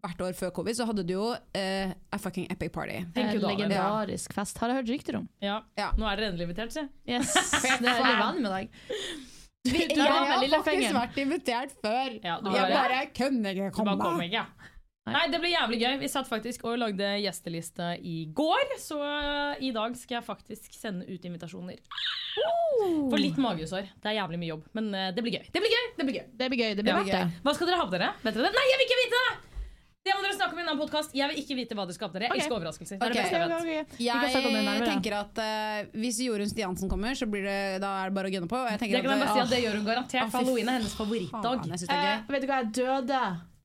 Hvert 0.04 0.22
år 0.24 0.36
før 0.38 0.52
covid 0.56 0.76
så 0.78 0.86
hadde 0.88 1.04
du 1.06 1.12
jo 1.16 1.26
eh, 1.56 1.92
a 2.14 2.18
fucking 2.20 2.46
epic 2.52 2.72
party. 2.72 3.02
En 3.14 3.30
legendarisk 3.42 4.32
ja. 4.32 4.38
fest, 4.40 4.58
har 4.62 4.72
jeg 4.72 4.80
hørt 4.80 4.92
rykter 4.94 5.18
om. 5.20 5.28
ja. 5.44 5.58
Ja. 5.78 5.90
Nå 5.98 6.06
er 6.08 6.16
dere 6.20 6.30
endelig 6.32 6.48
invitert, 6.48 6.72
se. 6.74 6.86
Yes, 7.08 7.34
Det 7.82 7.90
er 7.92 8.20
vanlig 8.20 8.44
med 8.46 8.52
deg. 8.54 8.76
Du, 9.64 9.70
du 9.72 9.96
Jeg 9.96 10.04
har 10.52 10.62
faktisk 10.64 10.92
vært 10.96 11.18
invitert 11.22 11.70
før. 11.84 12.16
Ja, 12.24 12.38
du 12.44 12.50
jeg 12.52 12.64
bare- 12.68 12.74
bare 12.80 13.02
kunne 13.16 13.52
ikke 13.54 13.70
Du 13.70 13.78
bare 13.80 13.94
komme. 13.94 14.04
kom 14.04 14.24
ikke. 14.26 14.44
Nei, 15.04 15.24
det 15.28 15.38
ble 15.42 15.50
jævlig 15.52 15.78
gøy. 15.82 15.94
Vi 16.00 16.08
satt 16.08 16.28
faktisk 16.30 16.64
og 16.64 16.78
lagde 16.80 17.10
gjesteliste 17.20 17.90
i 18.00 18.24
går, 18.32 18.76
så 18.80 19.00
eh, 19.04 19.64
i 19.68 19.72
dag 19.76 19.96
skal 20.00 20.18
jeg 20.18 20.24
faktisk 20.24 20.76
sende 20.78 21.04
ut 21.04 21.26
invitasjoner. 21.28 21.82
For 23.10 23.20
litt 23.20 23.36
magesår. 23.38 23.90
Det 24.00 24.10
er 24.10 24.18
jævlig 24.22 24.40
mye 24.40 24.52
jobb, 24.54 24.68
men 24.78 24.88
eh, 24.96 25.10
det 25.14 25.24
blir 25.26 25.36
gøy. 25.36 25.48
Det 25.52 25.60
blir 25.60 25.74
gøy! 25.74 25.88
Det 25.98 26.06
blir 26.08 26.20
gøy. 26.20 26.28
Det 26.32 26.48
blir 26.52 26.62
gøy. 26.62 26.76
Det 26.78 26.86
blir 26.86 26.94
Ja, 26.94 27.24
gøy. 27.24 27.42
Hva 27.44 27.54
skal 27.56 27.70
dere 27.70 27.82
ha 27.82 27.88
på 27.90 27.98
dere? 27.98 28.14
Vet 28.24 28.38
dere 28.38 28.48
det? 28.48 28.56
Nei, 28.56 28.64
jeg 28.72 28.80
vil 28.80 28.88
ikke 28.88 29.02
vite 29.02 29.20
det! 29.26 29.34
Det 30.04 30.12
må 30.12 30.20
dere 30.20 30.34
snakke 30.36 30.52
om 30.52 30.58
i 30.58 30.60
en 30.60 30.66
annen 30.68 30.80
podkast. 30.82 31.14
Jeg 31.16 31.30
vil 31.30 31.38
ikke 31.40 31.54
vite 31.56 31.76
hva 31.78 31.86
dere 31.88 31.96
skal 31.96 32.08
ha 32.08 32.12
på 32.12 32.18
dere. 32.18 32.26
Jeg 32.28 32.42
elsker 32.42 32.56
overraskelser. 32.58 32.98
Det 33.00 33.06
er 33.06 33.14
det 33.14 33.22
beste 33.22 33.38
jeg 33.38 33.78
vet. 33.78 33.94
Jeg 34.04 34.88
tenker 34.88 35.16
at 35.16 35.40
uh, 35.40 35.94
hvis 35.96 36.18
Jorunn 36.26 36.50
Stiansen 36.50 36.92
kommer, 36.92 37.16
så 37.16 37.28
blir 37.28 37.46
det, 37.48 37.56
da 37.80 37.94
er 38.02 38.12
det 38.12 38.16
bare 38.18 38.28
å 38.28 38.34
gunne 38.34 38.50
på. 38.50 38.60
Jeg 38.68 38.82
Det 38.82 38.90
kan 38.90 38.98
jeg 39.00 39.08
bare 39.08 39.32
si 39.32 39.40
at 39.40 39.46
ah, 39.46 39.54
det 39.54 39.62
gjør 39.64 39.78
hun 39.80 39.88
garantert, 39.88 40.36
halloween 40.36 40.68
er 40.68 40.78
hennes 40.80 40.96
favorittdag. 40.98 41.64
faen, 41.64 41.72
jeg 41.72 41.88
det 41.88 41.96
er 41.96 42.12
Eh, 42.14 42.30
vet 42.34 42.44
du 42.44 42.48
hva, 42.50 42.60
jeg 42.60 42.72
døde 42.82 43.22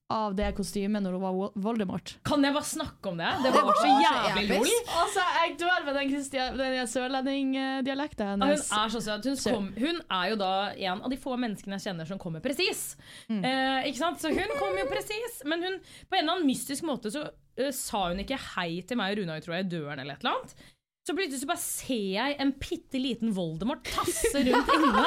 av 0.10 0.34
det 0.34 0.48
kostymet 0.58 1.04
når 1.06 1.16
hun 1.16 1.22
var 1.22 1.58
Voldemort. 1.62 2.16
Kan 2.26 2.44
jeg 2.46 2.56
bare 2.56 2.66
snakke 2.66 3.12
om 3.12 3.20
det? 3.20 3.30
Det 3.44 3.52
var 3.54 3.60
så 3.62 3.68
var 3.68 3.78
så 3.78 3.90
jævlig 4.04 4.46
lol. 4.50 4.72
Altså, 5.02 5.26
jeg 5.38 5.54
dør 5.62 5.86
med 5.86 6.00
den, 6.00 6.56
den 6.58 6.90
sørlendingdialekten 6.90 8.32
hennes. 8.34 8.66
hun 8.72 8.80
er 8.80 8.94
så 8.96 9.04
søt. 9.06 9.30
Hun, 9.30 9.38
kom, 9.44 9.70
hun 9.78 10.02
er 10.18 10.32
jo 10.32 10.40
da 10.42 10.52
en 10.74 11.06
av 11.06 11.14
de 11.14 11.20
få 11.22 11.38
menneskene 11.38 11.78
jeg 11.78 11.90
kjenner 11.90 12.10
som 12.10 12.22
kommer 12.22 12.42
presis. 12.44 12.96
Mm. 13.30 13.44
Eh, 13.44 13.92
ikke 13.92 14.02
sant? 14.02 14.22
Så 14.24 14.34
hun 14.34 14.58
kom 14.58 14.82
jo 14.82 14.90
presis, 14.90 15.44
men 15.46 15.68
hun, 15.68 15.78
på 16.10 16.18
en 16.18 16.24
eller 16.24 16.40
annen 16.40 16.50
mystisk 16.50 16.90
måte 16.90 17.14
så 17.14 17.28
uh, 17.30 17.72
sa 17.76 18.08
hun 18.10 18.26
ikke 18.26 18.40
hei 18.56 18.82
til 18.88 18.98
meg 18.98 19.14
og 19.14 19.22
Runa, 19.22 19.38
tror 19.46 19.60
jeg, 19.60 19.70
i 19.70 19.74
døren 19.78 20.02
eller 20.02 20.18
et 20.18 20.26
eller 20.26 20.40
annet. 20.40 20.70
Så 21.10 21.16
plutselig 21.18 21.40
så 21.42 21.48
bare 21.50 21.58
ser 21.64 22.04
jeg 22.14 22.36
en 22.44 22.52
bitte 22.62 23.00
liten 23.02 23.32
Voldemort 23.34 23.82
tasse 23.88 24.30
rundt 24.46 24.68
inne 24.76 25.06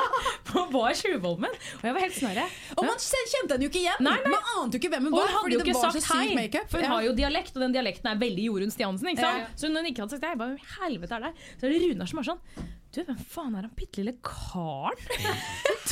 på 0.49 0.65
Bar 0.73 0.97
Tjuvholmen. 0.99 1.53
Og 1.79 1.85
jeg 1.87 1.95
var 1.95 2.03
helt 2.03 2.17
snarere. 2.17 2.47
Og 2.75 2.89
man 2.89 2.99
kjente 2.99 3.55
henne 3.55 3.69
jo 3.69 3.71
ikke 3.71 3.83
igjen! 3.85 4.03
Nei, 4.03 4.17
nei. 4.25 4.33
Man 4.35 4.49
ante 4.65 4.81
jo 4.81 4.83
ikke 4.83 4.91
hvem 4.97 5.07
hun 5.07 5.15
var. 5.15 5.31
hun 5.31 5.45
fordi 5.47 5.55
jo 5.61 5.63
det 5.63 5.77
var 5.79 5.93
så 5.93 6.03
sagt 6.03 6.09
syk 6.11 6.35
makeup. 6.41 6.67
for 6.73 6.83
hun 6.83 6.89
Ja. 6.89 6.93
har 6.97 7.07
jo 7.07 7.13
dialekt, 7.23 7.55
og 7.55 7.63
den 7.63 7.77
dialekten 7.79 8.11
er 8.11 8.19
veldig 8.19 8.49
Jorunn 8.51 8.75
Stiansen. 8.75 9.13
ikke 9.13 9.23
sant? 9.23 9.39
Ja, 9.39 9.47
ja. 9.47 9.55
Så 9.63 9.71
når 9.71 9.85
hun 9.87 9.91
ikke 9.93 10.03
hadde 10.03 10.17
sagt 10.17 10.25
det, 10.27 10.33
jeg 10.35 10.43
bare 10.43 10.59
helvete 10.83 11.15
er 11.21 11.27
det? 11.29 11.33
Så 11.61 11.67
er 11.69 11.71
det 11.77 11.83
Runar 11.87 12.11
som 12.11 12.19
er 12.19 12.29
sånn 12.33 12.43
Du, 12.93 12.99
hvem 13.07 13.21
faen 13.25 13.55
er 13.57 13.63
han 13.69 13.77
bitte 13.79 14.03
lille 14.03 14.17
karen? 14.27 14.99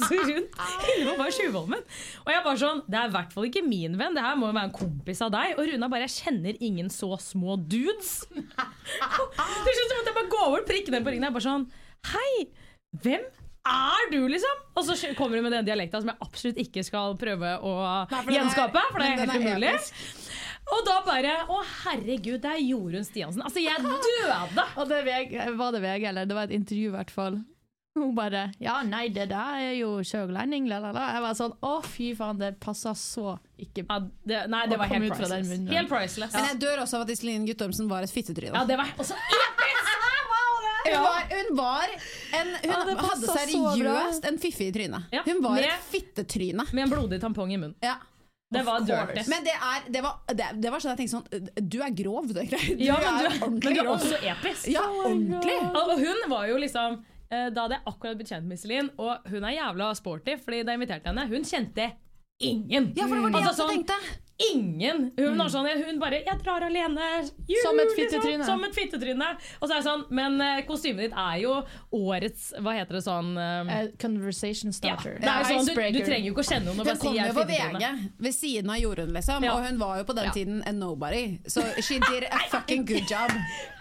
Tasser 0.00 0.22
rundt 0.30 0.60
inne 0.94 1.10
på 1.10 1.16
Bar 1.20 1.34
Tjuvholmen. 1.36 1.82
Og 2.24 2.30
jeg 2.32 2.44
bare 2.46 2.60
sånn 2.62 2.82
Det 2.90 3.00
er 3.00 3.10
i 3.10 3.14
hvert 3.16 3.34
fall 3.36 3.48
ikke 3.50 3.64
min 3.66 3.98
venn, 4.00 4.16
det 4.16 4.24
her 4.24 4.38
må 4.40 4.50
jo 4.50 4.56
være 4.56 4.70
en 4.70 4.76
kompis 4.80 5.20
av 5.26 5.34
deg. 5.36 5.56
Og 5.58 5.68
Runa 5.70 5.90
bare 5.92 6.08
Jeg 6.08 6.16
kjenner 6.24 6.58
ingen 6.70 6.88
så 6.92 7.12
små 7.22 7.58
dudes. 7.60 8.14
Til 8.30 9.76
slutt 9.76 9.94
måtte 9.98 10.08
jeg 10.10 10.16
bare 10.16 10.32
gå 10.32 10.40
over, 10.46 10.64
prikke 10.68 10.94
den 10.94 11.04
på 11.06 11.12
ringen. 11.14 11.28
Jeg 11.28 11.36
bare 11.36 11.46
sånn 11.48 11.68
Hei, 12.14 12.48
hvem 13.04 13.28
er 13.70 14.06
du, 14.10 14.22
liksom? 14.32 14.62
Og 14.80 14.86
så 14.88 14.96
kommer 15.18 15.36
du 15.36 15.44
med 15.44 15.52
den 15.52 15.66
dialekta 15.68 16.00
som 16.00 16.08
jeg 16.08 16.24
absolutt 16.24 16.60
ikke 16.62 16.84
skal 16.86 17.12
prøve 17.20 17.58
å 17.60 17.74
Nei, 18.08 18.22
for 18.24 18.32
gjenskape. 18.32 18.84
For 18.88 19.02
det 19.02 19.10
er 19.10 19.20
helt 19.20 19.36
umulig. 19.36 19.74
Og 20.70 20.84
da 20.86 20.96
bare 21.04 21.34
Å, 21.50 21.60
herregud, 21.84 22.38
det 22.44 22.50
er 22.54 22.62
Jorunn 22.62 23.04
Stiansen. 23.06 23.44
Altså, 23.44 23.60
jeg 23.60 23.76
døde! 23.84 24.66
Og 24.80 24.88
det 24.88 25.02
var 25.58 25.74
det 25.76 25.82
VG, 25.84 26.04
eller 26.12 26.30
det 26.30 26.36
var 26.38 26.48
et 26.48 26.56
intervju 26.56 26.88
i 26.88 26.94
hvert 26.94 27.12
fall. 27.14 27.40
Hun 27.98 28.14
bare 28.14 28.52
Ja, 28.62 28.76
nei, 28.86 29.08
det 29.10 29.28
der 29.32 29.56
er 29.66 29.72
jo 29.74 29.96
sørlending, 30.06 30.68
la, 30.70 30.78
la, 30.78 30.92
la. 30.94 31.06
Jeg 31.16 31.22
var 31.24 31.34
sånn 31.38 31.54
Å, 31.66 31.72
fy 31.82 32.12
faen, 32.18 32.38
det 32.38 32.52
passa 32.62 32.92
så 32.98 33.34
ikke. 33.58 33.82
Ja, 33.88 33.96
det, 34.30 34.44
nei, 34.52 34.62
det 34.70 34.78
var 34.80 34.90
helt 34.92 35.10
priceless. 35.16 35.50
Helt 35.74 35.90
priceless. 35.90 36.36
Men 36.36 36.46
jeg 36.52 36.60
dør 36.62 36.84
også 36.84 37.00
av 37.00 37.04
at 37.08 37.10
Iselin 37.16 37.48
Guttormsen 37.48 37.90
var 37.90 38.06
et 38.06 38.12
fittetryne. 38.14 38.54
Ja, 38.54 38.62
det 38.68 38.78
var 38.80 38.92
også! 38.96 39.18
Hun 40.80 40.94
var, 41.04 41.26
hun 41.28 41.56
var 41.58 41.90
en, 41.92 42.48
Hun 42.62 42.70
Ja, 42.70 42.78
hadde 43.04 43.28
seriøst 43.36 44.24
en 44.30 44.38
fiffig 44.40 44.70
i 44.70 44.72
trynet. 44.74 45.10
Ja, 45.12 45.20
Hun 45.26 45.42
var 45.44 45.58
med- 45.58 45.66
et 45.68 45.84
fittetryne. 45.92 46.64
Med 46.72 46.86
en 46.86 46.90
blodig 46.94 47.18
tampong 47.20 47.52
i 47.52 47.58
munnen. 47.60 47.74
Ja. 47.84 47.98
Det 48.50 48.62
var 48.66 48.80
dirty. 48.80 49.22
Men 49.30 49.44
det, 49.44 49.52
er, 49.54 49.84
det, 49.92 50.00
var, 50.02 50.16
det, 50.34 50.46
det 50.58 50.72
var 50.72 50.82
sånn 50.82 50.96
jeg 50.96 51.02
tenkte 51.04 51.20
sånn 51.20 51.68
Du 51.70 51.76
er 51.84 51.92
grov, 51.94 52.32
du. 52.32 52.40
Du 52.40 52.82
Ja, 52.82 52.96
men 52.98 53.20
du, 53.20 53.28
er 53.28 53.38
men 53.44 53.60
du 53.60 53.68
er 53.84 53.90
også 53.92 54.18
episk. 54.32 54.66
Ja, 54.72 54.88
ordentlig. 55.04 55.58
Og 55.84 55.92
hun 56.00 56.24
var 56.32 56.48
jo 56.50 56.56
liksom 56.64 56.96
Da 57.30 57.62
hadde 57.62 57.76
jeg 57.78 57.82
akkurat 57.86 58.16
blitt 58.18 58.28
kjent 58.32 58.44
med 58.50 58.58
Iselin, 58.58 58.90
og 58.98 59.28
hun 59.30 59.44
er 59.44 59.54
jævla 59.58 59.92
sporty, 59.94 60.36
Fordi 60.44 60.64
da 60.64 60.72
jeg 60.74 60.80
inviterte 60.80 61.06
henne, 61.12 61.28
hun 61.30 61.42
kjente 61.46 61.92
ingen. 62.42 62.92
Ja, 62.96 63.04
for 63.06 63.14
det 63.14 63.22
var 63.22 63.30
det 63.30 63.36
Altså 63.36 63.50
jeg 63.50 63.56
sånn, 63.60 63.86
tenkte. 63.86 64.18
ingen. 64.54 65.00
Hun 65.18 65.36
var 65.38 65.48
sånn, 65.52 65.66
hun 65.84 65.98
bare 66.00 66.22
'Jeg 66.24 66.38
drar 66.42 66.62
alene'. 66.64 67.30
Jul, 67.46 67.58
Som 67.62 67.78
et 67.78 67.86
liksom. 67.88 67.98
fittetryne. 68.00 68.44
Som 68.46 68.64
et 68.64 68.74
fittetryne. 68.74 69.28
Og 69.60 69.68
så 69.68 69.74
er 69.74 69.82
det 69.82 69.84
sånn, 69.84 70.04
men 70.10 70.40
eh, 70.40 70.62
kostymet 70.64 70.98
ditt 71.10 71.12
er 71.12 71.36
jo 71.42 71.62
årets 71.92 72.54
Hva 72.58 72.72
heter 72.72 72.92
det 72.96 73.04
sånn 73.04 73.36
eh, 73.36 73.82
Eh, 73.82 73.88
conversation 74.00 74.70
ja, 74.72 74.78
starter. 74.78 75.18
det 75.20 75.28
er 75.28 75.44
sånn, 75.44 75.66
du, 75.66 75.74
du 75.98 76.04
trenger 76.06 76.26
jo 76.26 76.32
ikke 76.32 76.46
å 76.46 76.50
kjenne 76.50 76.66
henne. 76.72 76.84
Hun 76.88 76.96
kom 76.96 77.14
jo 77.14 77.32
på 77.36 77.46
VG 77.46 78.10
ved 78.18 78.32
siden 78.34 78.70
av 78.70 78.76
Jorunn, 78.80 79.12
liksom. 79.12 79.44
Ja. 79.44 79.52
Og 79.58 79.66
hun 79.66 79.78
var 79.78 79.98
jo 79.98 80.04
på 80.04 80.14
den 80.14 80.24
Ja. 80.24 80.30
tiden 80.32 80.62
a 80.66 80.72
nobody. 80.72 81.38
Så 81.46 81.60
she 81.82 81.98
did 82.00 82.24
a 82.24 82.38
fucking 82.48 82.86
good 82.86 83.04
job. 83.10 83.30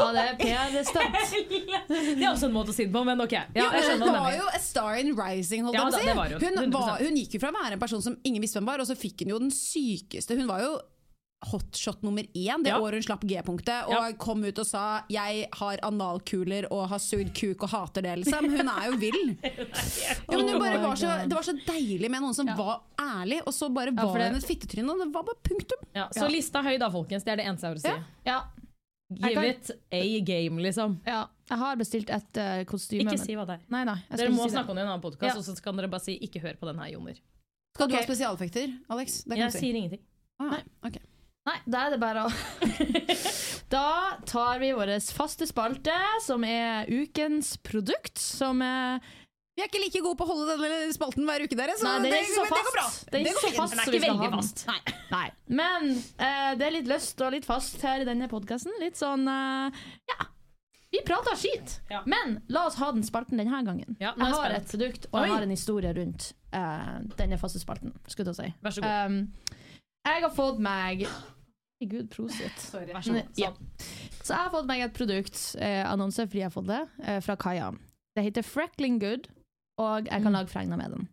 Ja, 0.00 0.06
det 0.16 0.22
er 0.22 0.36
PR-stunt. 0.40 1.16
Det 1.90 2.22
er 2.24 2.30
også 2.30 2.46
en 2.48 2.54
måte 2.54 2.72
å 2.72 2.74
si 2.76 2.86
det 2.86 2.92
på, 2.94 3.02
men 3.04 3.20
ok. 3.20 3.34
Ja, 3.56 3.66
hun 3.74 4.04
var 4.06 4.30
jo 4.36 4.46
a 4.48 4.60
star 4.62 4.94
in 5.02 5.10
rising, 5.18 5.66
holdt 5.66 5.76
Ja 5.76 5.84
på 5.84 5.90
da, 5.90 5.98
å 5.98 6.00
si. 6.00 6.46
hun. 6.46 6.56
Hun, 6.62 6.70
var, 6.72 7.02
hun 7.02 7.18
gikk 7.20 7.34
jo 7.36 7.40
fra 7.42 7.50
å 7.52 7.58
være 7.58 7.76
en 7.76 7.82
person 7.82 8.00
som 8.04 8.16
ingen 8.24 8.40
visste 8.44 8.60
hvem 8.60 8.70
var, 8.70 8.80
og 8.80 8.88
så 8.88 8.96
fikk 8.96 9.24
hun 9.26 9.34
jo 9.34 9.42
den 9.42 9.52
sykeste 9.54 10.38
Hun 10.38 10.48
var 10.48 10.62
jo 10.64 10.72
hotshot 11.50 12.02
nummer 12.04 12.20
én 12.36 12.60
det 12.64 12.68
Ja. 12.68 12.78
året 12.84 13.00
hun 13.00 13.04
slapp 13.06 13.22
G-punktet, 13.24 13.86
og 13.88 13.94
Ja. 13.96 14.12
kom 14.20 14.42
ut 14.44 14.58
og 14.60 14.66
sa 14.68 15.02
'jeg 15.08 15.48
har 15.56 15.78
analkuler 15.82 16.66
og 16.70 16.88
har 16.90 16.98
sugd 16.98 17.32
kuk 17.34 17.62
og 17.64 17.70
hater 17.70 18.02
det', 18.02 18.18
liksom. 18.24 18.44
Hun 18.44 18.68
er 18.68 18.90
jo 18.90 18.96
vill. 19.00 19.36
Ja, 20.30 20.36
men 20.36 20.48
hun 20.48 20.60
bare 20.60 20.78
var 20.84 20.94
så, 20.96 21.26
det 21.28 21.32
var 21.34 21.42
så 21.42 21.56
deilig 21.66 22.10
med 22.10 22.20
noen 22.20 22.34
som 22.34 22.46
var 22.46 22.82
ærlig, 22.98 23.40
og 23.46 23.52
så 23.54 23.72
bare 23.72 23.90
var 23.96 24.12
hun 24.18 24.36
et 24.36 24.44
fittetryne, 24.44 24.90
og 24.92 24.98
det 25.00 25.12
var 25.14 25.22
bare 25.24 25.40
punktum. 25.42 25.80
Ja, 25.94 26.08
så 26.12 26.28
lista 26.30 26.62
høy 26.62 26.78
da, 26.78 26.90
folkens. 26.90 27.24
Det 27.24 27.32
er 27.32 27.36
det 27.36 27.46
eneste 27.46 27.68
jeg 27.68 27.74
vil 27.74 27.80
si. 27.82 28.04
Ja. 28.26 28.42
Give 29.10 29.34
kan- 29.34 29.44
it 29.44 29.70
a 29.90 30.20
game, 30.20 30.62
liksom. 30.62 31.00
ja. 31.06 31.26
Jeg 31.50 31.58
har 31.58 31.76
bestilt 31.76 32.10
et 32.14 32.38
uh, 32.38 32.64
kostyme. 32.64 33.10
Ikke 33.10 33.18
si 33.18 33.34
hva 33.34 33.42
det 33.48 33.56
er. 33.56 33.62
Nei, 33.74 33.82
nei. 33.88 33.96
Dere 34.14 34.30
må 34.30 34.44
si 34.44 34.52
det. 34.52 34.54
snakke 34.54 34.70
om 34.70 34.76
det 34.78 34.84
i 34.84 34.86
en 34.86 34.92
annen 34.92 35.02
podkast, 35.02 35.34
Ja. 35.34 35.38
og 35.40 35.42
så 35.42 35.62
kan 35.64 35.76
dere 35.76 35.88
bare 35.90 36.04
si 36.04 36.14
'ikke 36.18 36.40
hør 36.44 36.54
på 36.60 36.66
den 36.70 36.78
her, 36.78 36.92
Joner'. 36.94 37.18
Skal 37.74 37.88
du 37.88 37.94
okay. 37.94 38.04
ha 38.04 38.06
spesialeffekter, 38.06 38.68
Alex? 38.88 39.22
Det 39.24 39.30
kan 39.30 39.38
Jeg 39.38 39.52
du 39.52 39.58
si. 39.58 39.58
sier 39.58 39.74
ingenting. 39.74 40.00
Ah, 40.38 40.60
ok. 40.86 40.96
Nei, 41.46 41.56
da 41.66 41.86
er 41.86 41.90
det 41.90 42.00
bare 42.00 42.26
å 42.28 42.30
Da 43.70 44.18
tar 44.26 44.58
vi 44.60 44.72
vår 44.74 44.92
faste 45.14 45.46
spalte, 45.46 45.94
som 46.22 46.44
er 46.44 46.86
ukens 46.90 47.56
produkt, 47.62 48.18
som 48.18 48.60
er 48.62 49.00
Vi 49.60 49.64
er 49.66 49.68
ikke 49.68 49.80
like 49.82 50.00
gode 50.00 50.16
på 50.16 50.24
å 50.24 50.30
holde 50.30 50.54
denne 50.56 50.92
spalten 50.96 51.26
hver 51.28 51.42
uke, 51.44 51.56
dere, 51.58 51.74
så, 51.76 51.84
Nei, 51.84 52.08
det 52.08 52.16
er 52.16 52.22
ikke 52.24 52.32
så 52.32 52.44
men 52.46 52.54
det 52.54 52.64
går 52.64 52.76
bra. 52.78 52.84
Det 52.88 53.18
er 53.18 53.24
Det 53.26 53.32
går 53.34 53.42
så 53.42 53.50
fast 53.58 53.74
Den 53.74 53.80
er 53.82 53.90
ikke 53.90 54.02
veldig 54.06 54.28
ha 54.30 54.30
fast. 54.38 54.62
Nei. 54.70 54.94
Nei. 55.10 55.24
Men 55.60 55.88
uh, 56.00 56.52
det 56.56 56.64
er 56.64 56.72
litt 56.78 56.88
løst 56.88 57.20
og 57.26 57.34
litt 57.34 57.48
fast 57.48 57.84
her 57.84 58.00
i 58.00 58.06
denne 58.08 58.28
podkasten. 58.30 58.72
Litt 58.80 58.96
sånn 58.96 59.28
uh, 59.28 59.82
Ja. 60.08 60.30
Vi 60.90 61.02
prater 61.06 61.36
skit, 61.38 61.76
Ja. 61.92 62.00
men 62.08 62.38
la 62.50 62.64
oss 62.66 62.80
ha 62.80 62.88
den 62.90 63.04
spalten 63.06 63.38
denne 63.38 63.60
gangen. 63.62 63.98
Ja, 64.00 64.14
jeg 64.16 64.24
har 64.32 64.40
spent. 64.40 64.56
et 64.56 64.72
produkt, 64.72 65.04
og 65.12 65.20
jeg 65.22 65.34
har 65.36 65.44
en 65.44 65.52
historie 65.52 65.92
rundt 66.00 66.30
uh, 66.56 66.96
denne 67.20 67.38
faste 67.38 67.60
spalten. 67.62 67.92
Skulle 68.10 68.32
jeg 68.32 68.40
si. 68.40 68.54
Vær 68.64 68.74
så 68.74 68.82
god. 68.82 69.12
Um, 69.12 69.60
jeg 70.08 70.24
har 70.24 70.32
fått 70.34 70.64
meg 70.64 71.04
Gud, 71.84 72.08
prosit. 72.12 72.56
Sorry. 72.60 72.90
Vær 72.92 73.04
så 73.04 73.14
god. 73.14 73.28
Ja. 73.40 73.52
Så 74.18 74.34
jeg 74.34 74.40
har 74.40 74.50
fått 74.52 74.66
meg 74.68 74.82
et 74.84 74.96
produkt, 74.96 75.38
eh, 75.60 75.84
annonsefri 75.88 76.42
har 76.42 76.50
jeg 76.50 76.56
fått 76.58 76.68
det, 76.68 76.80
eh, 77.04 77.20
fra 77.24 77.36
Kaja. 77.40 77.70
Det 78.16 78.24
heter 78.26 78.44
Freckling 78.44 78.98
Good, 79.00 79.30
og 79.80 80.10
jeg 80.10 80.22
kan 80.26 80.36
lage 80.36 80.52
fregner 80.52 80.78
med 80.80 80.94
den. 80.96 81.08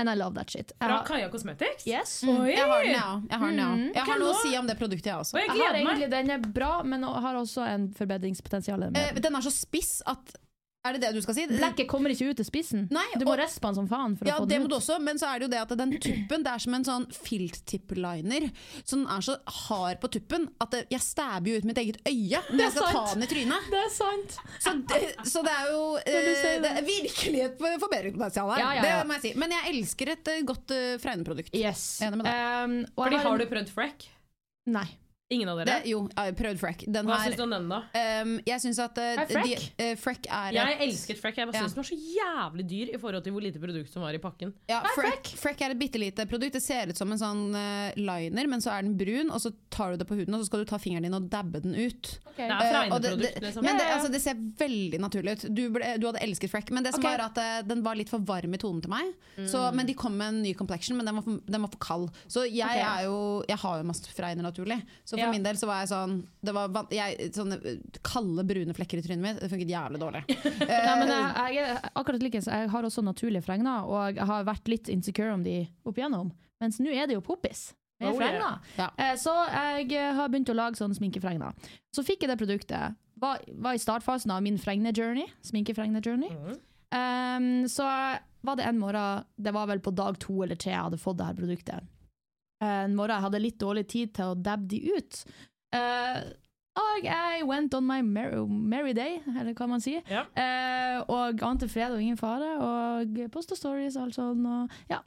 And 0.00 0.08
I 0.08 0.14
love 0.16 0.34
that 0.34 0.50
shit. 0.50 0.72
Fra 0.80 0.88
har, 0.88 1.04
Kaja 1.04 1.28
Cosmetics? 1.30 1.84
yes. 1.86 2.22
Oi! 2.24 2.54
Jeg 2.54 2.64
har 2.64 2.80
den, 2.82 2.94
ja. 2.96 3.08
Jeg 3.28 3.38
har, 3.38 3.50
den, 3.50 3.58
ja. 3.60 3.66
Mm. 3.76 3.90
Jeg 3.94 4.06
har 4.08 4.22
noe 4.22 4.30
å 4.32 4.38
si 4.40 4.54
om 4.56 4.70
det 4.70 4.78
produktet, 4.80 5.10
jeg 5.10 5.18
også. 5.20 5.36
Og 5.36 5.42
jeg 5.42 5.50
Jeg 5.52 5.60
har 5.60 5.76
meg. 5.76 5.82
egentlig, 5.82 6.08
den 6.14 6.30
er 6.32 6.46
bra, 6.60 6.70
men 6.82 7.04
har 7.04 7.36
også 7.36 7.66
en 7.68 7.84
forbedringspotensial. 7.98 8.86
Eh, 8.88 8.94
den. 8.96 9.20
den 9.22 9.36
er 9.36 9.44
så 9.44 9.52
spiss 9.52 10.00
at 10.08 10.32
Er 10.82 10.96
det 10.96 11.04
det 11.04 11.12
du 11.14 11.20
skal 11.22 11.36
si? 11.36 11.44
Blekket 11.46 11.86
kommer 11.86 12.10
ikke 12.10 12.32
ut 12.32 12.38
til 12.40 12.46
spissen. 12.46 12.88
Nei, 12.90 13.04
Du 13.14 13.22
må 13.24 13.36
og- 13.36 13.38
rispe 13.38 13.62
den 13.68 13.76
som 13.76 13.86
faen 13.86 14.16
for 14.18 14.26
Ja, 14.26 14.34
å 14.34 14.42
få 14.42 14.48
det 14.48 14.56
den 14.56 14.62
må 14.64 14.68
du 14.68 14.74
også, 14.74 15.00
men 15.00 15.16
så 15.16 15.28
er 15.30 15.38
det 15.38 15.46
jo 15.46 15.50
det 15.52 15.60
at 15.62 15.76
den 15.78 15.92
tuppen 15.94 16.42
Det 16.42 16.50
er 16.52 16.58
som 16.58 16.74
en 16.74 16.84
sånn 16.84 17.06
filttipp-liner. 17.14 18.50
Så 18.82 18.96
den 18.98 19.06
er 19.06 19.20
så 19.22 19.36
hard 19.46 20.00
på 20.00 20.10
tuppen 20.10 20.48
at 20.60 20.70
det, 20.74 20.80
jeg 20.90 21.00
stabber 21.00 21.52
jo 21.52 21.58
ut 21.58 21.64
mitt 21.64 21.78
eget 21.78 22.00
øye 22.02 22.42
når 22.50 22.64
jeg 22.64 22.72
skal 22.72 22.90
ta 22.90 23.14
den 23.14 23.22
i 23.22 23.26
trynet. 23.30 23.70
Det 23.70 23.78
er 23.78 23.92
sant. 23.94 24.36
Så 24.58 24.74
det, 24.88 25.00
så 25.24 25.44
det 25.46 25.52
er 25.54 25.70
jo 25.70 25.84
eh, 26.02 26.60
det 26.62 26.72
er 26.72 26.82
virkelig 26.82 27.44
et 27.44 27.62
forbedringspotensial 27.62 28.50
her. 28.50 28.58
Ja, 28.58 28.72
ja, 28.72 28.82
ja. 28.82 28.98
Det 28.98 29.06
må 29.06 29.18
jeg 29.20 29.22
si. 29.22 29.32
Men 29.38 29.54
jeg 29.54 29.74
elsker 29.76 30.08
et 30.16 30.32
eh, 30.34 30.42
godt 30.42 30.74
uh, 30.74 30.98
fregneprodukt. 30.98 31.54
Yes. 31.54 32.00
Enig 32.02 32.18
med 32.18 32.26
deg. 32.26 32.34
Um, 32.34 32.76
Fordi 32.98 33.20
jeg 33.20 33.26
har 33.28 33.38
du 33.38 33.46
prøvd 33.46 33.70
Freck? 33.70 34.08
Nei. 34.66 34.88
Ingen 35.32 35.48
av 35.48 35.58
Det, 35.62 35.66
dere? 35.70 35.88
jo, 35.88 36.02
jeg 36.10 36.18
har 36.28 36.34
prøvd 36.36 36.58
Freck. 36.60 36.84
Den 36.92 37.06
Hva 37.08 37.18
syns 37.24 37.38
du 37.38 37.42
om 37.46 37.52
den, 37.54 37.68
da? 37.72 37.78
Um, 38.22 38.34
Jeg 38.46 38.60
syns 38.64 38.78
at 38.84 38.98
uh, 39.00 39.04
Er 39.22 39.26
Freck? 39.30 39.48
de- 39.78 39.86
uh, 39.92 39.94
Freck 40.02 40.26
er 40.28 40.52
Jeg 40.58 40.74
et- 40.76 40.82
elsket 40.86 41.20
Freck. 41.22 41.36
Jeg 41.40 41.48
bare 41.48 41.56
Ja. 41.56 41.62
syns 41.64 41.74
den 41.74 41.82
var 41.82 41.88
så 41.88 41.98
jævlig 42.18 42.66
dyr 42.68 42.94
i 42.94 42.98
forhold 43.00 43.24
til 43.24 43.32
hvor 43.32 43.42
lite 43.46 43.62
produkt 43.62 43.92
som 43.92 44.02
var 44.04 44.12
i 44.12 44.20
pakken. 44.22 44.52
Ja, 44.68 44.82
Freck, 44.94 45.32
Freck 45.40 45.62
er 45.62 45.70
et 45.72 45.78
bitte 45.80 45.98
lite 45.98 46.26
produkt. 46.28 46.52
Det 46.52 46.62
ser 46.62 46.88
ut 46.92 46.96
som 46.96 47.10
en 47.12 47.18
sånn 47.18 47.42
uh, 47.56 47.92
liner, 47.96 48.46
men 48.46 48.60
så 48.60 48.76
er 48.76 48.82
den 48.82 48.96
brun, 48.98 49.30
og 49.32 49.40
så 49.40 49.52
tar 49.70 49.92
du 49.92 49.96
det 50.02 50.06
på 50.08 50.18
huden, 50.20 50.34
og 50.34 50.42
så 50.42 50.46
skal 50.50 50.64
du 50.64 50.68
ta 50.68 50.76
fingeren 50.78 51.02
din 51.08 51.14
og 51.16 51.30
dabbe 51.32 51.62
den 51.64 51.74
ut. 51.74 52.18
Det 52.36 52.44
er 52.44 52.50
Eh, 52.52 52.58
det, 52.58 52.68
fregneprodukt, 52.72 53.22
det, 53.22 53.42
liksom. 53.42 53.64
men 53.64 53.76
det, 53.78 53.84
altså, 53.92 54.10
det 54.12 54.20
ser 54.22 54.34
veldig 54.58 54.98
naturlig 55.00 55.32
ut. 55.36 55.54
Du, 55.54 55.62
ble, 55.70 55.96
du 56.00 56.06
hadde 56.08 56.20
elsket 56.24 56.50
Freck, 56.50 56.70
men 56.70 56.82
det 56.84 56.92
som 56.94 57.00
okay. 57.04 57.16
var 57.16 57.30
at 57.30 57.66
den 57.68 57.82
var 57.82 57.94
litt 57.96 58.08
for 58.12 58.18
varm 58.20 58.52
i 58.54 58.58
tonen 58.58 58.80
til 58.82 58.90
meg. 58.92 59.12
Så, 59.48 59.72
men 59.74 59.86
de 59.86 59.94
kom 59.94 60.16
med 60.16 60.28
en 60.34 60.42
ny 60.42 60.52
complexion, 60.54 60.96
men 60.96 61.06
den 61.06 61.14
var 61.16 61.22
for, 61.22 61.40
den 61.46 61.62
var 61.62 61.68
for 61.72 61.78
kald. 61.78 62.10
Så 62.28 62.44
jeg, 62.48 62.64
okay. 62.64 62.82
er 62.82 63.04
jo, 63.06 63.44
jeg 63.48 63.56
har 63.62 63.78
jo 63.78 63.84
masse 63.88 64.12
freiner, 64.16 64.42
naturlig. 64.42 64.80
Så 65.04 65.16
for 65.22 65.28
Ja. 65.30 65.32
min 65.38 65.46
del 65.46 65.56
så 65.60 65.66
var 65.70 65.80
jeg 65.82 65.90
sånn 65.92 66.14
det 66.42 66.54
var, 66.56 66.68
jeg, 66.90 67.30
Sånne 67.36 67.58
eh, 67.64 67.76
kalde, 68.06 68.44
brune 68.48 68.74
flekker 68.76 68.98
i 69.00 69.04
trynet 69.06 69.22
mitt, 69.24 69.40
det 69.40 69.50
funket 69.52 69.70
jævlig 69.72 70.00
dårlig. 70.02 70.22
Nei, 70.68 70.94
men 71.00 71.12
jeg, 71.14 71.54
jeg 71.56 71.76
akkurat 71.94 72.22
like, 72.26 72.42
jeg 72.46 72.72
har 72.74 72.88
også 72.88 73.04
naturlige 73.06 73.42
fregner, 73.46 73.86
og 73.86 74.16
jeg 74.18 74.26
har 74.32 74.44
vært 74.50 74.68
litt 74.72 74.90
insecure 74.92 75.32
om 75.34 75.42
de 75.46 75.62
opp 75.86 75.96
igjennom. 76.02 76.32
Mens 76.62 76.78
nå 76.82 76.90
er 76.94 77.06
det 77.10 77.16
jo 77.18 77.22
poppis. 77.26 77.70
med 78.00 78.10
Oh, 78.10 78.18
yeah. 78.18 78.18
fregner. 78.18 78.58
Ja. 78.78 78.88
Eh, 78.98 79.14
Så 79.16 79.30
jeg 79.46 79.92
eh, 79.94 80.12
har 80.18 80.28
begynt 80.28 80.50
å 80.50 80.58
lage 80.58 80.76
sånne 80.78 80.94
sminkefregner. 80.98 81.54
Så 81.94 82.02
fikk 82.06 82.22
jeg 82.26 82.30
det 82.32 82.38
produktet. 82.40 82.96
Var, 83.22 83.38
var 83.62 83.74
i 83.78 83.82
startfasen 83.82 84.30
av 84.34 84.42
min 84.42 84.58
fregnejourney. 84.58 85.28
Sminkefregne-journey. 85.46 86.30
Mhm. 86.34 86.60
Um, 86.92 87.68
så 87.72 87.86
var 88.44 88.56
det 88.58 88.66
en 88.68 88.78
morgen, 88.78 89.24
det 89.40 89.52
var 89.54 89.66
vel 89.70 89.78
på 89.80 89.94
dag 89.96 90.18
to 90.20 90.42
eller 90.44 90.58
tre 90.60 90.74
jeg 90.74 90.82
hadde 90.82 90.98
fått 91.00 91.16
det 91.22 91.24
her 91.30 91.38
produktet. 91.38 91.86
Eh, 92.62 92.84
En 92.86 92.94
morgen 92.94 93.16
jeg 93.16 93.26
hadde 93.26 93.42
litt 93.42 93.58
dårlig 93.60 93.86
tid 93.90 94.14
til 94.16 94.32
å 94.32 94.38
dabbe 94.38 94.70
de 94.70 94.80
ut. 94.94 95.24
Uh, 95.74 96.22
og 96.78 97.04
jeg 97.04 97.44
went 97.48 97.74
on 97.76 97.84
my 97.84 98.00
merry, 98.04 98.40
merry 98.46 98.92
day, 98.96 99.18
eller 99.34 99.52
hva 99.56 99.68
man 99.68 99.82
sier. 99.84 100.04
Ja. 100.08 100.24
Uh, 100.36 100.98
og 101.12 101.42
ante 101.44 101.68
fred 101.68 101.92
og 101.92 102.00
ingen 102.00 102.20
fare, 102.20 102.54
og 102.62 103.18
posta 103.32 103.58
stories 103.58 103.98
og 103.98 104.06
alt 104.06 104.18
sånn. 104.20 104.46
Og, 104.46 104.76
ja. 104.92 105.02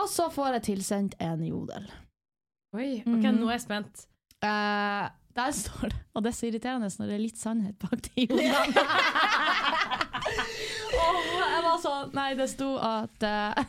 og 0.00 0.06
så 0.12 0.30
får 0.32 0.60
jeg 0.60 0.68
tilsendt 0.70 1.18
en 1.20 1.42
jodel. 1.44 1.88
Oi, 2.76 3.00
ok, 3.02 3.24
mm. 3.24 3.40
nå 3.40 3.48
er 3.48 3.56
jeg 3.58 3.66
spent. 3.66 4.06
Uh, 4.40 5.10
der 5.36 5.50
står 5.54 5.90
det, 5.90 5.98
og 6.14 6.22
det 6.24 6.30
er 6.30 6.36
så 6.36 6.46
irriterende 6.48 6.88
når 6.98 7.10
det 7.10 7.14
er 7.16 7.22
litt 7.22 7.40
sannhet 7.40 7.76
bak 7.80 8.00
de 8.06 8.24
jodlene. 8.28 8.84
og 11.00 11.28
jeg 11.34 11.60
var 11.66 11.76
sånn 11.82 12.16
Nei, 12.16 12.30
det 12.38 12.48
sto 12.50 12.72
at 12.82 13.26
eh, 13.26 13.60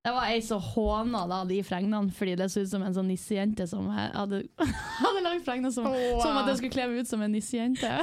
det 0.00 0.12
var 0.16 0.30
ei 0.32 0.40
som 0.40 0.62
håna 0.64 1.26
da, 1.28 1.42
de 1.44 1.58
fregnene 1.66 2.08
fordi 2.16 2.38
det 2.40 2.46
så 2.48 2.62
ut 2.64 2.70
som 2.70 2.84
en 2.86 2.94
sånn 2.96 3.10
nissejente 3.10 3.66
som 3.68 3.90
hadde, 3.92 4.46
hadde 5.02 5.24
lagd 5.26 5.44
fregner 5.44 5.72
som, 5.74 5.84
som 6.22 6.38
at 6.40 6.48
jeg 6.48 6.62
skulle 6.62 6.72
kle 6.72 6.86
meg 6.88 7.04
ut 7.04 7.10
som 7.10 7.24
en 7.24 7.34
nissejente. 7.36 7.90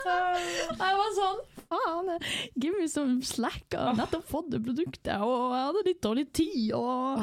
Jeg 0.00 0.96
var 0.96 1.10
sånn 1.14 1.40
Faen, 1.70 2.08
give 2.58 2.74
me 2.80 2.88
some 2.90 3.20
slack. 3.22 3.66
Jeg 3.70 3.78
har 3.78 3.94
nettopp 3.94 4.24
fått 4.26 4.48
det 4.50 4.58
produktet, 4.64 5.20
og 5.22 5.52
jeg 5.54 5.66
hadde 5.68 5.82
litt 5.86 6.00
dårlig 6.02 6.24
tid. 6.34 6.72
Og 6.74 7.22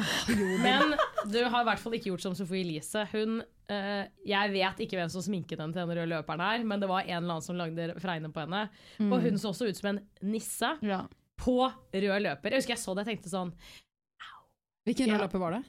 Men 0.62 0.94
du 1.28 1.36
har 1.42 1.60
i 1.60 1.66
hvert 1.68 1.82
fall 1.82 1.98
ikke 1.98 2.14
gjort 2.14 2.24
som 2.24 2.36
Sofie 2.38 2.62
Elise. 2.64 3.02
Hun, 3.12 3.42
uh, 3.42 4.02
jeg 4.24 4.54
vet 4.54 4.80
ikke 4.86 4.96
hvem 4.96 5.12
som 5.12 5.26
sminket 5.26 5.60
henne 5.60 5.76
til 5.76 5.82
den 5.82 5.92
røde 5.92 6.08
løperen 6.14 6.40
her, 6.46 6.64
men 6.64 6.80
det 6.80 6.88
var 6.88 7.04
en 7.04 7.18
eller 7.18 7.34
annen 7.34 7.44
som 7.44 7.60
lagde 7.60 7.90
fregne 8.00 8.32
på 8.32 8.46
henne. 8.46 8.64
Og 9.10 9.18
hun 9.26 9.36
så 9.36 9.52
også 9.52 9.68
ut 9.68 9.82
som 9.82 9.90
en 9.92 10.00
nisse 10.24 10.72
ja. 10.80 11.02
På 11.38 11.56
rød 11.94 12.22
løper. 12.24 12.50
Jeg 12.54 12.62
husker 12.62 12.74
jeg 12.74 12.82
så 12.82 12.94
det, 12.98 13.06
jeg 13.06 13.16
tenkte 13.16 13.30
sånn 13.32 13.52
Hvilken 14.88 15.06
Ja. 15.10 15.14
rød 15.18 15.26
løper 15.28 15.38
var 15.42 15.50
det? 15.58 15.64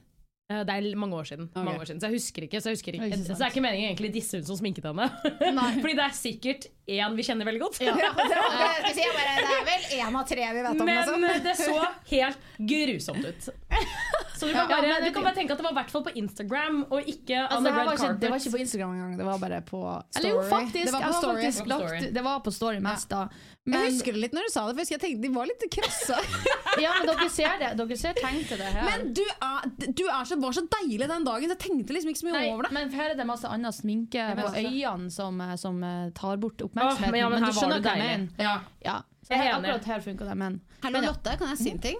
eh, 0.50 0.64
Det 0.64 0.74
er 0.74 0.96
mange 0.98 1.14
år 1.14 1.24
siden. 1.28 1.46
okay. 1.50 1.62
Mange 1.64 1.80
år 1.80 1.86
siden 1.90 2.00
så 2.00 2.08
jeg 2.10 2.16
husker 2.18 2.42
ikke. 2.46 2.60
Så, 2.60 2.70
jeg 2.70 2.76
husker 2.78 2.92
ikke. 2.96 3.06
Ikke 3.06 3.18
så 3.22 3.36
det 3.38 3.44
er 3.46 3.52
ikke 3.52 3.62
meningen 3.62 3.90
egentlig 3.90 4.12
disse 4.14 4.36
hun 4.40 4.44
som 4.48 4.56
sminket 4.58 4.84
henne. 4.88 5.06
Fordi 5.82 5.94
det 5.94 6.04
er 6.06 6.16
sikkert 6.16 6.66
én 6.90 7.14
vi 7.14 7.22
kjenner 7.22 7.46
veldig 7.46 7.60
godt. 7.62 7.78
det 7.80 7.88
er 7.90 9.64
vel 9.68 9.82
én 10.00 10.16
av 10.16 10.26
tre 10.26 10.48
vi 10.54 10.62
vet 10.66 10.80
om. 10.80 10.86
Men 10.86 11.24
eh, 11.30 11.42
det 11.44 11.54
så 11.60 11.76
helt 12.10 12.38
grusomt 12.58 13.24
ut. 13.30 13.48
Så 14.40 14.48
du 14.48 14.52
kan, 14.56 14.64
Ja, 14.64 14.76
bare, 14.80 14.88
ja, 14.88 14.98
du 15.04 15.10
kan 15.12 15.26
bare 15.26 15.36
tenke 15.36 15.52
at 15.52 15.60
det 15.60 15.66
var 15.68 15.74
i 15.74 15.78
hvert 15.82 15.90
fall 15.92 16.04
på 16.06 16.12
Instagram, 16.16 16.78
og 16.88 17.08
ikke 17.12 17.36
on 17.42 17.46
Altså, 17.50 17.62
the 17.66 17.72
red 17.76 17.86
var 17.86 17.92
ikke, 17.92 18.02
carpet. 18.06 18.20
det 18.24 18.30
var 18.32 18.40
ikke 18.40 18.52
på 18.56 18.60
Instagram 18.64 18.92
engang, 18.96 19.14
det 19.20 19.26
var 19.28 19.38
bare 19.44 19.60
på 19.68 19.80
Eller 20.16 20.28
jo, 20.30 20.40
Story. 20.40 20.50
faktisk. 20.54 20.84
Det 20.86 20.92
var 20.96 21.02
på 21.06 21.12
Story. 21.20 21.42
faktisk 21.44 21.64
Det 21.64 21.70
var 21.74 21.80
på 21.80 21.92
lagt, 21.92 22.14
det 22.16 22.22
var 22.24 22.38
på 22.48 22.50
Story 22.56 22.78
mest, 22.88 23.08
da. 23.12 23.22
Jeg 23.70 23.90
husker 23.92 24.16
det 24.16 24.20
litt 24.24 24.32
når 24.34 24.46
du 24.48 24.52
sa 24.54 24.62
det, 24.66 24.74
for 24.80 24.94
jeg 24.96 25.00
tenkte 25.04 25.22
de 25.22 25.30
var 25.34 25.46
litt 25.50 25.64
krasse. 25.76 26.16
ja, 26.84 26.94
men 26.96 27.10
dere 27.12 27.28
ser 27.30 27.58
det. 27.60 27.68
Dere 27.78 27.98
ser 28.00 28.16
tegn 28.18 28.40
til 28.48 28.58
det 28.62 28.70
her. 28.74 28.88
Men 28.88 29.12
du, 29.14 29.22
er, 29.22 29.68
du 30.00 30.04
er 30.08 30.24
så, 30.30 30.38
var 30.40 30.56
så 30.56 30.64
deilig 30.80 31.06
den 31.12 31.28
dagen, 31.28 31.44
så 31.50 31.54
jeg 31.54 31.62
tenkte 31.66 31.94
liksom 31.94 32.10
ikke 32.14 32.22
så 32.22 32.28
mye 32.30 32.38
Nei, 32.38 32.48
over 32.54 32.66
det. 32.66 32.72
men 32.78 32.90
her 32.96 33.12
er 33.12 33.20
det 33.20 33.26
masse 33.28 33.46
annen 33.52 33.76
sminke 33.76 34.24
på 34.40 34.48
øynene 34.56 35.12
som, 35.12 35.38
eh, 35.44 35.54
som 35.60 35.78
eh, 35.84 36.08
tar 36.16 36.40
bort 36.42 36.56
Åh, 36.64 36.70
oppmerksomheten. 36.70 37.12
men, 37.12 37.20
ja, 37.20 37.28
men 37.28 37.40
men 37.40 37.46
du 37.46 37.52
var 37.52 37.60
skjønner 37.60 37.84
hva 37.84 37.94
jeg 38.00 38.08
mener. 38.08 38.28
Ja. 38.48 38.56
Ja, 38.88 38.96
Jeg 39.30 39.38
er 39.38 39.52
enig. 39.54 39.68
Akkurat 39.70 39.84
her 39.92 40.00
funka 40.04 40.26
det, 40.26 40.34
men 40.40 40.60
Hallo, 40.82 41.00
Lotte, 41.04 41.36
kan 41.38 41.48
jeg 41.52 41.58
si 41.60 41.70
en 41.70 41.78
ting? 41.78 41.98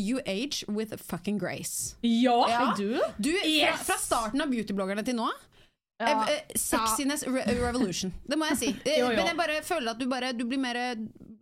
You 0.00 0.20
age 0.26 0.64
with 0.68 0.94
fucking 0.98 1.38
grace. 1.38 1.94
Ja! 2.02 2.34
Ja. 2.50 2.74
du? 2.76 2.98
Du, 3.22 3.30
fra, 3.30 3.48
Yes! 3.48 3.84
fra 3.86 3.96
starten 4.02 4.42
av 4.42 4.50
beautybloggerne 4.50 5.04
til 5.06 5.14
nå 5.20 5.28
Ja. 6.02 6.08
eh, 6.08 6.32
eh, 6.34 6.56
Sexiness 6.58 7.22
re 7.28 7.44
revolution. 7.60 8.10
Det 8.26 8.36
må 8.40 8.48
jeg 8.50 8.58
si. 8.58 8.70
Eh, 8.84 8.98
Jo, 8.98 9.10
jo. 9.12 9.16
Men 9.16 9.26
jeg 9.30 9.36
bare 9.38 9.60
føler 9.62 9.90
at 9.94 9.98
du, 10.00 10.06
bare, 10.10 10.32
du 10.34 10.42
blir 10.44 10.58
mer, 10.58 10.74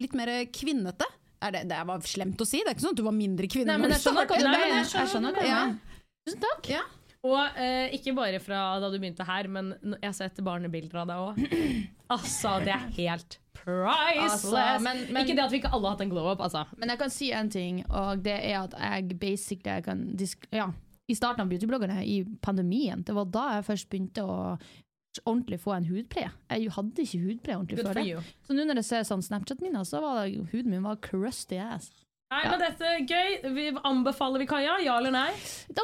litt 0.00 0.12
mer 0.14 0.28
kvinnete. 0.52 1.06
Er 1.40 1.50
det, 1.54 1.62
det 1.70 1.78
var 1.88 2.02
slemt 2.04 2.36
å 2.36 2.44
si. 2.46 2.58
Det 2.60 2.68
er 2.68 2.74
ikke 2.76 2.84
sånn 2.84 2.92
at 2.92 3.00
du 3.00 3.06
var 3.06 3.16
mindre 3.16 3.48
kvinne. 3.48 3.72
Nei, 3.72 3.78
men 3.80 3.88
når 3.88 3.96
jeg 3.96 4.02
du 4.02 4.08
skjønner 4.10 4.26
hva 4.28 4.36
du 4.36 4.44
mener. 4.44 4.74
jeg 4.76 4.90
skjønner 4.90 5.06
Jeg 5.06 5.12
skjønner 5.14 5.32
hva 5.32 5.40
du 5.40 5.48
Ja. 5.48 5.60
mener. 5.64 5.78
Tusen 6.28 6.40
takk. 6.44 6.68
Ja. 6.68 6.82
Og 7.24 7.56
eh, 7.56 7.88
ikke 7.96 8.14
bare 8.16 8.38
fra 8.40 8.58
da 8.80 8.90
du 8.92 8.98
begynte 8.98 9.24
her, 9.24 9.48
men 9.48 9.72
n- 9.82 9.96
jeg 10.02 10.08
har 10.08 10.12
sett 10.12 10.36
barnebilder 10.44 11.00
av 11.00 11.08
deg 11.08 11.16
òg. 11.16 11.88
Altså, 12.10 12.56
det 12.64 12.72
er 12.74 12.88
helt 12.96 13.38
priceless! 13.70 14.44
Altså, 14.44 14.82
men- 14.84 15.06
men- 15.12 15.24
ikke 15.26 15.36
det 15.36 15.44
at 15.44 15.50
vi 15.52 15.58
ikke 15.60 15.72
alle 15.72 15.88
har 15.88 15.96
hatt 15.96 16.00
en 16.06 16.10
glow 16.10 16.30
up, 16.32 16.40
altså. 16.40 16.64
Men 16.78 16.88
jeg 16.88 16.98
kan 16.98 17.10
si 17.10 17.30
en 17.32 17.50
ting, 17.50 17.84
og 17.90 18.22
det 18.22 18.36
er 18.44 18.62
at 18.64 18.74
jeg 18.78 19.18
basically 19.20 19.74
jeg 19.74 19.84
kan 19.84 20.16
ja, 20.52 20.70
I 21.10 21.14
starten 21.14 21.40
av 21.42 21.48
beautybloggerne, 21.50 22.04
i 22.06 22.24
pandemien, 22.42 23.02
det 23.04 23.14
var 23.14 23.24
da 23.24 23.46
jeg 23.56 23.64
først 23.64 23.88
begynte 23.90 24.22
å 24.22 24.58
ordentlig 25.26 25.58
få 25.60 25.72
en 25.76 25.84
hudpleie. 25.88 26.30
Jeg 26.50 26.70
hadde 26.70 27.02
ikke 27.02 27.18
hudpleie 27.24 27.56
ordentlig 27.58 27.78
Good 27.80 27.86
før 27.86 27.94
det. 27.94 28.24
Så 28.46 28.54
nå 28.54 28.64
når 28.64 28.74
jeg 28.76 28.84
ser 28.84 29.02
sånn 29.08 29.22
Snapchat 29.26 29.60
min, 29.60 29.74
så 29.84 30.00
var 30.00 30.24
det, 30.26 30.46
huden 30.52 30.70
min 30.70 30.82
var 30.86 30.96
crusty 31.02 31.56
ass. 31.58 31.90
Nei, 32.30 32.44
Ja. 32.44 32.50
men 32.50 32.60
dette 32.60 32.80
er 32.86 33.00
gøy. 33.00 33.54
Vi 33.54 33.72
anbefaler 33.84 34.38
vi 34.38 34.46
Kaja? 34.46 34.76
Ja 34.84 34.98
eller 34.98 35.10
nei? 35.10 35.32
Da, 35.74 35.82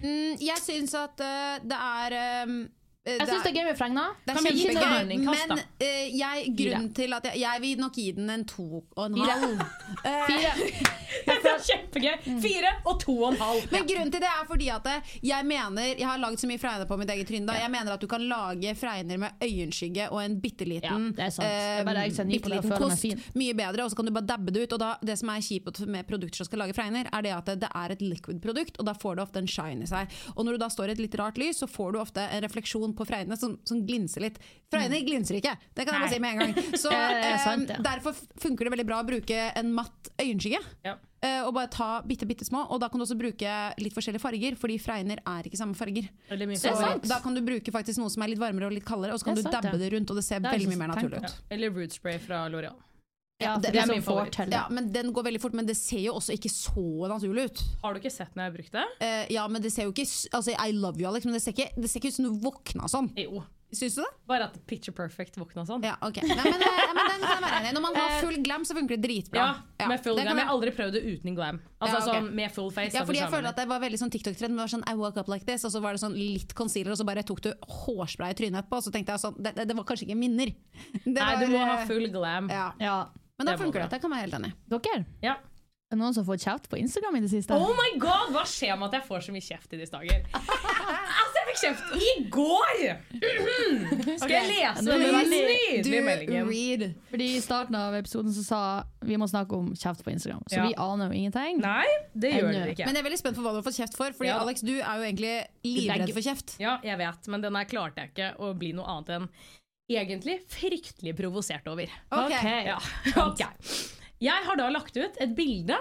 Mm, 0.00 0.38
jeg 0.38 0.56
syns 0.62 0.94
at 0.94 1.18
uh, 1.20 1.58
det 1.58 1.74
er 1.76 2.44
um, 2.46 2.68
jeg 3.08 3.28
syns 3.28 3.46
det 3.46 3.50
er 3.50 3.56
gøy 3.56 3.66
med 3.68 3.78
Fregna. 3.78 4.04
Kan 4.28 4.44
vi 4.44 4.52
gi 4.54 4.66
kjempegøy, 4.66 4.94
terningkast, 4.98 5.48
da? 5.48 5.56
men 5.56 5.64
uh, 5.82 6.18
jeg, 6.18 6.54
grunnen 6.60 6.88
til 6.96 7.16
at 7.16 7.28
jeg, 7.30 7.40
jeg 7.44 7.62
vil 7.64 7.82
nok 7.82 7.98
gi 7.98 8.06
den 8.18 8.32
en 8.34 8.46
to 8.48 8.68
og 8.82 9.04
en 9.06 9.20
halv. 9.24 9.60
Eh, 10.04 10.26
Fire. 10.28 10.50
det 11.26 11.48
er 11.50 11.62
kjempegøy! 11.64 12.26
Fire 12.44 12.70
og 12.86 12.98
to 13.02 13.14
og 13.16 13.32
en 13.32 13.38
halv. 13.40 13.64
Men 13.72 13.86
grunnen 13.88 14.12
til 14.12 14.22
det 14.22 14.28
er 14.30 14.44
fordi 14.48 14.68
at 14.70 14.86
eh, 14.92 15.14
jeg 15.24 15.46
mener 15.48 15.88
Jeg 15.88 16.06
har 16.06 16.20
laget 16.20 16.42
så 16.42 16.50
mye 16.50 16.60
fregner 16.60 16.88
på 16.88 16.98
mitt 17.00 17.10
eget 17.12 17.28
tryne. 17.30 17.56
Jeg 17.58 17.72
mener 17.72 17.94
at 17.94 18.02
du 18.02 18.06
kan 18.10 18.22
lage 18.28 18.74
fregner 18.78 19.20
med 19.20 19.42
øyenskygge 19.44 20.08
og 20.12 20.20
en 20.22 20.36
bitte 20.42 20.68
liten 20.68 21.08
Ja, 21.18 21.28
og 21.28 22.28
bitteliten 22.28 22.74
kost. 22.78 23.06
Mye 23.38 23.56
bedre, 23.58 23.84
og 23.84 23.90
så 23.90 23.98
kan 23.98 24.08
du 24.08 24.14
bare 24.14 24.28
dabbe 24.28 24.54
det 24.54 24.66
ut. 24.66 24.76
Og 24.76 24.82
da, 24.82 24.92
det 25.02 25.18
som 25.20 25.32
er 25.32 25.42
kjipt 25.44 25.82
med 25.88 26.06
produkter 26.08 26.42
som 26.42 26.48
skal 26.48 26.62
lage 26.64 26.76
fregner, 26.76 27.08
er 27.10 27.26
det 27.26 27.34
at 27.34 27.50
det 27.64 27.70
er 27.72 27.94
et 27.94 28.04
liquid-produkt, 28.04 28.78
og 28.78 28.88
da 28.88 28.94
får 28.98 29.18
det 29.18 29.24
ofte 29.24 29.42
en 29.42 29.50
shine 29.50 29.86
i 29.86 29.90
seg. 29.90 30.14
Og 30.36 30.44
når 30.46 30.56
du 30.56 30.64
da 30.64 30.70
står 30.72 30.92
i 30.92 30.96
et 30.96 31.02
litt 31.02 31.18
rart 31.20 31.40
lys, 31.40 31.62
så 31.62 31.70
får 31.70 31.94
du 31.94 32.00
ofte 32.02 32.24
en 32.24 32.44
refleksjon 32.44 32.94
på 32.98 33.06
fregnene 33.08 33.38
som, 33.40 33.56
som 33.68 33.82
glinser 33.86 34.26
litt. 34.26 34.38
Fregner 34.72 35.04
glinser 35.06 35.38
ikke, 35.38 35.54
det 35.74 35.86
kan 35.86 35.96
jeg 35.96 36.04
bare 36.04 36.14
si 36.14 36.22
med 36.22 36.34
en 36.34 36.40
gang. 36.42 36.78
Så 36.78 36.92
er 36.94 37.18
eh, 37.22 37.36
sant, 37.44 37.70
ja. 37.72 37.78
derfor 37.84 38.16
funker 38.42 38.68
det 38.68 38.74
veldig 38.76 38.88
bra 38.88 39.02
å 39.02 39.06
bruke 39.08 39.44
en 39.58 39.70
matt 39.76 40.10
øyenskygge. 40.18 40.60
Ja. 40.86 40.98
Eh, 41.18 41.40
og 41.42 41.54
bare 41.56 41.70
ta 41.72 41.88
bitte, 42.06 42.26
bitte 42.30 42.46
små. 42.46 42.64
Og 42.70 42.82
da 42.82 42.90
kan 42.90 43.00
du 43.00 43.06
også 43.06 43.18
bruke 43.18 43.54
litt 43.82 43.94
forskjellige 43.96 44.22
farger, 44.22 44.58
fordi 44.60 44.78
fregner 44.82 45.22
er 45.26 45.48
ikke 45.48 45.58
samme 45.58 45.78
farger. 45.78 46.10
Så 46.60 46.74
da 47.06 47.22
kan 47.24 47.34
du 47.34 47.42
bruke 47.46 47.74
faktisk 47.74 48.02
noe 48.02 48.12
som 48.12 48.26
er 48.26 48.34
litt 48.34 48.42
varmere 48.42 48.70
og 48.70 48.76
litt 48.76 48.86
kaldere, 48.86 49.16
og 49.16 49.22
så 49.22 49.30
kan 49.30 49.38
Det 49.38 49.46
du 49.46 49.50
sant, 49.50 49.58
dabbe 49.58 49.74
ja. 49.74 49.82
det 49.82 49.94
rundt, 49.96 50.12
og 50.14 50.20
det 50.20 50.26
ser 50.26 50.44
Det 50.44 50.52
veldig 50.54 50.70
mye 50.74 50.82
mer 50.84 50.94
naturlig 50.94 51.24
ut. 51.24 51.40
Eller 51.54 51.74
root 51.74 51.96
spray 51.96 52.20
fra 52.22 52.44
L'Oreal. 52.52 52.78
Ja, 53.40 53.56
det- 53.56 53.72
det 53.72 53.82
er 53.82 53.86
min 53.86 54.02
favoritt. 54.02 54.34
Fort, 54.34 54.50
Ja, 54.50 54.66
men 54.68 54.92
Den 54.92 55.12
går 55.12 55.22
veldig 55.22 55.40
fort, 55.40 55.52
men 55.54 55.66
det 55.66 55.76
ser 55.76 56.00
jo 56.00 56.14
også 56.14 56.32
ikke 56.34 56.50
så 56.50 57.08
naturlig 57.08 57.44
ut. 57.44 57.62
Har 57.82 57.94
du 57.94 58.00
ikke 58.00 58.10
sett 58.10 58.34
når 58.34 58.42
jeg 58.42 58.50
har 58.50 58.56
brukt 58.58 58.72
det? 58.72 58.86
Uh, 59.00 59.32
ja, 59.32 59.46
men 59.48 59.62
det 59.62 59.72
ser 59.72 59.84
jo 59.84 59.92
ikke 59.92 60.06
Altså, 60.34 60.54
I 60.58 60.72
love 60.72 60.98
you, 60.98 61.06
Alex, 61.06 61.24
men 61.24 61.34
det 61.34 61.42
ser 61.42 61.52
ikke, 61.52 61.70
det 61.76 61.88
ser 61.88 62.00
ikke 62.00 62.08
ut 62.08 62.14
som 62.14 62.24
du 62.24 62.40
våkna 62.40 62.88
sånn. 62.90 63.12
Jo. 63.16 63.44
Syns 63.70 63.96
du 63.96 64.00
det? 64.00 64.08
Bare 64.26 64.44
at 64.44 64.66
picture 64.66 64.94
perfect 64.94 65.36
våkna 65.36 65.64
sånn. 65.68 65.84
Ja, 65.84 65.94
ok. 66.00 66.16
Nei, 66.22 66.34
men, 66.36 66.54
eh, 66.54 66.92
men 66.94 67.04
den 67.10 67.20
kan 67.20 67.42
være 67.42 67.60
enig. 67.60 67.74
Når 67.74 67.82
man 67.82 67.94
har 67.94 68.20
full 68.22 68.42
glam, 68.42 68.62
så 68.64 68.72
funker 68.74 68.96
det 68.96 69.02
dritbra. 69.02 69.62
Ja, 69.78 69.86
med 69.88 70.00
full 70.02 70.16
ja, 70.16 70.22
glam. 70.24 70.36
Jeg 70.38 70.46
har 70.46 70.54
aldri 70.54 70.70
prøvd 70.72 70.92
det 70.92 71.02
uten 71.04 71.34
glam. 71.36 71.60
Altså 71.78 71.98
Ja, 71.98 72.02
okay. 72.02 72.20
sånn 72.20 72.34
med 72.34 72.50
full 72.50 72.70
face. 72.70 72.94
Ja, 72.94 73.04
fordi 73.04 73.18
jeg 73.20 73.30
føler 73.30 73.48
at 73.48 73.56
Det 73.56 73.68
var 73.68 73.78
veldig 73.78 73.98
sånn 74.00 74.10
TikTok-trend. 74.10 74.56
Det 74.56 74.56
var 74.56 74.66
sånn 74.72 74.88
I 74.88 74.94
woke 74.94 75.18
up 75.18 75.28
like 75.28 75.44
this 75.44 75.64
Og 75.64 75.70
så 75.70 75.82
var 75.82 75.92
det 75.92 76.00
sånn 76.00 76.16
litt 76.16 76.54
concealer, 76.54 76.90
og 76.90 76.96
så 76.96 77.04
bare 77.04 77.22
tok 77.22 77.42
du 77.42 77.52
hårspray 77.62 78.30
i 78.30 78.34
trynet 78.34 78.64
etterpå. 78.64 78.76
Og 78.78 78.82
så 78.84 78.90
tenkte 78.90 79.12
jeg 79.12 79.20
sånn 79.20 79.36
Det, 79.42 79.54
det, 79.54 79.68
det 79.68 79.76
var 79.76 79.84
kanskje 79.84 80.08
ikke 80.08 80.16
minner. 80.16 80.46
Det 81.04 81.14
Nei, 81.14 81.36
du 81.44 81.46
må 81.52 81.60
eh, 81.60 81.66
ha 81.68 81.84
full 81.86 82.08
glam. 82.08 82.48
ja. 82.48 83.04
Men 83.38 83.46
da 83.46 83.52
Det 83.52 83.62
funker 83.62 83.80
det. 83.84 83.90
Det 83.90 84.00
kan 84.02 84.10
være 84.10 84.24
helt 84.26 84.34
enig. 84.34 84.52
Dere, 84.68 85.04
Ja. 85.22 85.34
er 85.34 85.96
det 85.96 85.98
noen 86.02 86.12
som 86.12 86.24
har 86.24 86.34
fått 86.34 86.42
kjeft 86.44 86.68
på 86.68 86.76
Instagram 86.78 87.16
i 87.16 87.20
det 87.20 87.30
siste? 87.30 87.54
Oh 87.54 87.70
my 87.72 87.98
god, 87.98 88.32
Hva 88.34 88.42
skjer 88.44 88.76
med 88.78 88.88
at 88.92 89.00
jeg 89.00 89.08
får 89.08 89.20
så 89.24 89.32
mye 89.32 89.46
kjeft 89.46 89.72
i 89.72 89.78
disse 89.78 89.92
dager? 89.94 90.24
altså, 90.34 91.36
jeg 91.38 91.46
fikk 91.48 91.60
kjeft 91.62 91.84
i 91.96 92.24
går! 92.34 92.82
Skal 94.18 94.34
jeg 94.34 94.50
lese 94.50 94.84
den 94.84 95.04
nydelige 95.30 96.02
meldingen? 96.04 96.48
read. 96.50 96.84
Fordi 97.10 97.28
I 97.36 97.40
starten 97.40 97.74
av 97.78 97.94
episoden 97.94 98.34
så 98.34 98.44
sa 98.44 98.60
vi 99.00 99.16
må 99.20 99.28
snakke 99.30 99.56
om 99.56 99.70
kjeft 99.78 100.02
på 100.04 100.10
Instagram. 100.12 100.42
Så 100.50 100.58
Ja. 100.58 100.66
vi 100.68 100.74
aner 100.74 101.08
jo 101.12 101.12
ingenting. 101.22 101.60
Nei, 101.62 101.86
det 102.14 102.32
gjør 102.34 102.52
dere 102.52 102.74
ikke. 102.74 102.86
Men 102.86 102.94
jeg 102.98 103.04
er 103.04 103.08
veldig 103.10 103.18
spent 103.22 103.36
på 103.38 103.42
hva 103.46 103.54
du 103.54 103.60
har 103.62 103.66
fått 103.70 103.78
kjeft 103.80 103.96
for. 103.96 104.10
Fordi 104.12 104.28
Ja. 104.28 104.40
Alex, 104.42 104.60
du 104.60 104.74
er 104.80 104.96
jo 104.98 105.04
egentlig 105.06 105.46
livredd 105.64 106.12
for 106.12 106.20
kjeft. 106.20 106.56
Ja, 106.60 106.78
jeg 106.82 106.98
vet, 106.98 107.28
men 107.28 107.40
denne 107.40 107.64
klarte 107.64 107.96
jeg 108.02 108.12
ikke 108.14 108.36
å 108.38 108.52
bli 108.58 108.72
noe 108.72 108.84
annet 108.84 109.08
enn 109.16 109.28
egentlig 109.96 110.40
fryktelig 110.52 111.14
provosert 111.16 111.68
over. 111.70 111.92
Ok. 112.12 112.34
Ja. 112.66 112.76
okay. 113.28 113.72
Jeg 114.18 114.44
har 114.44 114.58
da 114.58 114.68
lagt 114.72 114.96
ut 114.96 115.16
et 115.22 115.36
bilde 115.36 115.78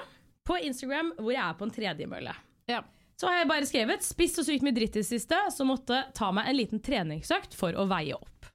på 0.47 0.60
Instagram 0.64 1.12
hvor 1.18 1.34
jeg 1.34 1.43
er 1.43 1.58
på 1.60 1.68
en 1.68 1.74
tredjemølle. 1.74 2.36
Ja. 2.72 2.84
Så 3.18 3.28
har 3.28 3.39
jeg 3.41 3.49
bare 3.49 3.66
skrevet 3.66 4.05
'spist 4.05 4.38
så 4.38 4.45
sykt 4.45 4.64
mye 4.64 4.76
dritt 4.76 4.95
i 4.95 5.01
det 5.01 5.10
siste', 5.10 5.39
så 5.51 5.66
måtte 5.66 6.03
ta 6.14 6.30
meg 6.32 6.47
en 6.47 6.58
liten 6.60 6.82
treningsøkt 6.84 7.58
for 7.58 7.74
å 7.74 7.88
veie 7.89 8.14
opp. 8.14 8.51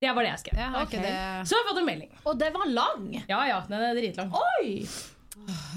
Det 0.00 0.12
var 0.16 0.24
det 0.24 0.30
jeg 0.30 0.42
skrev. 0.46 0.60
Ja, 0.62 0.82
okay. 0.82 1.02
det. 1.04 1.12
Så 1.44 1.54
har 1.54 1.60
jeg 1.60 1.68
fått 1.68 1.80
en 1.82 1.88
melding. 1.90 2.12
Og 2.24 2.38
det 2.40 2.48
var 2.54 2.70
lang! 2.72 3.08
Ja 3.28 3.40
ja, 3.44 3.58
den 3.68 3.82
er 3.84 3.98
dritlang. 3.98 4.32
Oi! 4.32 4.86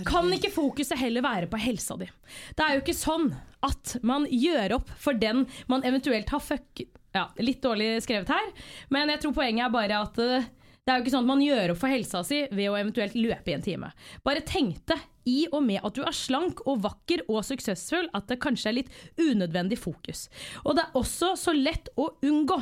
Kan 0.07 0.32
ikke 0.34 0.51
fokuset 0.51 0.97
heller 0.99 1.24
være 1.24 1.49
på 1.51 1.59
helsa 1.59 1.97
di? 1.99 2.07
Det 2.55 2.64
er 2.64 2.78
jo 2.78 2.84
ikke 2.84 2.95
sånn 2.95 3.30
at 3.64 3.97
man 4.03 4.26
gjør 4.32 4.78
opp 4.80 4.89
for 4.99 5.20
den 5.20 5.45
man 5.72 5.84
eventuelt 5.88 6.32
har 6.32 6.43
fuck... 6.43 6.86
Ja, 7.14 7.28
litt 7.38 7.61
dårlig 7.61 7.99
skrevet 8.01 8.32
her, 8.34 8.51
men 8.93 9.11
jeg 9.14 9.22
tror 9.22 9.36
poenget 9.38 9.68
er 9.68 9.74
bare 9.74 9.99
at 10.01 10.20
eh, 10.24 10.47
det 10.84 10.91
er 10.91 10.97
jo 10.97 11.03
ikke 11.05 11.14
sånn 11.14 11.24
at 11.24 11.30
man 11.30 11.43
gjør 11.43 11.72
opp 11.72 11.80
for 11.80 11.93
helsa 11.93 12.24
si 12.28 12.41
ved 12.51 12.72
å 12.72 12.76
eventuelt 12.76 13.14
løpe 13.16 13.51
i 13.51 13.55
en 13.55 13.64
time. 13.64 13.91
Bare 14.26 14.41
tenk 14.43 14.82
det, 14.89 14.97
i 15.30 15.45
og 15.53 15.61
med 15.64 15.86
at 15.88 15.95
du 15.95 16.01
er 16.03 16.16
slank 16.18 16.66
og 16.68 16.82
vakker 16.84 17.24
og 17.30 17.45
suksessfull, 17.47 18.09
at 18.18 18.28
det 18.28 18.41
kanskje 18.43 18.72
er 18.72 18.78
litt 18.82 18.91
unødvendig 19.16 19.78
fokus. 19.80 20.26
Og 20.66 20.76
det 20.76 20.84
er 20.84 20.97
også 20.99 21.32
så 21.39 21.53
lett 21.55 21.88
å 21.95 22.09
unngå. 22.26 22.57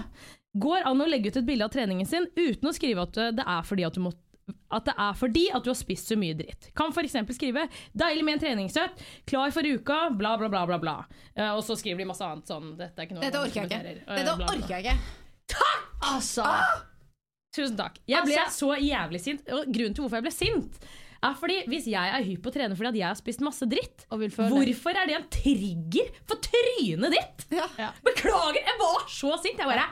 Går 0.62 0.86
an 0.86 1.02
å 1.02 1.08
legge 1.10 1.32
ut 1.32 1.39
et 1.39 1.47
bilde 1.47 1.66
av 1.66 1.74
treningen 1.74 2.06
sin 2.06 2.28
uten 2.36 2.70
å 2.70 2.76
skrive 2.76 3.08
at 3.08 3.18
det 3.39 3.47
er 3.47 3.66
fordi 3.66 3.88
at 3.88 3.97
du 3.97 4.04
må 4.04 4.14
at 4.72 4.86
det 4.88 4.94
er 4.98 5.14
fordi 5.20 5.46
at 5.54 5.64
du 5.64 5.70
har 5.70 5.78
spist 5.78 6.08
så 6.12 6.16
mye 6.20 6.36
dritt. 6.36 6.70
Kan 6.76 6.92
f.eks. 6.92 7.16
skrive 7.36 7.68
'deilig 7.96 8.24
med 8.26 8.34
en 8.38 8.44
treningsøkt', 8.46 9.04
'klar 9.28 9.52
for 9.52 9.62
uka', 9.64 10.00
bla, 10.18 10.38
bla, 10.38 10.50
bla. 10.50 10.66
bla, 10.66 10.78
bla. 10.78 10.96
Uh, 11.38 11.56
og 11.58 11.64
så 11.64 11.76
skriver 11.80 11.98
de 12.04 12.06
masse 12.10 12.24
annet 12.26 12.48
sånn 12.48 12.74
Dette 12.80 13.00
er 13.00 13.06
ikke 13.08 13.16
noe 13.20 13.26
Dette 13.28 13.39
orker 13.44 13.62
jeg 13.62 13.70
ikke. 13.72 13.96
Eh, 14.08 14.24
Dette 14.24 14.34
orker 14.48 14.74
jeg 14.76 14.86
ikke. 14.86 14.98
Altså! 16.12 16.48
Tusen 17.56 17.76
takk. 17.78 18.00
Jeg 18.08 18.24
ble 18.26 18.38
Altså- 18.39 18.58
så 18.72 18.76
jævlig 18.80 19.20
sint. 19.22 19.42
Og 19.52 19.66
grunnen 19.68 19.94
til 19.96 20.04
hvorfor 20.06 20.18
jeg 20.22 20.24
ble 20.24 20.32
sint, 20.32 20.80
er 21.22 21.34
fordi 21.38 21.58
hvis 21.68 21.86
jeg 21.92 22.14
er 22.16 22.24
hypp 22.26 22.42
på 22.42 22.50
å 22.50 22.54
trene 22.56 22.76
fordi 22.76 22.88
at 22.89 22.96
jeg 22.96 23.08
har 23.12 23.16
spist 23.20 23.42
masse 23.46 23.66
dritt, 23.70 24.06
Og 24.10 24.20
vil 24.24 24.32
føle 24.32 24.50
hvorfor 24.50 24.96
er 24.98 25.06
det 25.06 25.16
en 25.20 25.28
trigger 25.30 26.08
for 26.26 26.39
trynet 26.42 27.12
ditt? 27.14 27.46
Ja. 27.52 27.68
Ja. 27.78 27.92
Beklager, 28.04 28.58
jeg 28.64 28.80
var 28.80 29.06
så 29.08 29.36
sint. 29.44 29.60
Jeg 29.60 29.68
bare 29.68 29.86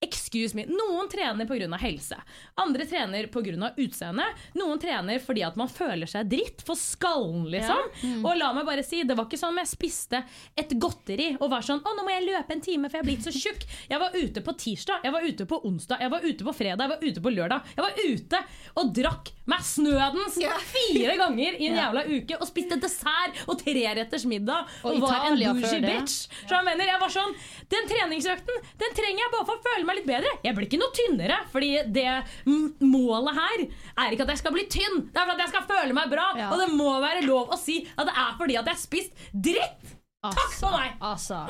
Excuse 0.00 0.54
me. 0.54 0.62
Noen 0.70 1.08
trener 1.10 1.46
pga. 1.48 1.76
helse. 1.82 2.16
Andre 2.54 2.86
trener 2.86 3.26
pga. 3.26 3.72
utseende. 3.76 4.26
Noen 4.54 4.78
trener 4.78 5.18
fordi 5.18 5.42
at 5.42 5.56
man 5.58 5.68
føler 5.68 6.06
seg 6.06 6.28
dritt 6.30 6.62
for 6.62 6.78
skallen, 6.78 7.48
liksom. 7.50 8.22
Og 8.22 8.36
la 8.38 8.52
meg 8.54 8.68
bare 8.68 8.84
si, 8.86 9.02
det 9.02 9.16
var 9.18 9.26
ikke 9.26 9.40
sånn 9.40 9.58
jeg 9.58 9.70
spiste 9.72 10.20
et 10.58 10.76
godteri 10.78 11.32
og 11.40 11.50
var 11.50 11.66
sånn 11.66 11.82
Å, 11.82 11.94
nå 11.96 12.04
må 12.06 12.12
jeg 12.14 12.28
løpe 12.28 12.54
en 12.54 12.62
time, 12.62 12.86
for 12.86 13.00
jeg 13.00 13.06
er 13.06 13.08
blitt 13.10 13.26
så 13.26 13.34
tjukk. 13.34 13.66
Jeg 13.90 13.98
var 13.98 14.14
ute 14.14 14.44
på 14.46 14.54
tirsdag, 14.62 15.02
jeg 15.02 15.16
var 15.16 15.26
ute 15.26 15.48
på 15.50 15.60
onsdag, 15.66 16.04
jeg 16.06 16.14
var 16.14 16.28
ute 16.28 16.46
på 16.46 16.54
fredag, 16.60 16.84
jeg 16.84 16.94
var 16.94 17.10
ute 17.10 17.24
på 17.26 17.34
lørdag. 17.34 17.74
Jeg 17.74 17.88
var 17.88 17.98
ute 17.98 18.42
og 18.78 18.94
drakk 18.94 19.32
meg 19.48 19.64
snødens 19.64 20.38
fire 20.68 21.16
ganger 21.22 21.56
i 21.58 21.70
en 21.70 21.78
jævla 21.80 22.04
uke 22.06 22.36
og 22.38 22.46
spiste 22.46 22.76
dessert 22.78 23.38
og 23.48 23.58
treretters 23.62 24.26
middag 24.28 24.68
og, 24.84 24.92
Og 24.92 25.02
var 25.02 25.24
Italia 25.24 25.50
en 25.50 25.62
bougie 25.62 25.80
bitch. 25.82 26.28
Så 26.44 26.54
jeg 26.54 26.66
mener, 26.68 26.86
jeg 26.92 27.00
var 27.00 27.12
sånn 27.14 27.32
Den 27.72 27.88
treningsøkten 27.88 28.60
Den 28.80 28.96
trenger 28.96 29.22
jeg 29.24 29.32
bare 29.32 29.46
for 29.48 29.56
å 29.56 29.64
føle 29.64 29.87
meg 29.87 29.87
litt 29.96 30.06
bedre. 30.06 30.28
Jeg 30.44 30.54
blir 30.56 30.66
ikke 30.68 30.80
noe 30.82 30.92
tynnere, 30.96 31.38
fordi 31.52 31.70
det 31.94 32.04
m- 32.46 32.74
målet 32.84 33.34
her 33.38 33.62
er 34.04 34.12
ikke 34.12 34.26
at 34.26 34.32
jeg 34.34 34.38
skal 34.42 34.52
bli 34.52 34.64
tynn. 34.68 35.00
Det 35.08 35.16
er 35.22 35.24
for 35.28 35.34
at 35.36 35.42
jeg 35.46 35.52
skal 35.54 35.66
føle 35.70 35.96
meg 35.96 36.10
bra. 36.12 36.26
Ja. 36.36 36.50
Og 36.52 36.58
det 36.60 36.68
må 36.76 36.90
være 37.00 37.22
lov 37.26 37.48
å 37.54 37.58
si 37.58 37.80
at 37.96 38.06
det 38.10 38.14
er 38.14 38.36
fordi 38.40 38.56
at 38.60 38.66
jeg 38.68 38.74
har 38.74 38.82
spist 38.82 39.12
dritt. 39.32 39.94
Takk 40.28 40.54
for 40.58 40.74
meg! 40.74 40.96
Altså, 41.00 41.44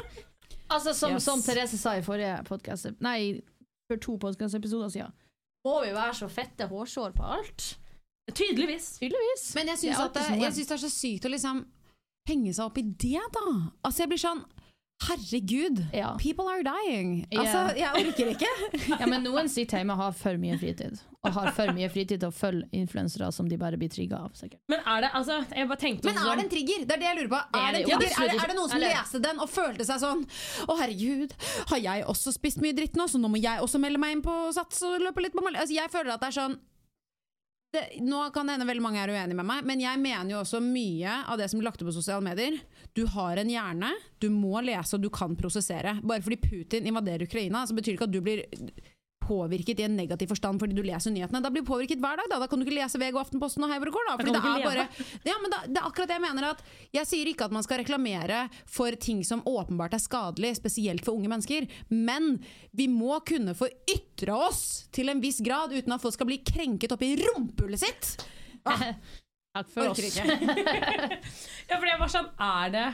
altså 0.71 0.93
som, 0.95 1.13
Yes. 1.17 1.25
som 1.25 1.43
Therese 1.43 1.79
sa 1.81 1.95
i 1.97 2.03
forrige 2.05 2.43
podcast 2.45 2.91
Nei, 3.01 3.41
for 3.89 3.97
to 4.05 4.19
podkastepisoder 4.21 4.91
siden. 4.93 5.13
Må 5.67 5.81
vi 5.85 5.93
være 5.97 6.15
så 6.15 6.29
fette 6.31 6.69
hårsår 6.69 7.15
på 7.17 7.25
alt? 7.25 7.71
Tydeligvis. 8.29 8.99
Tydeligvis. 9.01 9.55
Men 9.57 9.71
jeg 9.73 9.79
syns 9.81 9.97
det, 9.97 10.03
alltid 10.05 10.43
jeg 10.45 10.53
synes 10.53 10.69
det 10.69 10.75
er 10.77 10.83
så 10.85 10.91
sykt 10.93 11.25
å 11.25 11.33
liksom 11.33 11.63
henge 12.29 12.53
seg 12.53 12.67
opp 12.69 12.77
i 12.77 12.83
det, 12.85 13.23
da. 13.33 13.45
Altså 13.89 14.05
jeg 14.05 14.11
blir 14.13 14.21
sånn 14.21 14.43
Herregud, 15.07 15.87
Ja. 15.95 16.17
people 16.19 16.45
are 16.51 16.63
dying. 16.63 17.27
Ja. 17.31 17.41
Altså, 17.41 17.77
jeg 17.79 18.07
orker 18.07 18.33
ikke. 18.35 18.49
Ja, 19.01 19.07
men 19.07 19.23
noen 19.23 19.49
sitter 19.49 19.79
hjemme 19.79 19.95
og 19.95 20.01
har 20.03 20.13
for 20.19 20.37
mye 20.43 20.59
fritid. 20.59 20.99
Og 21.27 21.33
har 21.35 21.51
for 21.55 21.71
mye 21.75 21.89
fritid 21.91 22.21
til 22.23 22.29
å 22.29 22.35
følge 22.35 22.67
influensere 22.75 23.29
som 23.35 23.49
de 23.51 23.57
bare 23.59 23.79
blir 23.79 23.91
trigga 23.91 24.19
av. 24.27 24.33
sikkert. 24.39 24.61
Men 24.71 24.81
er 24.87 25.01
det 25.07 25.11
altså 25.19 25.39
Jeg 25.55 25.69
bare 25.71 25.81
tenkte 25.83 26.05
Men 26.11 26.19
er 26.19 26.37
det 26.39 26.45
en 26.45 26.51
trigger? 26.53 26.85
Det 26.87 26.95
er 26.97 27.03
det 27.03 27.09
jeg 27.09 27.17
lurer 27.21 27.31
på. 27.33 27.41
Det 27.53 27.61
er 27.61 27.69
Er 27.69 27.73
det, 27.73 27.83
er, 27.83 27.99
det, 27.99 28.43
er 28.43 28.53
det 28.53 28.57
noen 28.59 28.71
som 28.75 28.83
leste 28.83 29.23
den 29.23 29.41
og 29.43 29.51
følte 29.51 29.85
seg 29.89 30.03
sånn 30.03 30.25
Å 30.69 30.77
herregud, 30.79 31.35
har 31.73 31.83
jeg 31.85 32.05
også 32.15 32.35
spist 32.35 32.63
mye 32.63 32.75
dritt 32.77 32.99
nå, 32.99 33.07
så 33.11 33.19
nå 33.23 33.31
må 33.31 33.41
jeg 33.43 33.63
også 33.65 33.79
melde 33.83 33.99
meg 34.03 34.17
inn 34.19 34.23
på 34.27 34.35
Sats 34.55 34.83
og 34.87 34.99
løpe 35.03 35.23
litt 35.25 35.35
på 35.35 35.43
Mal 35.47 35.57
altså, 35.59 35.75
Jeg 35.79 35.91
føler 35.95 36.15
at 36.15 36.23
det 36.23 36.31
er 36.33 36.39
sånn 36.43 36.59
det, 37.75 38.01
nå 38.01 38.23
kan 38.33 38.49
det 38.49 38.55
hende 38.57 38.67
veldig 38.69 38.83
mange 38.85 39.01
er 39.03 39.11
uenige 39.13 39.37
med 39.37 39.47
meg, 39.49 39.65
men 39.69 39.83
jeg 39.83 40.01
mener 40.01 40.33
jo 40.33 40.41
også 40.41 40.61
mye 40.65 41.19
av 41.29 41.37
det 41.41 41.51
som 41.51 41.61
blir 41.61 41.69
lagt 41.69 41.83
ut 41.83 41.89
på 41.91 41.97
sosiale 41.99 42.25
medier. 42.25 42.57
Du 42.97 43.03
har 43.13 43.37
en 43.37 43.51
hjerne, 43.53 43.91
du 44.23 44.31
må 44.33 44.63
lese 44.65 44.97
og 44.97 45.05
du 45.05 45.11
kan 45.13 45.37
prosessere. 45.37 45.99
Bare 46.01 46.25
fordi 46.25 46.41
Putin 46.41 46.89
invaderer 46.89 47.27
Ukraina, 47.29 47.67
så 47.69 47.77
betyr 47.77 47.93
det 47.93 47.99
ikke 47.99 48.09
at 48.09 48.15
du 48.15 48.23
blir 48.25 48.45
påvirket 49.29 49.83
i 49.83 49.85
en 49.87 49.97
negativ 49.99 50.33
forstand 50.33 50.59
fordi 50.63 50.77
du 50.79 50.83
leser 50.87 51.13
nyhetene. 51.15 51.43
Da 51.45 51.51
blir 51.53 51.63
du 51.65 51.69
påvirket 51.69 52.01
hver 52.03 52.19
dag. 52.23 52.31
Da, 52.33 52.39
da 52.43 52.49
kan 52.51 52.61
du 52.61 52.65
ikke 52.67 52.79
lese 52.79 53.01
VG 53.01 53.13
og 53.15 53.21
Aftenposten 53.27 53.67
og 53.67 53.71
Hei 53.73 53.79
hvor 53.79 53.91
det 53.91 53.95
går. 53.99 54.09
Da, 54.09 54.17
fordi 54.23 54.35
det 54.35 54.41
er 54.41 54.65
bare, 54.65 54.87
ja, 55.29 55.37
men 55.43 55.55
da, 55.55 55.61
det 55.69 55.83
er 55.83 55.89
akkurat 55.91 56.11
det 56.11 56.17
jeg 56.19 56.25
mener. 56.25 56.49
at 56.51 56.65
Jeg 56.97 57.11
sier 57.13 57.31
ikke 57.31 57.49
at 57.49 57.55
man 57.59 57.67
skal 57.67 57.83
reklamere 57.83 58.41
for 58.79 58.97
ting 59.09 59.21
som 59.29 59.45
åpenbart 59.49 59.95
er 59.99 60.03
skadelig, 60.03 60.55
spesielt 60.59 61.05
for 61.07 61.19
unge 61.21 61.31
mennesker. 61.31 61.69
Men 61.93 62.39
vi 62.73 62.89
må 62.91 63.21
kunne 63.29 63.55
få 63.59 63.69
ytre 63.93 64.35
oss 64.49 64.65
til 64.95 65.13
en 65.13 65.23
viss 65.23 65.43
grad 65.45 65.75
uten 65.77 65.95
at 65.95 66.03
folk 66.03 66.17
skal 66.17 66.31
bli 66.31 66.41
krenket 66.47 66.95
opp 66.97 67.05
i 67.07 67.15
rumpehullet 67.21 67.85
sitt. 67.85 68.15
Ah, 68.65 68.91
Takk 69.59 69.71
for 69.73 69.91
oss. 69.91 70.01
Ja, 71.69 71.77
for 71.77 71.87
jeg 71.89 71.99
var 72.01 72.11
sånn 72.13 72.29
Er 72.41 72.71
det, 72.73 72.87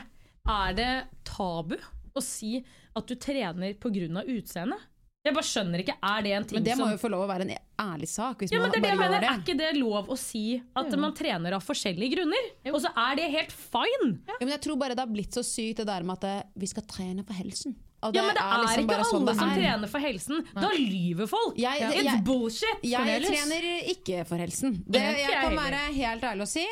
er 0.49 0.75
det 0.77 0.89
tabu 1.27 1.75
å 2.15 2.23
si 2.23 2.57
at 2.95 3.07
du 3.09 3.15
trener 3.19 3.75
pga. 3.79 4.23
utseendet? 4.23 4.83
Jeg 5.25 5.33
bare 5.33 5.47
skjønner 5.49 5.81
ikke. 5.81 5.95
Er 6.05 6.21
det 6.25 6.31
en 6.37 6.43
ting 6.45 6.57
Men 6.59 6.65
det 6.67 6.75
må 6.77 6.85
som 6.85 6.91
jo 6.93 6.99
få 7.01 7.09
lov 7.09 7.23
å 7.25 7.29
være 7.31 7.47
en 7.47 7.53
ærlig 7.81 8.07
sak. 8.11 8.43
Hvis 8.43 8.51
ja, 8.53 8.59
men 8.61 8.69
det 8.71 8.77
er, 8.77 8.83
det 8.85 8.91
jeg 8.93 8.99
mener. 8.99 9.19
det. 9.23 9.29
er 9.31 9.41
ikke 9.41 9.57
det 9.57 9.71
lov 9.79 10.11
å 10.13 10.17
si 10.21 10.43
at 10.77 10.95
man 11.01 11.15
trener 11.17 11.55
av 11.57 11.65
forskjellige 11.65 12.13
grunner? 12.15 12.51
Og 12.71 12.77
så 12.83 12.91
er 13.07 13.17
det 13.19 13.25
helt 13.33 13.55
fine! 13.55 14.11
Ja, 14.29 14.37
men 14.43 14.53
jeg 14.53 14.61
tror 14.67 14.77
bare 14.77 14.93
det 14.97 15.01
har 15.01 15.11
blitt 15.11 15.33
så 15.33 15.43
sykt 15.45 15.81
det 15.81 15.87
der 15.89 16.05
med 16.05 16.19
at 16.21 16.29
eh, 16.29 16.47
vi 16.61 16.69
skal 16.69 16.85
trene 16.93 17.25
for 17.25 17.33
helsen. 17.41 17.75
Ja, 18.05 18.21
men 18.21 18.35
det 18.37 18.41
er, 18.43 18.59
liksom 18.61 18.83
ikke 18.85 18.95
alle 18.99 19.05
sånn 19.09 19.23
alle 19.25 19.33
som 19.39 19.49
er. 19.49 19.55
trener 19.57 19.89
for 19.89 20.03
helsen. 20.03 20.43
Da 20.53 20.69
lyver 20.77 21.29
folk! 21.31 21.55
Jeg- 21.57 21.81
It's 21.89 22.03
jeg- 22.05 22.23
bullshit! 22.27 22.83
Jeg 22.85 23.07
jeg 23.09 23.23
trener 23.25 23.65
ikke 23.95 24.25
for 24.29 24.37
helsen. 24.37 24.75
Det, 24.85 25.01
jeg 25.25 25.39
kan 25.41 25.55
være 25.57 25.79
helt 25.95 26.21
ærlig 26.21 26.45
å 26.45 26.51
si. 26.51 26.65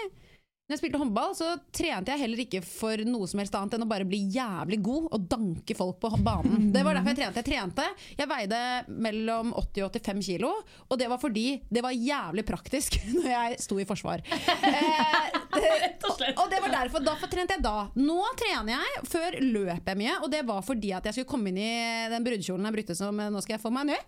Når 0.73 0.79
jeg 0.79 0.87
spilte 0.87 0.99
håndball, 1.03 1.33
så 1.37 1.47
trente 1.69 2.09
jeg 2.09 2.21
heller 2.23 2.39
ikke 2.41 2.59
for 2.65 3.01
noe 3.05 3.27
som 3.29 3.37
helst 3.37 3.53
annet 3.53 3.75
enn 3.77 3.83
å 3.85 3.87
bare 3.91 4.07
bli 4.09 4.23
jævlig 4.33 4.79
god 4.81 5.03
og 5.13 5.27
danke 5.29 5.75
folk 5.77 5.99
på 6.01 6.09
banen. 6.25 6.71
Det 6.73 6.81
var 6.81 6.97
derfor 6.97 7.13
jeg 7.13 7.19
trente. 7.19 7.43
Jeg 7.43 7.45
trente, 7.45 7.85
jeg 8.17 8.29
veide 8.31 8.61
mellom 9.05 9.51
80 9.53 9.85
og 9.85 9.99
85 9.99 10.23
kilo, 10.31 10.49
og 10.89 10.97
det 10.97 11.11
var 11.11 11.21
fordi 11.21 11.45
det 11.69 11.83
var 11.85 11.93
jævlig 11.93 12.45
praktisk 12.47 12.97
når 13.19 13.27
jeg 13.29 13.59
sto 13.67 13.77
i 13.77 13.85
forsvar. 13.85 14.25
Eh, 14.25 15.37
og 16.09 16.25
og 16.41 16.49
det 16.49 16.63
var 16.63 16.73
derfor, 16.79 17.05
Derfor 17.05 17.29
trente 17.29 17.59
jeg 17.59 17.65
da. 17.67 17.75
Nå 17.93 18.17
trener 18.41 18.73
jeg. 18.73 19.05
Før 19.13 19.37
løp 19.45 19.93
jeg 19.93 20.01
mye, 20.01 20.17
og 20.25 20.33
det 20.33 20.41
var 20.49 20.65
fordi 20.65 20.95
at 20.97 21.05
jeg 21.05 21.19
skulle 21.19 21.35
komme 21.35 21.53
inn 21.53 21.61
i 21.61 21.73
den 22.09 22.25
brudekjolen 22.25 22.65
jeg 22.71 22.79
brukte 22.79 22.97
som 22.97 23.21
nå 23.21 23.45
skal 23.45 23.59
jeg 23.59 23.61
få 23.61 23.69
meg 23.77 23.91
ny. 23.91 24.01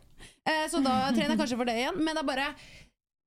Eh, 0.45 0.65
så 0.69 0.81
da 0.81 1.11
trener 1.11 1.33
jeg 1.33 1.39
kanskje 1.41 1.57
for 1.59 1.69
det 1.69 1.77
igjen. 1.79 2.01
Men 2.01 2.17
det 2.17 2.21
er 2.23 2.27
bare 2.33 2.49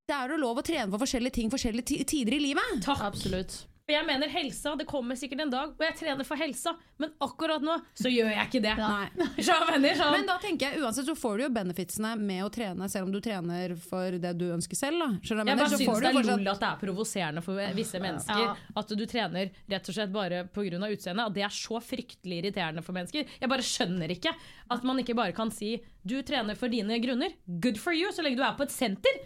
det 0.09 0.17
er 0.17 0.31
jo 0.35 0.39
lov 0.41 0.59
å 0.63 0.65
trene 0.67 0.91
for 0.91 1.05
forskjellige 1.05 1.37
ting 1.39 1.51
forskjellige 1.53 2.05
tider 2.09 2.39
i 2.39 2.45
livet. 2.51 2.79
Takk. 2.85 3.03
Absolutt. 3.13 3.65
Jeg 3.89 4.05
mener 4.05 4.29
helsa, 4.29 4.75
Det 4.77 4.85
kommer 4.85 5.17
sikkert 5.17 5.41
en 5.41 5.51
dag 5.51 5.71
hvor 5.73 5.87
jeg 5.87 5.95
trener 5.97 6.27
for 6.29 6.37
helsa, 6.37 6.75
men 7.01 7.09
akkurat 7.25 7.63
nå 7.65 7.79
så 7.97 8.11
gjør 8.13 8.35
jeg 8.35 8.49
ikke 8.51 8.61
det. 8.61 8.75
Nei. 8.77 9.07
Venner, 9.17 9.95
sånn. 10.01 10.11
Men 10.13 10.27
da 10.29 10.35
tenker 10.43 10.75
jeg 10.75 10.83
uansett 10.83 11.07
så 11.09 11.15
får 11.17 11.39
du 11.41 11.45
jo 11.47 11.49
benefitsene 11.57 12.11
med 12.21 12.43
å 12.45 12.51
trene, 12.53 12.85
selv 12.93 13.09
om 13.09 13.15
du 13.15 13.17
trener 13.25 13.73
for 13.81 14.19
det 14.21 14.35
du 14.37 14.45
ønsker 14.53 14.77
selv. 14.77 15.01
Da. 15.01 15.09
Jeg, 15.23 15.31
Jeg 15.31 15.39
mener? 15.41 15.63
bare 15.63 15.71
Så 15.73 15.79
syns 15.81 15.89
får 15.89 16.05
det 16.05 16.11
er 16.11 16.19
fortsatt- 16.19 16.43
lol 16.45 16.53
at 16.53 16.61
det 16.61 16.69
er 16.69 16.83
provoserende 16.83 17.45
for 17.49 17.63
visse 17.81 18.03
mennesker. 18.05 18.45
Ja. 18.45 18.53
At 18.83 18.93
du 19.01 19.07
trener 19.15 19.51
rett 19.73 19.89
og 19.89 19.97
slett 19.97 20.13
bare 20.19 20.43
pga. 20.53 20.93
utseendet. 20.93 21.25
At 21.25 21.35
det 21.41 21.47
er 21.49 21.57
så 21.57 21.81
fryktelig 21.81 22.43
irriterende 22.43 22.85
for 22.85 22.93
mennesker. 22.93 23.25
Jeg 23.41 23.49
bare 23.49 23.65
skjønner 23.65 24.13
ikke 24.13 24.35
at 24.69 24.85
man 24.85 24.99
ikke 25.01 25.17
bare 25.17 25.33
kan 25.33 25.49
si 25.51 25.79
du 26.05 26.21
trener 26.23 26.55
for 26.61 26.69
dine 26.69 27.01
grunner. 27.01 27.33
Good 27.49 27.81
for 27.81 27.97
you, 27.97 28.13
så 28.13 28.21
lenge 28.23 28.37
du 28.37 28.45
er 28.45 28.53
på 28.61 28.69
et 28.69 28.77
senter. 28.77 29.25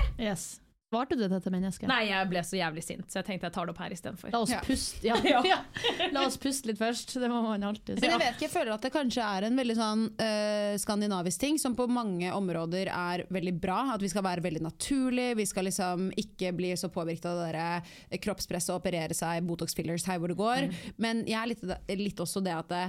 Crazy! 0.00 0.26
Yes. 0.30 0.60
Svarte 0.90 1.14
du 1.14 1.20
dette 1.30 1.50
mennesket? 1.54 1.86
Nei, 1.86 2.08
jeg 2.08 2.26
ble 2.32 2.40
så 2.42 2.56
jævlig 2.58 2.82
sint, 2.82 3.04
så 3.12 3.20
jeg 3.20 3.26
tenkte 3.28 3.46
jeg 3.46 3.54
tar 3.54 3.68
det 3.68 3.70
opp 3.76 3.78
her 3.78 3.92
istedenfor. 3.94 4.32
La 4.34 4.40
oss 4.42 4.50
Ja. 4.50 4.58
puste 4.66 5.06
ja. 5.06 5.18
Ja. 5.46 5.58
La 6.16 6.24
oss 6.26 6.34
puste 6.42 6.66
litt 6.66 6.80
først. 6.80 7.14
Det 7.14 7.28
må 7.30 7.38
man 7.44 7.62
alltid 7.62 7.94
si. 7.94 8.02
Men 8.02 8.16
jeg 8.16 8.22
vet 8.24 8.34
ikke, 8.34 8.44
jeg 8.48 8.52
føler 8.56 8.72
at 8.74 8.82
det 8.82 8.90
kanskje 8.96 9.22
er 9.22 9.46
en 9.46 9.60
veldig 9.60 9.76
sånn 9.78 10.02
uh, 10.18 10.72
skandinavisk 10.82 11.44
ting 11.44 11.60
som 11.62 11.76
på 11.78 11.86
mange 11.86 12.32
områder 12.34 12.90
er 12.90 13.22
veldig 13.30 13.54
bra. 13.62 13.78
At 13.94 14.02
vi 14.02 14.10
skal 14.10 14.26
være 14.26 14.42
veldig 14.48 14.64
naturlige, 14.66 15.38
vi 15.38 15.46
skal 15.46 15.70
liksom 15.70 16.08
ikke 16.24 16.50
bli 16.58 16.72
så 16.74 16.90
påvirket 16.90 17.30
av 17.30 17.38
det 17.38 17.52
der 17.52 17.60
eh, 18.10 18.18
kroppspresset 18.26 18.74
og 18.74 18.82
operere 18.82 19.14
seg 19.14 19.46
Botox 19.46 19.78
fillers 19.78 20.08
her 20.10 20.18
hvor 20.18 20.34
det 20.34 20.40
går. 20.42 20.72
Men 20.98 21.22
jeg 21.22 21.38
er 21.38 21.52
litt, 21.54 21.62
litt 22.02 22.26
også 22.26 22.42
det 22.42 22.56
at 22.58 22.74
det, 22.74 22.88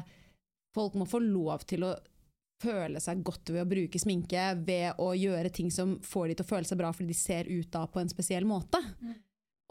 folk 0.74 0.98
må 0.98 1.06
få 1.06 1.22
lov 1.22 1.68
til 1.70 1.86
å 1.86 1.94
føle 2.62 3.02
seg 3.04 3.24
godt 3.26 3.52
ved 3.54 3.64
å 3.64 3.70
bruke 3.70 4.02
sminke, 4.02 4.46
ved 4.66 5.02
å 5.02 5.12
gjøre 5.18 5.52
ting 5.54 5.70
som 5.74 5.98
får 6.06 6.32
de 6.32 6.36
til 6.40 6.48
å 6.48 6.52
føle 6.54 6.70
seg 6.70 6.80
bra 6.82 6.94
fordi 6.96 7.12
de 7.12 7.18
ser 7.18 7.50
ut 7.52 7.70
da 7.74 7.86
på 7.90 8.02
en 8.02 8.12
spesiell 8.12 8.46
måte. 8.48 8.82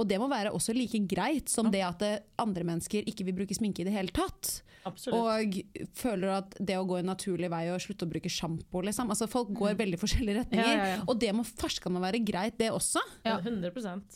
Og 0.01 0.07
det 0.09 0.16
må 0.20 0.26
være 0.30 0.53
også 0.57 0.72
like 0.72 0.99
greit 1.11 1.51
som 1.53 1.68
det 1.72 1.82
at 1.84 2.03
andre 2.41 2.64
mennesker 2.64 3.05
ikke 3.11 3.24
vil 3.28 3.36
bruke 3.43 3.57
sminke 3.57 3.82
i 3.82 3.88
det 3.88 3.93
hele 3.93 4.12
tatt. 4.16 4.62
Absolutt. 4.88 5.20
Og 5.20 5.59
føler 5.99 6.28
at 6.38 6.55
det 6.57 6.78
å 6.80 6.86
gå 6.88 6.97
en 7.01 7.11
naturlig 7.11 7.51
vei 7.53 7.66
og 7.68 7.82
slutte 7.84 8.07
å 8.07 8.11
bruke 8.11 8.30
sjampo 8.32 8.80
liksom. 8.86 9.11
altså 9.12 9.26
Folk 9.28 9.51
går 9.59 9.72
veldig 9.76 9.99
forskjellige 10.01 10.38
retninger. 10.41 10.72
Ja, 10.72 10.78
ja, 10.78 10.86
ja. 10.95 11.01
Og 11.05 11.14
det 11.20 11.32
må 11.36 11.43
farska 11.45 11.93
meg 11.93 12.03
være 12.07 12.20
greit, 12.24 12.57
det 12.61 12.70
også. 12.72 13.01
Ja. 13.28 13.36
100 13.45 13.72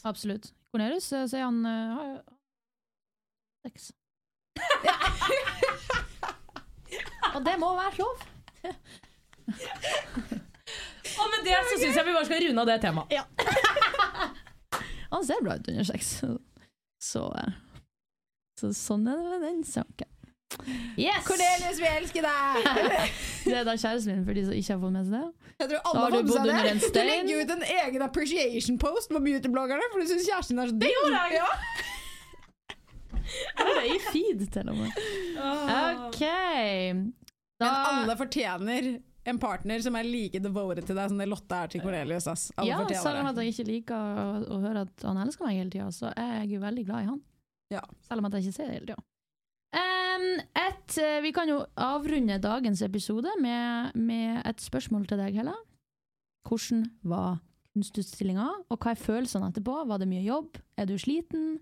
Absolutt. 0.08 0.44
Cornelius 0.72 1.12
eh, 1.12 1.28
sier 1.28 1.44
han 1.44 1.60
eh, 1.68 1.96
har 1.98 2.08
sex. 3.68 3.92
Og 7.34 7.42
det 7.44 7.58
må 7.60 7.74
være 7.76 7.98
lov. 7.98 8.24
Og 11.14 11.26
med 11.30 11.44
det 11.46 11.58
så 11.68 11.76
syns 11.78 11.96
jeg 11.98 12.06
vi 12.06 12.14
bare 12.16 12.26
skal 12.28 12.42
runde 12.48 12.64
av 12.64 12.70
det 12.70 12.78
temaet. 12.82 13.08
Han 15.14 15.26
ser 15.26 15.44
bra 15.44 15.58
ut 15.60 15.68
under 15.70 15.86
sex. 15.86 16.16
Så, 17.04 17.28
så 18.58 18.72
sånn 18.74 19.06
er 19.10 19.20
det 19.20 19.28
med 19.28 19.42
den 19.46 19.62
saken. 19.68 20.10
Yes! 20.96 21.24
Cornelius, 21.26 21.80
vi 21.82 21.88
elsker 21.90 22.22
deg! 22.22 22.66
Det 23.44 23.56
er 23.58 23.64
da 23.66 23.74
kjæresten 23.74 24.12
min, 24.12 24.22
for 24.26 24.36
de 24.36 24.44
som 24.46 24.54
ikke 24.54 24.72
har 24.72 24.80
fått 24.84 24.94
med 24.94 25.08
seg 25.08 25.14
det. 25.16 25.50
Jeg 25.60 25.70
tror 25.70 25.80
alle 25.90 26.04
har 26.04 26.10
du 26.12 26.14
fått 26.14 26.22
med 26.22 26.28
bodd 26.30 26.36
seg 26.36 26.44
under 26.44 26.68
en 26.70 26.78
det. 26.84 26.90
Du 26.94 27.00
legger 27.08 27.34
ut 27.40 27.50
en 27.54 27.64
egen 27.74 28.04
appreciation 28.06 28.78
post 28.80 29.10
på 29.10 29.22
beautybloggerne, 29.24 29.90
for 29.92 29.98
du 30.00 30.06
syns 30.12 30.28
kjæresten 30.28 30.54
din 30.54 30.62
er 30.64 30.70
så 30.70 30.76
digg. 30.84 30.94
gjorde 30.94 31.18
jeg. 31.18 31.30
Ja. 31.40 31.50
Det 33.58 33.66
er 33.74 33.84
i 33.88 33.98
feed, 34.06 34.40
til 34.54 34.70
og 34.70 34.76
med. 34.78 34.90
OK. 35.74 36.22
Da, 37.60 37.68
Men 37.70 37.90
alle 37.90 38.16
fortjener 38.18 38.88
en 39.24 39.38
partner 39.40 39.80
som 39.80 39.96
er 39.96 40.06
like 40.06 40.40
devoted 40.42 40.84
til 40.88 40.98
deg 40.98 41.12
som 41.12 41.20
det 41.20 41.28
Lotte 41.30 41.56
er 41.56 41.70
til 41.72 41.82
Cornelius. 41.84 42.26
Ass. 42.28 42.50
Alle 42.60 42.74
ja, 42.74 43.00
selv 43.00 43.22
om 43.22 43.30
jeg 43.30 43.54
ikke 43.54 43.66
liker 43.70 43.96
å, 43.96 44.26
å 44.56 44.60
høre 44.64 44.84
at 44.84 45.06
han 45.06 45.20
elsker 45.22 45.46
meg 45.46 45.60
hele 45.62 45.72
tida, 45.72 45.88
så 45.94 46.10
er 46.12 46.42
jeg 46.42 46.56
jo 46.56 46.62
veldig 46.64 46.84
glad 46.88 47.06
i 47.06 47.10
han. 47.12 47.20
Ja. 47.72 47.82
Selv 48.04 48.20
om 48.20 48.28
jeg 48.28 48.44
ikke 48.44 48.56
ser 48.58 48.68
det 48.68 48.78
hele 48.78 48.90
tida. 48.92 49.04
Um, 49.74 50.26
et, 50.60 50.98
eh, 51.02 51.20
vi 51.24 51.32
kan 51.34 51.50
jo 51.50 51.62
avrunde 51.80 52.36
dagens 52.42 52.84
episode 52.86 53.32
med, 53.42 53.96
med 53.96 54.44
et 54.46 54.60
spørsmål 54.62 55.08
til 55.10 55.18
deg, 55.18 55.40
Hella. 55.40 55.56
Hvordan 56.46 56.84
var 57.02 57.40
kunstutstillinga, 57.74 58.46
og 58.70 58.78
hva 58.78 58.92
er 58.92 59.00
følelsene 59.00 59.48
etterpå? 59.50 59.80
Var 59.88 60.02
det 60.02 60.10
mye 60.10 60.22
jobb? 60.22 60.60
Er 60.78 60.86
du 60.86 60.94
sliten? 61.00 61.56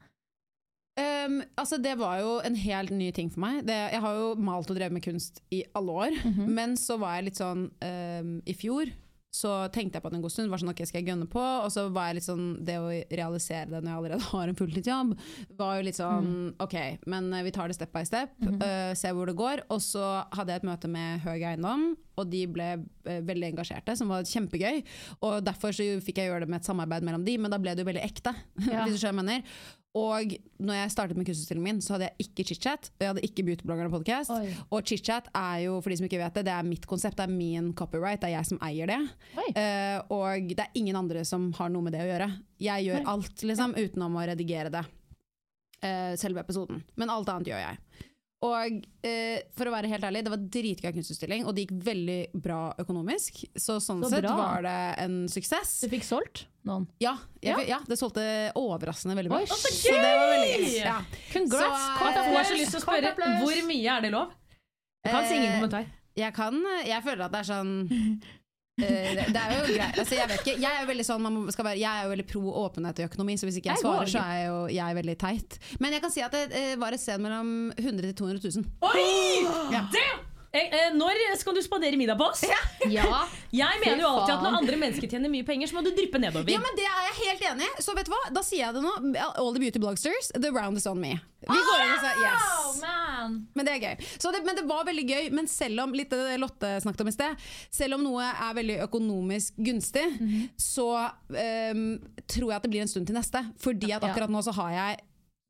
Um, 0.93 1.39
altså 1.57 1.79
det 1.81 1.95
var 1.97 2.19
jo 2.21 2.35
en 2.45 2.57
helt 2.59 2.91
ny 2.93 3.09
ting 3.17 3.31
for 3.33 3.41
meg. 3.45 3.63
Det, 3.69 3.77
jeg 3.95 4.03
har 4.05 4.19
jo 4.19 4.35
malt 4.37 4.69
og 4.69 4.77
drevet 4.77 4.93
med 4.93 5.05
kunst 5.05 5.41
i 5.55 5.63
alle 5.79 5.95
år. 6.07 6.19
Men 6.59 6.77
så 6.81 6.99
var 7.01 7.17
jeg 7.17 7.31
litt 7.31 7.41
sånn 7.41 7.71
um, 7.73 8.35
I 8.45 8.57
fjor 8.59 8.93
så 9.33 9.53
tenkte 9.73 9.97
jeg 9.97 10.05
på 10.05 10.11
det 10.13 10.19
en 10.19 10.25
god 10.27 10.33
stund. 10.35 10.51
Var 10.53 10.61
sånn, 10.61 10.71
ok, 10.75 10.83
skal 10.85 11.01
jeg 11.01 11.09
gønne 11.09 11.27
på? 11.33 11.41
Og 11.41 11.71
så 11.73 11.87
var 11.93 12.11
jeg 12.11 12.19
litt 12.19 12.27
sånn 12.27 12.49
Det 12.69 12.75
å 12.77 12.91
realisere 12.93 13.71
det 13.71 13.81
når 13.81 13.89
jeg 13.89 14.01
allerede 14.03 14.27
har 14.35 14.51
en 14.51 14.59
fulltidsjobb, 14.59 15.15
var 15.57 15.79
jo 15.79 15.87
litt 15.89 15.99
sånn 15.99 16.31
Ok, 16.63 16.77
men 17.09 17.31
eh, 17.33 17.45
vi 17.47 17.55
tar 17.57 17.73
det 17.73 17.79
step 17.79 17.95
by 17.97 18.05
step. 18.09 18.37
uh, 18.45 18.93
se 18.99 19.13
hvor 19.17 19.31
det 19.31 19.39
går. 19.41 19.65
Og 19.73 19.81
så 19.85 20.05
hadde 20.37 20.53
jeg 20.53 20.63
et 20.63 20.69
møte 20.69 20.93
med 20.93 21.25
Høg 21.25 21.47
Eiendom, 21.49 21.95
og 22.21 22.31
de 22.33 22.43
ble 22.51 22.71
eh, 23.09 23.21
veldig 23.25 23.53
engasjerte, 23.53 23.97
som 23.99 24.11
var 24.13 24.27
kjempegøy. 24.29 24.83
Og 25.25 25.39
derfor 25.45 25.75
så 25.77 25.87
fikk 26.05 26.23
jeg 26.23 26.33
gjøre 26.33 26.47
det 26.47 26.53
med 26.53 26.63
et 26.63 26.69
samarbeid 26.69 27.07
mellom 27.07 27.25
de, 27.27 27.39
men 27.41 27.53
da 27.53 27.61
ble 27.63 27.77
det 27.77 27.85
jo 27.85 27.93
veldig 27.93 28.05
ekte. 28.09 28.35
Ja. 28.73 28.85
hvis 28.87 28.97
du 28.97 29.03
skjønner 29.03 29.21
mener. 29.23 29.63
Og 29.99 30.31
når 30.63 30.77
jeg 30.79 30.93
startet 30.95 31.19
med 31.19 31.27
kunstutstillingen 31.29 31.67
min, 31.67 31.81
så 31.85 31.95
hadde 31.95 32.07
jeg 32.09 32.25
ikke 32.25 32.47
chit-chat. 32.49 32.89
Og 32.95 33.03
jeg 33.05 33.11
hadde 33.11 33.25
ikke 33.27 33.45
Beautybloggerne 33.45 33.93
podcast. 33.93 34.33
Oi. 34.33 34.55
Og 34.73 34.87
chit-chat 34.89 35.29
er 35.37 35.67
jo, 35.67 35.75
for 35.85 35.93
de 35.93 35.99
som 36.01 36.07
ikke 36.09 36.21
vet 36.23 36.39
det, 36.39 36.47
det 36.49 36.55
er 36.55 36.65
mitt 36.65 36.87
konsept. 36.89 37.19
Det 37.19 37.27
er 37.27 37.35
min 37.35 37.75
copyright. 37.77 38.23
Det 38.23 38.31
er 38.31 38.39
jeg 38.39 38.49
som 38.55 38.63
eier 38.65 38.89
det. 38.89 38.97
Oi. 39.37 39.51
Eh, 39.53 39.99
og 40.17 40.49
det 40.55 40.65
er 40.65 40.81
ingen 40.81 40.97
andre 40.97 41.27
som 41.29 41.51
har 41.59 41.69
noe 41.75 41.85
med 41.85 41.93
det 41.97 42.07
å 42.07 42.09
gjøre. 42.09 42.31
Jeg 42.65 42.89
gjør 42.89 43.03
Nei. 43.03 43.11
alt, 43.13 43.45
liksom, 43.53 43.77
utenom 43.77 44.17
å 44.17 44.25
redigere 44.33 44.73
det. 44.73 44.85
Uh, 45.83 46.15
selve 46.15 46.41
episoden. 46.41 46.79
Men 46.95 47.11
alt 47.11 47.29
annet 47.29 47.53
gjør 47.53 47.59
jeg. 47.59 48.09
Og 48.43 48.81
eh, 49.07 49.39
for 49.55 49.69
å 49.71 49.73
være 49.75 49.87
helt 49.93 50.03
ærlig, 50.03 50.25
det 50.27 50.33
var 50.33 50.41
dritgøy 50.57 50.91
kunstutstilling, 50.97 51.45
og 51.47 51.55
det 51.55 51.63
gikk 51.67 51.77
veldig 51.87 52.17
bra 52.43 52.73
økonomisk. 52.83 53.39
Så 53.55 53.77
sånn 53.79 54.03
Så 54.03 54.11
sett 54.11 54.25
bra. 54.27 54.33
var 54.35 54.65
det 54.67 54.75
en 55.05 55.15
suksess. 55.31 55.77
Du 55.85 55.93
fikk 55.93 56.03
solgt 56.09 56.45
noen? 56.67 56.89
Ja, 57.03 57.15
jeg, 57.41 57.55
Ja. 57.69 57.77
ja. 57.77 57.81
det 57.87 57.99
solgte 58.01 58.25
overraskende 58.59 59.15
veldig 59.21 59.31
bra. 59.31 59.39
Oi, 59.45 59.47
så 59.47 59.55
så 59.71 59.95
det 59.95 60.11
var 60.19 60.29
veldig 60.35 60.53
gøy. 60.59 60.77
Ja. 60.83 60.99
Congrats! 61.33 61.87
Så, 61.87 61.97
Kort 62.03 62.11
eh, 62.11 62.21
applaus. 62.21 62.27
Jeg 62.27 62.39
har 62.43 62.51
så 62.51 62.59
lyst 62.59 62.75
til 62.75 62.81
å 62.81 62.85
spørre, 62.89 63.17
hvor 63.43 63.67
mye 63.71 63.97
er 63.97 64.07
det 64.09 64.13
lov? 64.17 64.35
Du 65.03 65.11
kan 65.11 65.27
si 65.27 65.35
ingen 65.39 65.51
Eh, 65.53 65.59
kommentar. 65.61 65.87
Jeg 66.15 66.35
kan 66.37 66.59
Jeg 66.85 67.03
føler 67.03 67.25
at 67.25 67.33
det 67.33 67.41
er 67.41 67.49
sånn 67.55 67.71
det, 68.81 69.27
det 69.29 69.37
er 69.37 69.51
jo 69.53 69.65
greit 69.69 69.99
altså, 70.01 70.17
Jeg 70.17 70.29
vet 70.31 70.47
ikke 70.47 70.55
Jeg 70.63 70.71
er 70.71 70.81
jo 70.81 70.89
veldig 70.89 71.05
sånn 71.05 71.27
være, 71.29 71.75
Jeg 71.77 71.91
er 71.91 72.07
jo 72.07 72.13
veldig 72.15 72.27
pro 72.31 72.43
åpenhet 72.63 73.03
og 73.03 73.11
økonomi, 73.11 73.37
så 73.37 73.49
hvis 73.49 73.61
ikke 73.61 73.75
jeg 73.75 73.83
svarer, 73.85 74.09
så 74.09 74.25
er 74.25 74.39
jeg 74.39 74.47
jo 74.49 74.59
jeg 74.73 74.83
er 74.87 74.97
veldig 74.97 75.17
teit. 75.21 75.59
Men 75.83 75.93
jeg 75.93 76.03
kan 76.05 76.13
si 76.15 76.25
at 76.25 76.33
det 76.33 76.43
eh, 76.57 76.75
var 76.81 76.97
et 76.97 77.03
sted 77.03 77.21
mellom 77.21 77.73
100 77.77 78.01
000 78.01 78.07
til 78.09 78.17
200 78.17 78.53
000. 78.57 78.71
Oi! 78.89 79.03
Eh, 79.77 79.99
eh, 80.01 80.32
når 80.53 81.21
skal 81.41 81.57
du 81.57 81.63
spandere 81.65 81.97
middag 81.97 82.19
på 82.21 82.27
oss? 82.29 82.43
Ja. 82.91 83.07
Jeg 83.63 83.81
mener 83.85 84.03
jo 84.05 84.09
alltid 84.09 84.35
at 84.35 84.45
når 84.45 84.59
andre 84.59 84.77
mennesker 84.81 85.09
tjener 85.09 85.33
mye 85.33 85.45
penger, 85.49 85.69
så 85.69 85.77
må 85.77 85.83
du 85.85 85.91
dryppe 85.97 86.21
nedover. 86.21 86.49
Ja, 86.53 86.61
men 86.61 86.77
Det 86.77 86.85
er 86.89 87.09
jeg 87.11 87.17
helt 87.19 87.43
enig 87.51 87.67
i. 87.69 87.83
Så 87.85 87.93
vet 87.97 88.09
du 88.09 88.13
hva? 88.15 88.21
Da 88.33 88.41
sier 88.45 88.63
jeg 88.67 88.77
det 88.77 88.83
nå. 88.85 88.93
All 89.29 89.53
the 89.53 89.61
beauty 89.61 89.81
blogsters, 89.83 90.31
the 90.33 90.53
round 90.53 90.81
is 90.81 90.87
on 90.89 91.01
me. 91.01 91.19
Vi 91.43 91.59
går 91.67 91.83
inn 91.83 91.93
og 91.93 92.01
sier 92.01 92.21
yes. 92.23 92.81
man. 92.81 93.37
Men 93.57 93.69
det 93.69 93.75
er 93.75 93.83
gøy. 93.83 94.09
Så 94.23 94.33
det, 94.33 94.41
men 94.47 94.57
det 94.57 94.65
var 94.69 94.87
veldig 94.89 95.05
gøy. 95.09 95.29
Men 95.37 95.49
selv 95.51 95.85
om 95.85 95.93
litt 95.97 96.13
det 96.13 96.39
Lotte 96.41 96.75
snakket 96.85 97.05
om 97.05 97.11
i 97.11 97.15
sted 97.15 97.47
Selv 97.75 97.99
om 97.99 98.05
noe 98.07 98.29
er 98.31 98.57
veldig 98.57 98.79
økonomisk 98.87 99.59
gunstig, 99.61 100.05
så 100.61 100.89
um, 101.03 101.87
tror 102.25 102.53
jeg 102.53 102.57
at 102.57 102.67
det 102.67 102.73
blir 102.73 102.85
en 102.85 102.93
stund 102.93 103.09
til 103.11 103.19
neste. 103.19 103.45
Fordi 103.61 103.93
at 103.93 104.01
Ja. 104.03 104.13
akkurat 104.13 104.33
nå 104.33 104.43
så 104.45 104.55
har 104.57 104.77
jeg 104.77 105.03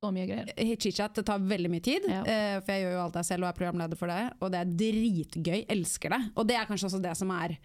Så 0.03 0.11
mye 0.11 0.26
greier. 0.26 0.48
Chit-chat 0.82 1.14
det 1.14 1.22
tar 1.28 1.38
veldig 1.46 1.70
mye 1.70 1.82
tid, 1.84 2.03
Ja. 2.11 2.22
eh, 2.26 2.57
for 2.61 2.72
jeg 2.74 2.82
gjør 2.84 2.92
jo 2.96 3.03
alt 3.05 3.14
jeg 3.20 3.24
selv 3.28 3.44
og 3.44 3.48
er 3.53 3.59
programleder 3.61 3.96
for 3.96 4.09
det. 4.11 4.32
Og 4.42 4.50
det 4.50 4.59
er 4.59 4.72
dritgøy. 4.82 5.61
Elsker 5.70 6.11
det. 6.11 6.32
Og 6.36 6.46
det 6.48 6.57
er 6.59 6.66
kanskje 6.66 6.88
også 6.90 7.03
det 7.03 7.16
som 7.16 7.30
er 7.30 7.57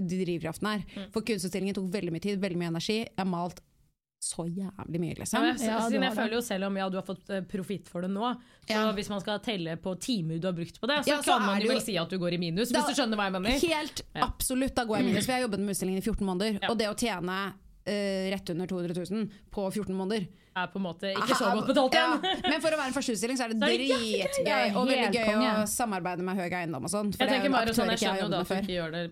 drivkraften 0.00 0.68
her. 0.70 0.84
For 1.10 1.20
kunstutstillingen 1.26 1.74
tok 1.74 1.90
veldig 1.90 2.12
mye 2.14 2.22
tid, 2.22 2.38
veldig 2.40 2.56
mye 2.62 2.70
energi. 2.70 3.00
Jeg 3.02 3.18
har 3.18 3.26
malt 3.26 3.58
så 4.22 4.44
jævlig 4.46 5.00
mye, 5.00 5.16
liksom. 5.18 5.42
Ja, 5.42 5.54
jeg, 5.56 5.66
Ja, 5.66 5.88
jeg 5.88 6.12
føler 6.14 6.32
jo 6.36 6.40
selv 6.44 6.64
om 6.66 6.76
ja, 6.76 6.88
du 6.92 6.96
har 7.00 7.02
fått 7.08 7.28
eh, 7.30 7.40
profitt 7.40 7.88
for 7.88 8.02
det 8.02 8.10
nå, 8.10 8.20
så 8.68 8.68
Ja. 8.68 8.92
hvis 8.92 9.08
man 9.08 9.20
skal 9.20 9.38
telle 9.40 9.76
på 9.80 9.98
timer 9.98 10.38
du 10.38 10.46
har 10.46 10.52
brukt 10.52 10.78
på 10.78 10.86
det, 10.86 10.98
så, 11.04 11.08
Ja, 11.08 11.16
så 11.22 11.24
kan 11.38 11.42
man 11.46 11.60
jo 11.60 11.68
vel 11.68 11.80
si 11.80 11.96
at 11.96 12.08
du 12.08 12.18
går 12.18 12.34
i 12.34 12.36
minus, 12.38 12.68
Da- 12.70 12.82
hvis 12.84 12.94
du 12.94 13.02
skjønner 13.02 13.16
hva 13.16 13.24
jeg 13.24 13.32
mener. 13.32 13.50
Helt 13.58 14.02
Ja. 14.14 14.26
absolutt, 14.28 14.74
da 14.74 14.84
går 14.84 14.96
jeg 14.98 15.04
i 15.06 15.08
minus. 15.08 15.24
For 15.26 15.32
jeg 15.32 15.40
har 15.42 15.48
jobbet 15.48 15.60
med 15.60 15.70
utstillingen 15.74 15.98
i 15.98 16.02
14 16.04 16.26
måneder. 16.26 16.58
Ja. 16.62 16.68
Og 16.70 16.78
det 16.78 16.86
å 16.86 16.94
tjene 16.94 17.54
uh, 17.88 18.30
rett 18.30 18.50
under 18.50 18.66
200 18.66 18.94
000 19.10 19.30
på 19.50 19.72
14 19.72 19.94
måneder 19.96 20.28
Er 20.58 20.70
på 20.72 20.80
en 20.80 20.86
måte 20.88 21.12
ikke 21.14 21.36
så 21.38 21.50
godt 21.54 21.68
betalt 21.70 21.94
Ja, 21.94 22.06
igjen. 22.16 22.40
Men 22.48 22.62
for 22.62 22.74
å 22.74 22.78
være 22.80 22.90
en 22.90 22.96
førsteutstilling 22.96 23.36
så 23.40 23.46
er 23.46 23.52
det 23.54 23.60
dritgøy. 23.62 24.72
Og 24.74 24.88
veldig 24.90 25.10
gøy 25.14 25.44
å 25.50 25.52
samarbeide 25.70 26.26
med 26.26 26.40
Høg 26.40 26.56
eiendom 26.62 26.88
og 26.88 26.92
sånn. 26.92 27.12
Jeg 27.14 27.26
er 27.26 27.36
tenker 27.36 27.54
bare 27.54 27.76
sånn, 27.76 27.92
jeg 27.94 28.02
skjønner 28.02 28.24
jo 28.24 28.32
da 28.32 28.42
at 28.42 28.50
du 28.50 28.56
ikke 28.58 28.78
gjør 28.80 28.96
det 28.96 29.04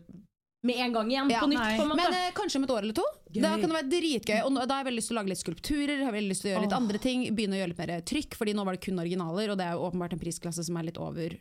med 0.66 0.74
en 0.82 0.92
gang 0.92 1.10
igjen, 1.10 1.28
Ja, 1.30 1.40
på 1.40 1.46
nytt, 1.46 1.60
nei. 1.60 1.76
på 1.78 1.82
en 1.84 1.88
måte. 1.92 2.02
Men 2.02 2.14
eh, 2.18 2.32
kanskje 2.34 2.58
om 2.58 2.64
et 2.66 2.70
år 2.74 2.82
eller 2.82 2.96
to. 2.98 3.04
Da 3.30 3.52
kan 3.54 3.68
det 3.68 3.76
være 3.76 3.90
dritgøy. 3.92 4.38
Og 4.42 4.50
nå, 4.52 4.64
da 4.66 4.74
har 4.74 4.82
jeg 4.82 4.88
veldig 4.88 4.98
lyst 4.98 5.10
til 5.12 5.14
å 5.14 5.18
lage 5.20 5.30
litt 5.30 5.42
skulpturer, 5.42 6.02
har 6.02 6.16
veldig 6.16 6.32
lyst 6.32 6.42
til 6.42 6.50
å 6.50 6.52
gjøre 6.54 6.64
litt 6.66 6.74
oh. 6.74 6.80
andre 6.82 7.00
ting. 7.04 7.22
Begynne 7.36 7.54
å 7.54 7.60
gjøre 7.60 7.72
litt 7.72 7.82
mer 7.84 7.92
trykk, 8.10 8.34
Fordi 8.40 8.54
nå 8.58 8.64
var 8.66 8.74
det 8.74 8.82
kun 8.82 8.98
originaler, 8.98 9.52
og 9.52 9.60
det 9.60 9.68
er 9.68 9.78
jo 9.78 9.86
åpenbart 9.86 10.16
en 10.16 10.22
prisklasse 10.22 10.66
som 10.66 10.80
er 10.80 10.88
litt 10.90 10.98
over 10.98 11.38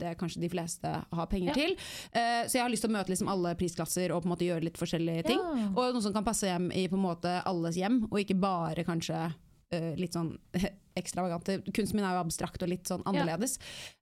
det 0.00 0.14
kanskje 0.20 0.42
de 0.44 0.50
fleste 0.52 0.92
har 1.12 1.26
penger 1.30 1.52
Ja. 1.52 1.54
til. 1.54 1.74
Uh, 2.14 2.44
så 2.48 2.58
jeg 2.58 2.62
har 2.64 2.70
lyst 2.72 2.84
til 2.86 2.90
å 2.92 2.96
møte 2.98 3.12
liksom 3.12 3.28
alle 3.32 3.54
prisklasser 3.58 4.12
og 4.14 4.22
på 4.22 4.28
en 4.28 4.34
måte 4.34 4.48
gjøre 4.48 4.64
litt 4.68 4.78
forskjellige 4.80 5.26
ting. 5.30 5.38
Ja. 5.40 5.68
Og 5.74 5.94
noe 5.96 6.02
som 6.04 6.12
kan 6.16 6.26
passe 6.26 6.46
hjem 6.50 6.70
i 6.72 6.86
på 6.88 6.98
en 6.98 7.04
måte 7.04 7.38
alles 7.48 7.76
hjem, 7.80 8.02
og 8.10 8.18
ikke 8.22 8.38
bare 8.40 8.84
kanskje 8.88 9.28
eh, 9.74 9.94
litt 9.98 10.16
sånn 10.16 10.32
ekstravagante. 10.98 11.60
Kunsten 11.74 11.98
min 11.98 12.06
er 12.06 12.16
jo 12.16 12.22
abstrakt 12.24 12.62
og 12.64 12.70
litt 12.72 12.88
sånn 12.90 13.04
annerledes. 13.06 13.58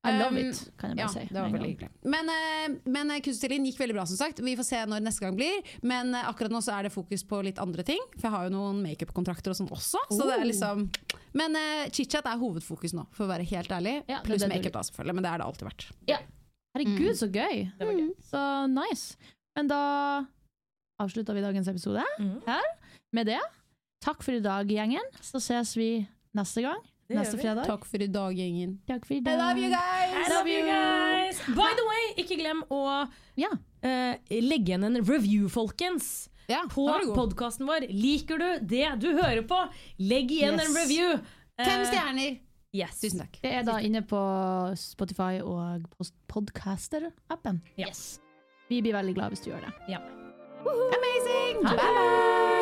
I 0.06 0.14
love 0.16 0.32
Um, 0.36 0.38
it, 0.40 0.60
kan 0.80 0.92
jeg 0.92 0.98
bare 0.98 1.04
ja, 1.04 1.08
si. 1.12 1.24
det 1.28 1.36
var 1.36 1.52
veldig 1.52 1.70
hyggelig. 1.70 1.90
Men, 2.08 2.30
uh, 2.32 2.76
men 2.96 3.12
eh, 3.12 3.20
kunstutstillingen 3.24 3.68
gikk 3.68 3.82
veldig 3.82 3.96
bra, 3.98 4.06
som 4.08 4.18
sagt. 4.18 4.40
Vi 4.44 4.56
får 4.58 4.68
se 4.68 4.80
når 4.88 5.04
neste 5.04 5.26
gang 5.26 5.36
blir. 5.38 5.74
Men 5.86 6.14
uh, 6.16 6.24
akkurat 6.30 6.54
nå 6.54 6.62
så 6.64 6.76
er 6.78 6.88
det 6.88 6.94
fokus 6.94 7.24
på 7.28 7.42
litt 7.46 7.60
andre 7.62 7.84
ting. 7.86 8.00
For 8.16 8.28
jeg 8.28 8.36
har 8.36 8.48
jo 8.48 8.54
noen 8.56 8.80
makeup-kontrakter 8.84 9.52
og 9.52 9.60
sånn 9.60 9.72
også. 9.72 10.02
Så 10.12 10.22
det 10.22 10.38
er 10.38 10.44
Oh. 10.46 10.48
liksom 10.48 10.82
Men 11.36 11.56
uh, 11.58 11.86
chit-chat 11.92 12.26
er 12.28 12.40
hovedfokus 12.40 12.94
nå, 12.96 13.06
for 13.16 13.26
å 13.26 13.30
være 13.30 13.46
helt 13.48 13.72
ærlig. 13.72 13.98
Ja, 14.08 14.22
Pluss 14.24 14.46
makeup, 14.48 14.74
da, 14.78 14.84
selvfølgelig. 14.88 15.18
Men 15.18 15.26
det 15.26 15.32
er 15.32 15.42
det 15.42 15.50
alltid 15.50 15.68
vært. 15.70 15.88
Herregud, 16.76 17.12
så 17.16 17.28
gøy. 17.32 17.62
Det 17.78 17.88
var 17.88 17.96
gøy. 17.96 18.08
Så 18.28 18.40
nice. 18.68 19.32
Men 19.56 19.70
da 19.70 19.82
avslutter 21.00 21.36
vi 21.36 21.44
dagens 21.44 21.68
episode 21.72 22.04
mm. 22.20 22.34
her 22.48 22.66
med 23.16 23.30
det. 23.32 23.40
Takk 24.06 24.22
for 24.22 24.36
i 24.38 24.42
dag, 24.42 24.68
gjengen. 24.70 25.02
Så 25.20 25.40
ses 25.42 25.72
vi 25.76 25.90
neste 26.36 26.62
gang. 26.62 26.78
Det 27.06 27.16
neste 27.18 27.38
fredag. 27.38 27.66
Takk 27.66 27.84
for 27.86 28.02
i 28.02 28.06
dag, 28.10 28.34
gjengen. 28.38 28.76
Takk 28.86 29.06
for 29.06 29.14
i 29.14 29.18
I 29.18 29.34
love 29.38 29.58
you 29.62 29.70
guys! 29.70 30.14
I 30.20 30.30
love 30.30 30.50
you 30.50 30.62
guys! 30.66 31.40
By 31.54 31.70
the 31.78 31.86
way, 31.86 32.04
ikke 32.22 32.38
glem 32.38 32.62
å 32.70 32.80
Ja. 33.38 33.50
uh, 33.82 34.14
legge 34.30 34.72
igjen 34.72 34.84
en 34.86 35.02
review, 35.04 35.48
folkens. 35.48 36.28
Ja, 36.48 36.62
På 36.70 36.86
podkasten 37.14 37.66
vår. 37.66 37.88
Liker 37.90 38.38
du 38.38 38.66
det 38.66 39.00
du 39.02 39.08
hører 39.18 39.42
på? 39.42 39.58
Legg 39.98 40.30
igjen 40.30 40.54
Yes. 40.54 40.68
en 40.68 40.74
review. 40.74 41.18
Fem 41.58 41.80
uh, 41.80 41.86
stjerner! 41.90 42.38
Yes. 42.72 43.00
Tusen 43.00 43.22
takk. 43.24 43.38
Det 43.42 43.54
er 43.54 43.62
da 43.66 43.78
inne 43.80 44.02
på 44.06 44.20
Spotify 44.76 45.40
og 45.42 45.86
Podcaster-appen. 46.28 47.62
Ja. 47.76 47.88
Yes. 47.88 48.20
Vi 48.68 48.82
blir 48.82 48.94
veldig 48.98 49.14
glad 49.14 49.34
hvis 49.34 49.42
du 49.46 49.50
gjør 49.50 49.66
det. 49.66 49.74
Ja. 49.88 50.02
Amazing! 50.66 51.62
Det. 51.62 51.76
Bye! 51.78 52.55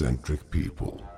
Eccentric 0.00 0.48
people. 0.52 1.17